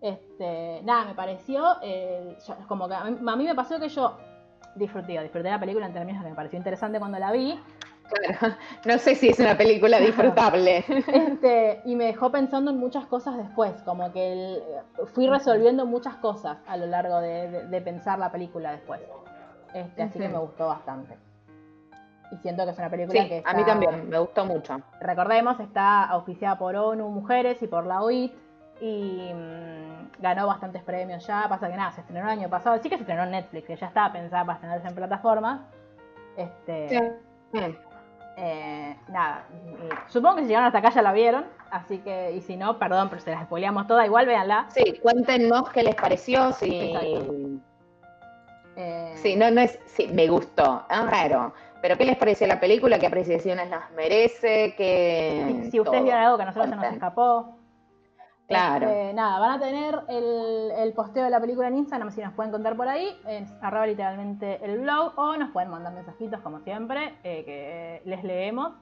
Este, 0.00 0.80
nada, 0.84 1.06
me 1.06 1.14
pareció, 1.14 1.76
eh, 1.82 2.36
yo- 2.46 2.56
como 2.68 2.88
que 2.88 2.94
a 2.94 3.04
mí, 3.04 3.16
a 3.26 3.36
mí 3.36 3.44
me 3.44 3.54
pasó 3.54 3.78
que 3.80 3.88
yo 3.88 4.16
disfruté, 4.74 5.20
disfruté 5.22 5.48
la 5.50 5.58
película 5.60 5.86
en 5.86 5.92
términos 5.94 6.22
de 6.22 6.26
que 6.26 6.30
me 6.30 6.36
pareció 6.36 6.56
interesante 6.58 6.98
cuando 6.98 7.18
la 7.18 7.32
vi, 7.32 7.58
Claro. 8.06 8.54
No 8.84 8.98
sé 8.98 9.14
si 9.14 9.30
es 9.30 9.38
una 9.38 9.56
película 9.56 9.98
disfrutable. 9.98 10.84
Este, 11.06 11.80
y 11.86 11.96
me 11.96 12.04
dejó 12.04 12.30
pensando 12.30 12.70
en 12.70 12.76
muchas 12.78 13.06
cosas 13.06 13.38
después, 13.38 13.72
como 13.84 14.12
que 14.12 14.32
el- 14.32 14.62
fui 15.14 15.26
resolviendo 15.26 15.86
muchas 15.86 16.16
cosas 16.16 16.58
a 16.66 16.76
lo 16.76 16.84
largo 16.86 17.20
de, 17.20 17.48
de- 17.50 17.66
de 17.68 17.80
pensar 17.80 18.18
la 18.18 18.30
película 18.30 18.72
después. 18.72 19.00
Este, 19.72 20.02
así 20.02 20.18
que 20.18 20.28
me 20.28 20.38
gustó 20.38 20.66
bastante. 20.68 21.16
Y 22.34 22.38
siento 22.38 22.64
que 22.64 22.70
es 22.72 22.78
una 22.78 22.90
película 22.90 23.22
Sí, 23.22 23.28
que 23.28 23.42
a 23.46 23.52
mí 23.54 23.60
está- 23.60 23.72
también, 23.72 24.08
me 24.08 24.18
gustó 24.18 24.44
mucho. 24.44 24.80
Recordemos, 25.00 25.60
está 25.60 26.04
auspiciada 26.04 26.58
por 26.58 26.74
ONU 26.74 27.08
Mujeres 27.08 27.62
y 27.62 27.66
por 27.68 27.86
la 27.86 28.02
OIT 28.02 28.32
y 28.80 29.30
mm, 29.32 30.20
ganó 30.20 30.46
bastantes 30.48 30.82
premios 30.82 31.24
ya. 31.26 31.46
Pasa 31.48 31.68
que 31.70 31.76
nada, 31.76 31.92
se 31.92 32.00
estrenó 32.00 32.24
el 32.26 32.38
año 32.38 32.48
pasado. 32.50 32.76
Sí 32.82 32.88
que 32.90 32.96
se 32.96 33.02
estrenó 33.02 33.22
en 33.24 33.30
Netflix, 33.30 33.66
que 33.66 33.76
ya 33.76 33.86
estaba 33.86 34.12
pensada 34.12 34.44
para 34.44 34.54
estrenarse 34.56 34.88
en 34.88 34.94
plataformas. 34.94 35.60
Este, 36.36 37.12
Mm. 37.52 37.58
eh, 38.36 38.96
nada, 39.08 39.44
supongo 40.08 40.36
que 40.36 40.42
si 40.42 40.48
llegaron 40.48 40.66
hasta 40.66 40.78
acá 40.80 40.90
ya 40.90 41.02
la 41.02 41.12
vieron, 41.12 41.44
así 41.70 41.98
que, 41.98 42.32
y 42.32 42.40
si 42.40 42.56
no, 42.56 42.80
perdón, 42.80 43.08
pero 43.10 43.22
se 43.22 43.30
las 43.30 43.44
spoileamos 43.44 43.86
toda, 43.86 44.04
igual 44.04 44.26
véanla. 44.26 44.66
Sí, 44.70 44.98
cuéntenos 45.00 45.70
qué 45.70 45.84
les 45.84 45.94
pareció, 45.94 46.50
si... 46.52 46.90
Exacto. 46.90 47.34
Eh, 48.76 49.12
Sí, 49.18 49.36
no, 49.36 49.50
no 49.52 49.60
es... 49.60 49.78
Sí, 49.86 50.08
me 50.12 50.26
gustó, 50.26 50.84
es 50.90 51.10
raro. 51.10 51.54
Pero 51.84 51.98
¿qué 51.98 52.06
les 52.06 52.16
pareció 52.16 52.46
la 52.46 52.58
película? 52.60 52.98
¿Qué 52.98 53.06
apreciaciones 53.06 53.68
las 53.68 53.90
merece? 53.90 54.74
¿Qué... 54.74 55.60
si, 55.64 55.70
si 55.70 55.80
ustedes 55.80 56.02
vieron 56.02 56.22
algo 56.22 56.38
que 56.38 56.42
a 56.44 56.46
nosotros 56.46 56.70
se 56.70 56.76
nos 56.76 56.84
escapó. 56.86 57.58
Claro. 58.48 58.88
Este, 58.88 59.12
nada, 59.12 59.38
van 59.38 59.50
a 59.50 59.60
tener 59.60 60.00
el, 60.08 60.70
el 60.78 60.94
posteo 60.94 61.24
de 61.24 61.28
la 61.28 61.42
película 61.42 61.68
en 61.68 61.76
Instagram, 61.76 62.10
si 62.10 62.22
nos 62.22 62.32
pueden 62.32 62.52
contar 62.52 62.74
por 62.74 62.88
ahí, 62.88 63.14
es 63.28 63.52
arroba 63.60 63.86
literalmente 63.86 64.64
el 64.64 64.80
blog, 64.80 65.12
o 65.18 65.36
nos 65.36 65.50
pueden 65.50 65.68
mandar 65.68 65.92
mensajitos 65.92 66.40
como 66.40 66.60
siempre, 66.60 67.16
eh, 67.22 67.44
que 67.44 68.02
les 68.08 68.24
leemos. 68.24 68.72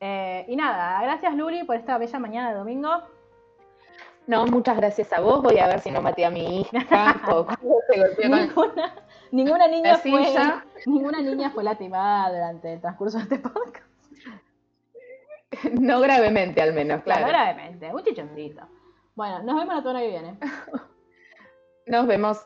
Eh, 0.00 0.46
y 0.48 0.56
nada, 0.56 1.02
gracias 1.02 1.34
Luli 1.34 1.64
por 1.64 1.76
esta 1.76 1.98
bella 1.98 2.18
mañana 2.18 2.52
de 2.52 2.56
domingo. 2.56 2.88
No, 4.26 4.46
muchas 4.46 4.78
gracias 4.78 5.12
a 5.12 5.20
vos. 5.20 5.42
Voy 5.42 5.58
a 5.58 5.66
ver 5.66 5.80
si 5.80 5.90
no 5.90 6.00
maté 6.00 6.24
a 6.24 6.30
mi 6.30 6.60
hija. 6.60 6.70
se 7.90 7.98
golpeó 7.98 8.54
con- 8.54 8.72
Ninguna, 9.32 9.66
niña 9.66 9.96
fue 9.98 10.24
silla. 10.26 10.64
ninguna 10.86 11.20
niña 11.20 11.50
fue 11.50 11.64
lastimada 11.64 12.30
durante 12.30 12.74
el 12.74 12.80
transcurso 12.80 13.18
de 13.18 13.24
este 13.24 13.38
podcast. 13.38 13.86
No 15.72 16.00
gravemente, 16.00 16.62
al 16.62 16.72
menos, 16.72 17.02
Claro, 17.02 17.26
claro. 17.26 17.32
gravemente, 17.32 17.92
un 17.92 18.02
chichoncito. 18.02 18.62
Bueno, 19.14 19.42
nos 19.42 19.56
vemos 19.56 19.74
la 19.74 19.80
semana 19.80 20.00
que 20.00 20.08
viene. 20.08 20.38
Nos 21.86 22.06
vemos. 22.06 22.38